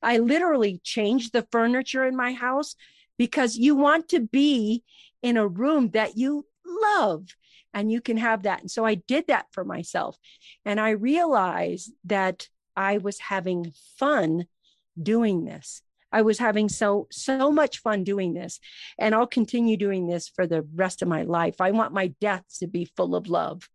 I 0.00 0.18
literally 0.18 0.80
changed 0.84 1.32
the 1.32 1.48
furniture 1.50 2.04
in 2.04 2.16
my 2.16 2.32
house 2.32 2.76
because 3.18 3.56
you 3.56 3.74
want 3.74 4.08
to 4.10 4.20
be 4.20 4.84
in 5.20 5.36
a 5.36 5.48
room 5.48 5.90
that 5.90 6.16
you 6.16 6.46
love 6.64 7.26
and 7.74 7.90
you 7.90 8.00
can 8.00 8.18
have 8.18 8.44
that. 8.44 8.60
And 8.60 8.70
so 8.70 8.86
I 8.86 8.94
did 8.94 9.26
that 9.26 9.46
for 9.50 9.64
myself. 9.64 10.16
And 10.64 10.78
I 10.78 10.90
realized 10.90 11.90
that 12.04 12.48
I 12.76 12.98
was 12.98 13.18
having 13.18 13.72
fun 13.98 14.46
doing 15.02 15.44
this. 15.44 15.82
I 16.14 16.22
was 16.22 16.38
having 16.38 16.68
so 16.68 17.08
so 17.10 17.50
much 17.50 17.78
fun 17.78 18.04
doing 18.04 18.34
this 18.34 18.60
and 18.98 19.16
I'll 19.16 19.26
continue 19.26 19.76
doing 19.76 20.06
this 20.06 20.28
for 20.28 20.46
the 20.46 20.62
rest 20.74 21.02
of 21.02 21.08
my 21.08 21.24
life. 21.24 21.60
I 21.60 21.72
want 21.72 21.92
my 21.92 22.14
death 22.20 22.44
to 22.60 22.68
be 22.68 22.84
full 22.84 23.16
of 23.16 23.26
love. 23.26 23.68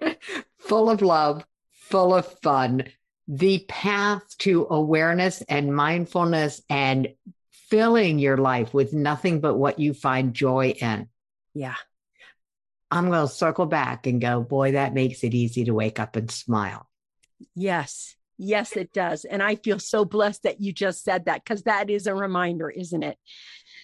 full 0.58 0.90
of 0.90 1.00
love, 1.00 1.46
full 1.72 2.14
of 2.14 2.26
fun. 2.42 2.84
The 3.28 3.64
path 3.66 4.36
to 4.38 4.66
awareness 4.68 5.40
and 5.42 5.74
mindfulness 5.74 6.60
and 6.68 7.08
filling 7.70 8.18
your 8.18 8.36
life 8.36 8.74
with 8.74 8.92
nothing 8.92 9.40
but 9.40 9.56
what 9.56 9.78
you 9.78 9.94
find 9.94 10.34
joy 10.34 10.74
in. 10.80 11.08
Yeah. 11.54 11.76
I'm 12.90 13.08
going 13.08 13.26
to 13.26 13.32
circle 13.32 13.66
back 13.66 14.06
and 14.06 14.20
go, 14.20 14.42
boy, 14.42 14.72
that 14.72 14.94
makes 14.94 15.24
it 15.24 15.34
easy 15.34 15.64
to 15.64 15.72
wake 15.72 15.98
up 15.98 16.16
and 16.16 16.30
smile. 16.30 16.88
Yes. 17.54 18.14
Yes, 18.38 18.76
it 18.76 18.92
does. 18.92 19.24
And 19.24 19.42
I 19.42 19.56
feel 19.56 19.80
so 19.80 20.04
blessed 20.04 20.44
that 20.44 20.60
you 20.60 20.72
just 20.72 21.02
said 21.02 21.24
that 21.24 21.42
because 21.44 21.64
that 21.64 21.90
is 21.90 22.06
a 22.06 22.14
reminder, 22.14 22.70
isn't 22.70 23.02
it? 23.02 23.18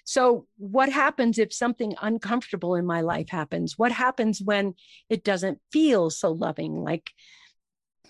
So, 0.05 0.47
what 0.59 0.91
happens 0.91 1.39
if 1.39 1.53
something 1.53 1.95
uncomfortable 2.01 2.77
in 2.77 2.87
my 2.87 3.01
life 3.01 3.29
happens? 3.29 3.77
What 3.77 3.91
happens 3.91 4.41
when 4.41 4.75
it 5.11 5.25
doesn't 5.25 5.59
feel 5.73 6.11
so 6.11 6.31
loving? 6.31 6.85
Like 6.85 7.11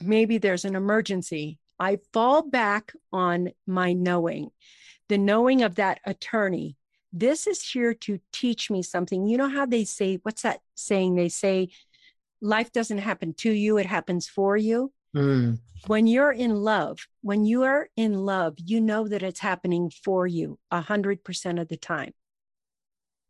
maybe 0.01 0.39
there's 0.39 0.67
an 0.67 0.77
emergency. 0.77 1.59
I 1.79 1.99
fall 2.13 2.43
back 2.49 2.93
on 3.13 3.51
my 3.67 3.95
knowing, 3.95 4.51
the 5.09 5.19
knowing 5.19 5.63
of 5.63 5.77
that 5.77 6.01
attorney. 6.05 6.77
This 7.13 7.47
is 7.47 7.63
here 7.63 7.95
to 7.95 8.21
teach 8.33 8.71
me 8.71 8.83
something. 8.83 9.27
You 9.27 9.39
know 9.39 9.49
how 9.49 9.67
they 9.67 9.85
say, 9.85 10.19
what's 10.23 10.43
that 10.43 10.61
saying? 10.75 11.15
They 11.15 11.29
say, 11.29 11.71
life 12.41 12.73
doesn't 12.73 12.99
happen 12.99 13.35
to 13.39 13.51
you, 13.51 13.79
it 13.79 13.87
happens 13.87 14.29
for 14.29 14.57
you. 14.57 14.93
Mm. 15.15 15.59
When 15.87 16.07
you're 16.07 16.33
in 16.33 16.55
love, 16.57 16.99
when 17.21 17.45
you 17.45 17.65
are 17.65 17.89
in 17.97 18.15
love, 18.25 18.55
you 18.59 18.81
know 18.81 19.07
that 19.07 19.23
it's 19.23 19.41
happening 19.41 19.91
for 19.91 20.27
you 20.27 20.59
a 20.71 20.81
hundred 20.81 21.23
percent 21.25 21.59
of 21.59 21.69
the 21.69 21.77
time. 21.77 22.13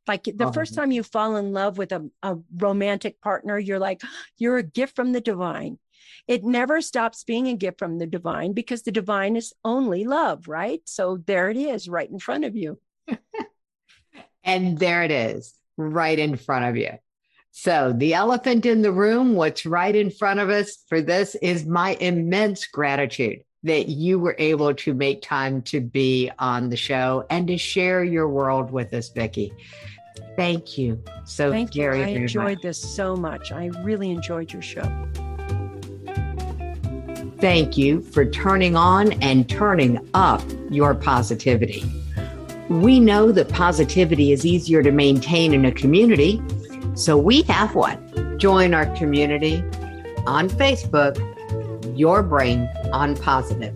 Like 0.07 0.24
the 0.24 0.47
oh. 0.47 0.53
first 0.53 0.74
time 0.74 0.93
you 0.93 1.03
fall 1.03 1.37
in 1.37 1.53
love 1.53 1.78
with 1.78 1.93
a, 1.93 2.09
a 2.22 2.37
romantic 2.57 3.20
partner, 3.20 3.59
you're 3.59 3.78
like, 3.78 4.03
you're 4.39 4.59
a 4.59 4.62
gift 4.62 4.97
from 4.97 5.12
the 5.12 5.20
divine. 5.20 5.78
It 6.26 6.45
never 6.45 6.80
stops 6.80 7.24
being 7.24 7.49
a 7.49 7.57
gift 7.57 7.78
from 7.78 7.99
the 7.99 8.07
divine 8.07 8.53
because 8.53 8.82
the 8.82 8.93
divine 8.93 9.37
is 9.37 9.53
only 9.64 10.05
love, 10.05 10.49
right? 10.49 10.80
So 10.85 11.18
there 11.26 11.51
it 11.51 11.57
is, 11.57 11.89
right 11.89 12.09
in 12.09 12.18
front 12.18 12.45
of 12.45 12.57
you. 12.57 12.78
and 14.45 14.78
there 14.78 15.03
it 15.03 15.11
is, 15.11 15.55
right 15.76 16.18
in 16.18 16.37
front 16.37 16.66
of 16.66 16.76
you. 16.76 16.99
So, 17.57 17.95
the 17.97 18.15
elephant 18.15 18.67
in 18.67 18.83
the 18.83 18.91
room, 18.91 19.37
what's 19.37 19.65
right 19.65 19.95
in 19.95 20.11
front 20.11 20.41
of 20.41 20.51
us 20.51 20.79
for 20.89 21.01
this 21.01 21.37
is 21.37 21.65
my 21.65 21.97
immense 22.01 22.67
gratitude 22.67 23.45
that 23.63 23.89
you 23.89 24.19
were 24.19 24.35
able 24.41 24.75
to 24.75 24.93
make 24.93 25.23
time 25.23 25.63
to 25.63 25.81
be 25.81 26.33
on 26.41 26.69
the 26.69 26.77
show 26.77 27.25
and 27.31 27.47
to 27.47 27.57
share 27.57 28.03
your 28.03 28.29
world 28.29 28.73
with 28.73 28.93
us, 28.93 29.09
Vickie. 29.09 29.53
Thank 30.35 30.77
you 30.77 31.01
so 31.27 31.53
Thank 31.53 31.75
very, 31.75 32.01
you. 32.01 32.05
I 32.05 32.09
enjoyed 32.09 32.57
much. 32.57 32.63
this 32.63 32.97
so 32.97 33.15
much. 33.15 33.53
I 33.53 33.67
really 33.85 34.11
enjoyed 34.11 34.53
your 34.53 34.61
show. 34.61 34.91
Thank 37.39 37.79
you 37.79 38.01
for 38.01 38.27
turning 38.27 38.75
on 38.75 39.13
and 39.23 39.49
turning 39.49 40.11
up 40.13 40.43
your 40.71 40.93
positivity. 40.93 41.85
We 42.69 42.99
know 42.99 43.31
that 43.31 43.49
positivity 43.49 44.33
is 44.33 44.45
easier 44.45 44.83
to 44.83 44.91
maintain 44.91 45.55
in 45.55 45.65
a 45.67 45.73
community 45.73 46.43
so 46.95 47.19
we 47.19 47.43
have 47.43 47.75
one. 47.75 48.39
Join 48.39 48.75
our 48.75 48.87
community 48.97 49.63
on 50.27 50.49
Facebook, 50.49 51.17
Your 51.97 52.23
Brain 52.23 52.69
on 52.93 53.17
Positive. 53.17 53.75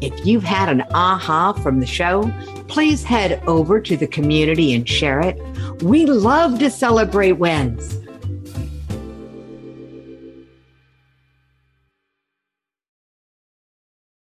If 0.00 0.26
you've 0.26 0.44
had 0.44 0.68
an 0.68 0.82
aha 0.92 1.52
from 1.52 1.80
the 1.80 1.86
show, 1.86 2.30
please 2.68 3.04
head 3.04 3.42
over 3.46 3.80
to 3.80 3.96
the 3.96 4.06
community 4.06 4.74
and 4.74 4.88
share 4.88 5.20
it. 5.20 5.40
We 5.82 6.06
love 6.06 6.58
to 6.58 6.70
celebrate 6.70 7.32
wins. 7.32 8.03